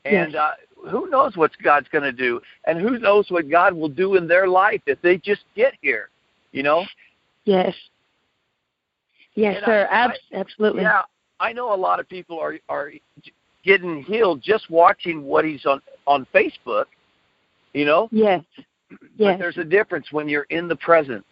And 0.06 0.34
Yes. 0.34 0.36
uh, 0.36 0.52
who 0.90 1.10
knows 1.10 1.36
what 1.36 1.52
God's 1.64 1.88
going 1.90 2.04
to 2.04 2.12
do, 2.12 2.40
and 2.66 2.80
who 2.80 2.98
knows 3.00 3.26
what 3.30 3.50
God 3.50 3.74
will 3.74 3.90
do 3.90 4.16
in 4.16 4.28
their 4.28 4.48
life 4.48 4.82
if 4.86 5.02
they 5.02 5.18
just 5.18 5.42
get 5.56 5.74
here. 5.82 6.10
You 6.52 6.64
know? 6.64 6.86
Yes. 7.46 7.74
Yes, 9.36 9.58
And 9.58 9.66
sir. 9.66 9.88
I- 9.92 10.06
Ab- 10.06 10.12
absolutely. 10.34 10.82
Yeah, 10.84 11.02
I 11.40 11.54
know 11.54 11.74
a 11.74 11.76
lot 11.76 12.00
of 12.00 12.08
people 12.10 12.40
are 12.40 12.58
are 12.70 12.92
getting 13.64 14.02
healed 14.04 14.42
just 14.42 14.70
watching 14.70 15.24
what 15.24 15.46
he's 15.46 15.66
on 15.66 15.82
on 16.06 16.26
Facebook. 16.34 16.86
You 17.74 17.86
know, 17.86 18.10
Yes. 18.12 18.44
but 18.90 19.00
Yes. 19.18 19.40
there's 19.40 19.58
a 19.58 19.64
difference 19.64 20.12
when 20.12 20.28
you're 20.30 20.48
in 20.50 20.68
the 20.68 20.76
presence. 20.76 21.26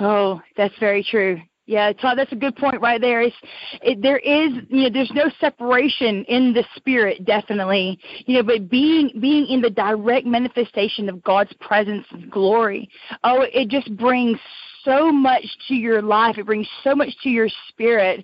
Oh, 0.00 0.42
that's 0.56 0.76
very 0.78 1.02
true. 1.04 1.40
Yeah, 1.66 1.92
Todd, 1.94 2.18
that's 2.18 2.32
a 2.32 2.36
good 2.36 2.56
point 2.56 2.80
right 2.82 3.00
there. 3.00 3.22
It's, 3.22 3.36
it, 3.80 4.02
there 4.02 4.18
is, 4.18 4.52
you 4.68 4.82
know, 4.82 4.90
there's 4.92 5.10
no 5.14 5.30
separation 5.40 6.24
in 6.24 6.52
the 6.52 6.62
spirit, 6.76 7.24
definitely. 7.24 7.98
You 8.26 8.36
know, 8.36 8.42
but 8.42 8.68
being 8.68 9.10
being 9.18 9.46
in 9.46 9.62
the 9.62 9.70
direct 9.70 10.26
manifestation 10.26 11.08
of 11.08 11.22
God's 11.22 11.52
presence 11.60 12.04
and 12.10 12.30
glory, 12.30 12.88
oh, 13.24 13.46
it 13.50 13.68
just 13.68 13.96
brings 13.96 14.38
so 14.84 15.10
much 15.10 15.44
to 15.68 15.74
your 15.74 16.02
life. 16.02 16.36
It 16.36 16.44
brings 16.44 16.68
so 16.82 16.94
much 16.94 17.08
to 17.22 17.30
your 17.30 17.48
spirit. 17.68 18.22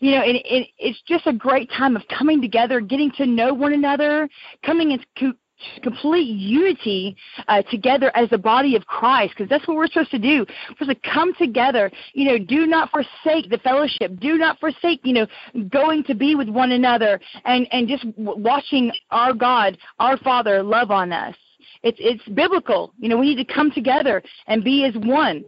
You 0.00 0.12
know, 0.12 0.22
and 0.22 0.36
it, 0.36 0.68
it's 0.78 1.02
just 1.06 1.26
a 1.26 1.32
great 1.34 1.70
time 1.70 1.94
of 1.94 2.02
coming 2.08 2.40
together, 2.40 2.80
getting 2.80 3.10
to 3.18 3.26
know 3.26 3.52
one 3.52 3.74
another, 3.74 4.30
coming 4.64 4.92
into 4.92 5.36
complete 5.82 6.28
unity 6.28 7.16
uh, 7.48 7.62
together 7.62 8.10
as 8.16 8.30
the 8.30 8.38
body 8.38 8.76
of 8.76 8.86
Christ, 8.86 9.34
because 9.36 9.48
that's 9.48 9.66
what 9.66 9.76
we're 9.76 9.86
supposed 9.86 10.10
to 10.10 10.18
do. 10.18 10.46
We're 10.68 10.76
supposed 10.78 11.02
to 11.02 11.10
come 11.10 11.34
together. 11.34 11.90
You 12.12 12.24
know, 12.26 12.38
do 12.38 12.66
not 12.66 12.90
forsake 12.90 13.50
the 13.50 13.58
fellowship. 13.62 14.18
Do 14.20 14.36
not 14.36 14.58
forsake, 14.60 15.00
you 15.04 15.14
know, 15.14 15.26
going 15.68 16.04
to 16.04 16.14
be 16.14 16.34
with 16.34 16.48
one 16.48 16.72
another 16.72 17.20
and 17.44 17.66
and 17.72 17.88
just 17.88 18.04
watching 18.16 18.92
our 19.10 19.32
God, 19.32 19.78
our 19.98 20.16
Father, 20.18 20.62
love 20.62 20.90
on 20.90 21.12
us. 21.12 21.34
It's 21.82 21.98
it's 22.00 22.26
biblical. 22.30 22.92
You 22.98 23.08
know, 23.08 23.18
we 23.18 23.34
need 23.34 23.46
to 23.46 23.52
come 23.52 23.70
together 23.70 24.22
and 24.46 24.64
be 24.64 24.84
as 24.84 24.94
one. 24.94 25.44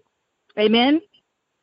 Amen. 0.59 1.01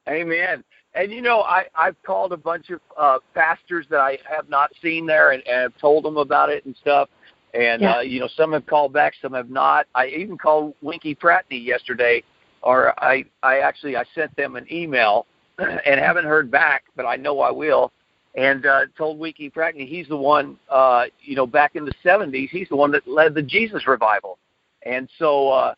Amen. 0.09 0.63
And 0.93 1.11
you 1.11 1.21
know, 1.21 1.41
I 1.41 1.65
I've 1.75 2.01
called 2.03 2.33
a 2.33 2.37
bunch 2.37 2.69
of 2.69 2.79
uh 2.97 3.19
pastors 3.33 3.85
that 3.89 3.99
I 3.99 4.17
have 4.29 4.49
not 4.49 4.71
seen 4.81 5.05
there 5.05 5.31
and, 5.31 5.43
and 5.47 5.61
have 5.61 5.77
told 5.79 6.03
them 6.03 6.17
about 6.17 6.49
it 6.49 6.65
and 6.65 6.75
stuff. 6.77 7.09
And 7.57 7.81
Yeah. 7.81 7.97
uh, 7.97 7.99
you 8.01 8.19
know, 8.19 8.27
some 8.27 8.53
have 8.53 8.67
called 8.67 8.93
back, 8.93 9.15
some 9.19 9.33
have 9.33 9.49
not. 9.49 9.87
I 9.95 10.07
even 10.07 10.37
called 10.37 10.75
Winky 10.81 11.15
Pratney 11.15 11.63
yesterday, 11.63 12.23
or 12.61 12.93
I 13.03 13.25
I 13.41 13.59
actually 13.59 13.97
I 13.97 14.03
sent 14.13 14.35
them 14.35 14.55
an 14.55 14.71
email 14.71 15.25
and 15.57 15.99
haven't 15.99 16.25
heard 16.25 16.51
back, 16.51 16.83
but 16.95 17.05
I 17.07 17.15
know 17.15 17.39
I 17.39 17.49
will. 17.49 17.91
And 18.35 18.67
uh, 18.67 18.81
told 18.95 19.17
Winky 19.17 19.49
Pratney 19.49 19.87
he's 19.87 20.07
the 20.07 20.15
one, 20.15 20.59
uh, 20.69 21.05
you 21.21 21.35
know, 21.35 21.47
back 21.47 21.75
in 21.75 21.83
the 21.83 21.93
'70s, 22.05 22.49
he's 22.49 22.69
the 22.69 22.75
one 22.75 22.91
that 22.91 23.07
led 23.07 23.33
the 23.33 23.41
Jesus 23.41 23.87
revival, 23.87 24.37
and 24.83 25.09
so 25.17 25.49
uh, 25.49 25.73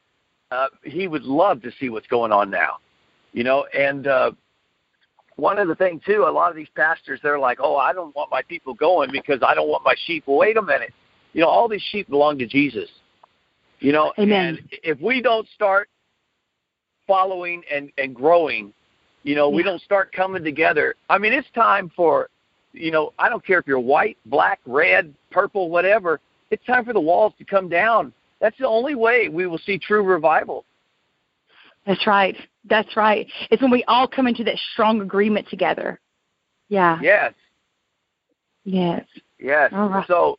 uh, 0.52 0.68
he 0.84 1.08
would 1.08 1.24
love 1.24 1.62
to 1.62 1.72
see 1.80 1.88
what's 1.88 2.08
going 2.08 2.34
on 2.34 2.50
now, 2.50 2.80
you 3.32 3.46
know. 3.46 3.66
And 3.74 4.06
uh, 4.06 4.32
one 5.38 5.58
of 5.58 5.70
the 5.70 5.76
thing 5.76 6.02
too, 6.06 6.26
a 6.28 6.30
lot 6.30 6.50
of 6.50 6.58
these 6.58 6.68
pastors 6.76 7.22
they're 7.24 7.40
like, 7.40 7.60
"Oh, 7.62 7.78
I 7.78 7.94
don't 7.94 8.14
want 8.18 8.30
my 8.30 8.42
people 8.42 8.74
going 8.74 9.12
because 9.14 9.40
I 9.42 9.54
don't 9.54 9.70
want 9.70 9.86
my 9.86 9.96
sheep." 10.06 10.26
Well, 10.28 10.40
wait 10.40 10.58
a 10.58 10.62
minute. 10.62 10.92
You 11.34 11.42
know, 11.42 11.48
all 11.48 11.68
these 11.68 11.84
sheep 11.92 12.10
belong 12.10 12.38
to 12.40 12.48
Jesus. 12.48 12.90
You 13.80 13.94
know, 13.94 14.12
Amen. 14.18 14.58
and 14.58 14.70
if 14.84 15.00
we 15.00 15.22
don't 15.22 15.48
start 15.56 15.90
following 17.08 17.64
and 17.72 17.92
and 17.98 18.14
growing, 18.14 18.74
you 19.24 19.36
know, 19.36 19.50
we 19.50 19.64
don't 19.64 19.82
start 19.82 20.12
coming 20.12 20.44
together. 20.44 20.96
I 21.10 21.18
mean, 21.18 21.34
it's 21.34 21.48
time 21.54 21.92
for, 21.96 22.30
you 22.74 22.92
know, 22.92 23.14
I 23.20 23.30
don't 23.30 23.46
care 23.46 23.60
if 23.60 23.68
you're 23.68 23.80
white, 23.80 24.18
black, 24.26 24.60
red, 24.66 25.14
purple, 25.32 25.70
whatever. 25.70 26.20
It's 26.52 26.66
time 26.66 26.86
for 26.86 26.94
the 26.94 27.00
walls 27.00 27.34
to 27.38 27.46
come 27.46 27.70
down. 27.70 28.12
That's 28.40 28.58
the 28.58 28.68
only 28.68 28.96
way 28.96 29.30
we 29.30 29.46
will 29.46 29.60
see 29.60 29.78
true 29.78 30.04
revival. 30.04 30.66
That's 31.86 32.06
right. 32.08 32.36
That's 32.70 32.96
right. 32.96 33.28
It's 33.52 33.62
when 33.62 33.72
we 33.72 33.84
all 33.88 34.08
come 34.08 34.28
into 34.28 34.44
that 34.46 34.58
strong 34.74 35.02
agreement 35.02 35.48
together. 35.50 36.00
Yeah. 36.70 37.00
Yes. 37.02 37.34
Yes. 38.64 39.06
Yes. 39.40 39.72
All 39.74 39.90
right. 39.90 40.08
So, 40.08 40.39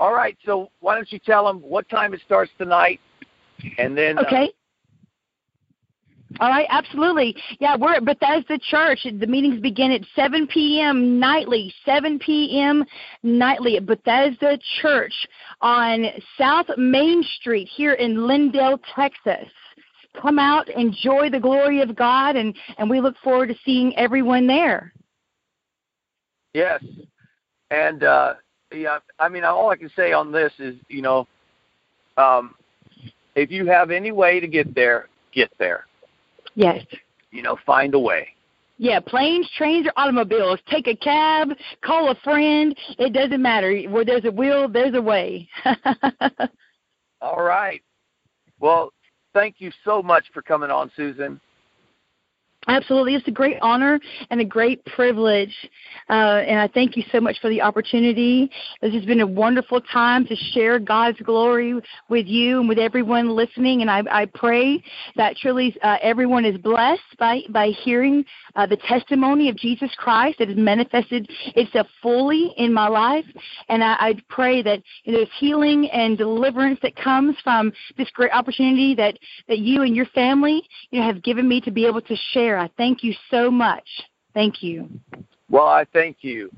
all 0.00 0.12
right. 0.12 0.36
So, 0.44 0.70
why 0.80 0.94
don't 0.94 1.10
you 1.12 1.18
tell 1.18 1.46
them 1.46 1.60
what 1.60 1.88
time 1.88 2.14
it 2.14 2.20
starts 2.24 2.50
tonight, 2.58 3.00
and 3.78 3.96
then 3.96 4.18
uh, 4.18 4.22
Okay. 4.22 4.52
All 6.40 6.48
right, 6.48 6.66
absolutely. 6.68 7.36
Yeah, 7.60 7.76
we're 7.76 7.94
at 7.94 8.04
Bethesda 8.04 8.58
Church. 8.58 9.04
The 9.04 9.26
meetings 9.26 9.60
begin 9.60 9.92
at 9.92 10.00
7 10.16 10.48
p.m. 10.48 11.20
nightly, 11.20 11.72
7 11.84 12.18
p.m. 12.18 12.84
nightly 13.22 13.76
at 13.76 13.86
Bethesda 13.86 14.58
Church 14.80 15.14
on 15.60 16.06
South 16.36 16.66
Main 16.76 17.22
Street 17.38 17.68
here 17.72 17.92
in 17.94 18.16
Lindale, 18.16 18.80
Texas. 18.96 19.48
Come 20.20 20.38
out, 20.38 20.68
enjoy 20.70 21.30
the 21.30 21.40
glory 21.40 21.80
of 21.82 21.94
God, 21.94 22.36
and, 22.36 22.56
and 22.78 22.90
we 22.90 23.00
look 23.00 23.16
forward 23.22 23.48
to 23.48 23.54
seeing 23.64 23.96
everyone 23.96 24.46
there. 24.46 24.92
yes, 26.52 26.82
and 27.70 28.02
uh, 28.04 28.34
yeah. 28.76 28.98
I 29.18 29.28
mean, 29.28 29.44
all 29.44 29.70
I 29.70 29.76
can 29.76 29.90
say 29.96 30.12
on 30.12 30.32
this 30.32 30.52
is, 30.58 30.74
you 30.88 31.02
know, 31.02 31.26
um, 32.16 32.54
if 33.34 33.50
you 33.50 33.66
have 33.66 33.90
any 33.90 34.12
way 34.12 34.40
to 34.40 34.46
get 34.46 34.74
there, 34.74 35.08
get 35.32 35.50
there. 35.58 35.86
Yes. 36.54 36.84
You 37.30 37.42
know, 37.42 37.56
find 37.66 37.94
a 37.94 37.98
way. 37.98 38.28
Yeah, 38.76 39.00
planes, 39.00 39.48
trains, 39.56 39.86
or 39.86 39.92
automobiles. 39.96 40.58
Take 40.68 40.88
a 40.88 40.96
cab, 40.96 41.50
call 41.82 42.10
a 42.10 42.14
friend. 42.16 42.76
It 42.98 43.12
doesn't 43.12 43.40
matter. 43.40 43.82
Where 43.82 44.04
there's 44.04 44.24
a 44.24 44.32
will, 44.32 44.68
there's 44.68 44.94
a 44.94 45.02
way. 45.02 45.48
All 47.20 47.42
right. 47.42 47.82
Well, 48.58 48.92
thank 49.32 49.56
you 49.58 49.70
so 49.84 50.02
much 50.02 50.24
for 50.32 50.42
coming 50.42 50.70
on, 50.70 50.90
Susan. 50.96 51.40
Absolutely. 52.66 53.14
It's 53.14 53.28
a 53.28 53.32
great 53.32 53.58
honor 53.60 54.00
and 54.30 54.40
a 54.40 54.44
great 54.44 54.84
privilege. 54.86 55.54
Uh, 56.08 56.42
and 56.46 56.58
I 56.58 56.68
thank 56.68 56.96
you 56.96 57.02
so 57.12 57.20
much 57.20 57.36
for 57.40 57.50
the 57.50 57.60
opportunity. 57.60 58.50
This 58.80 58.94
has 58.94 59.04
been 59.04 59.20
a 59.20 59.26
wonderful 59.26 59.80
time 59.80 60.26
to 60.26 60.36
share 60.52 60.78
God's 60.78 61.20
glory 61.20 61.74
with 62.08 62.26
you 62.26 62.60
and 62.60 62.68
with 62.68 62.78
everyone 62.78 63.30
listening. 63.30 63.82
And 63.82 63.90
I, 63.90 64.02
I 64.10 64.26
pray 64.26 64.82
that 65.16 65.36
truly 65.36 65.76
uh, 65.82 65.96
everyone 66.02 66.44
is 66.44 66.56
blessed 66.58 67.02
by, 67.18 67.40
by 67.50 67.68
hearing 67.68 68.24
uh, 68.56 68.66
the 68.66 68.76
testimony 68.76 69.48
of 69.48 69.56
Jesus 69.56 69.90
Christ 69.96 70.38
that 70.38 70.48
has 70.48 70.56
manifested 70.56 71.30
itself 71.56 71.86
fully 72.02 72.54
in 72.56 72.72
my 72.72 72.88
life. 72.88 73.26
And 73.68 73.84
I, 73.84 73.92
I 73.98 74.14
pray 74.28 74.62
that 74.62 74.82
you 75.04 75.12
know, 75.12 75.18
there's 75.18 75.28
healing 75.38 75.88
and 75.90 76.16
deliverance 76.16 76.78
that 76.82 76.96
comes 76.96 77.36
from 77.44 77.72
this 77.98 78.08
great 78.10 78.32
opportunity 78.32 78.94
that, 78.94 79.18
that 79.48 79.58
you 79.58 79.82
and 79.82 79.94
your 79.94 80.06
family 80.06 80.62
you 80.90 81.00
know, 81.00 81.06
have 81.06 81.22
given 81.22 81.46
me 81.46 81.60
to 81.60 81.70
be 81.70 81.86
able 81.86 82.00
to 82.00 82.16
share. 82.32 82.53
I 82.56 82.70
thank 82.76 83.02
you 83.02 83.14
so 83.30 83.50
much. 83.50 83.88
Thank 84.32 84.62
you. 84.62 84.88
Well, 85.48 85.66
I 85.66 85.84
thank 85.92 86.18
you. 86.22 86.50